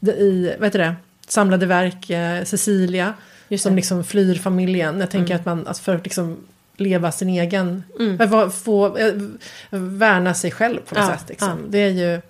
det 0.00 0.12
i, 0.12 0.54
vad 0.58 0.66
heter 0.66 0.78
det, 0.78 0.94
samlade 1.28 1.66
verk, 1.66 2.10
eh, 2.10 2.44
Cecilia, 2.44 3.14
som 3.58 3.76
liksom 3.76 4.04
flyr 4.04 4.34
familjen. 4.34 5.00
Jag 5.00 5.10
tänker 5.10 5.34
Mm. 5.34 5.40
att 5.40 5.46
man, 5.46 5.66
att 5.66 5.78
för 5.78 6.00
liksom 6.04 6.36
leva 6.76 7.12
sin 7.12 7.28
egen, 7.28 7.82
Mm. 7.98 8.20
eh, 8.20 8.48
få, 8.50 8.96
eh, 8.96 9.12
värna 9.70 10.34
sig 10.34 10.50
själv 10.50 10.78
på 10.80 10.94
något 10.94 11.04
Ja, 11.08 11.16
sätt. 11.18 11.28
Liksom. 11.28 11.48
ja. 11.48 11.56
Det 11.68 11.78
är 11.78 11.90
ju, 11.90 12.20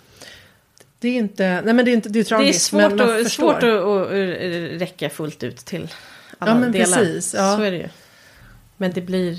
det 0.99 1.09
är 1.09 1.13
inte, 1.17 1.61
nej 1.65 1.75
men 1.75 1.85
det 1.85 1.91
är 1.91 1.93
inte, 1.93 2.09
det 2.09 2.19
är 2.19 2.23
Det 2.23 2.27
är 2.27 2.29
tragiskt. 2.29 2.63
svårt, 2.67 2.81
men 2.81 2.97
man 2.97 3.07
förstår. 3.25 3.53
svårt 3.53 3.63
att, 3.63 3.85
att 3.85 4.13
eh, 4.13 4.79
räcka 4.79 5.11
fullt 5.11 5.43
ut 5.43 5.57
till 5.57 5.89
alla 6.39 6.51
Ja, 6.53 6.59
men 6.59 6.73
delar. 6.73 6.97
precis, 6.97 7.35
ja. 7.35 7.57
Så 7.57 7.63
är 7.63 7.71
det 7.71 7.77
ju. 7.77 7.89
Men 8.77 8.93
det 8.93 9.01
blir, 9.01 9.39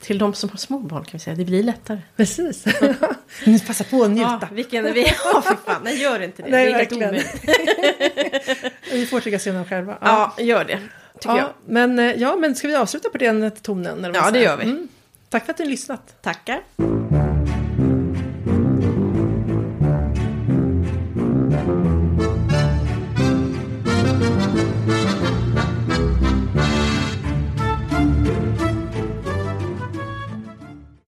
till 0.00 0.18
de 0.18 0.34
som 0.34 0.48
har 0.50 0.56
små 0.56 0.78
barn 0.78 1.04
kan 1.04 1.10
vi 1.12 1.18
säga, 1.18 1.36
det 1.36 1.44
blir 1.44 1.62
lättare. 1.62 1.98
Precis. 2.16 2.64
Nu 3.46 3.58
passa 3.58 3.84
på 3.84 4.02
att 4.04 4.10
njuta. 4.10 4.38
Ja, 4.40 4.48
vilken, 4.52 4.84
vi, 4.84 5.02
ja, 5.34 5.42
för 5.42 5.56
fan, 5.72 5.80
nej 5.84 6.02
gör 6.02 6.20
inte 6.22 6.42
det. 6.42 6.48
Nej, 6.50 6.66
det 6.66 6.72
är 6.72 6.78
verkligen. 6.78 7.14
Vi 8.92 9.06
får 9.06 9.20
tycka 9.20 9.38
synd 9.38 9.58
om 9.58 9.64
själva. 9.64 9.98
Ja. 10.00 10.34
Ja, 10.36 10.44
gör 10.44 10.64
det. 10.64 10.78
Tycker 11.20 11.36
Ja, 11.36 11.38
jag. 11.38 11.48
men, 11.66 11.98
eh, 11.98 12.12
ja, 12.12 12.36
men 12.36 12.54
ska 12.54 12.68
vi 12.68 12.74
avsluta 12.76 13.08
på 13.10 13.18
den 13.18 13.50
tonen? 13.50 14.04
eller 14.04 14.20
vad 14.20 14.26
Ja, 14.26 14.30
det 14.30 14.40
gör 14.40 14.56
vi. 14.56 14.64
Mm. 14.64 14.88
Tack 15.28 15.44
för 15.44 15.52
att 15.52 15.56
du 15.56 15.62
har 15.64 15.70
lyssnat. 15.70 16.22
Tackar. 16.22 16.60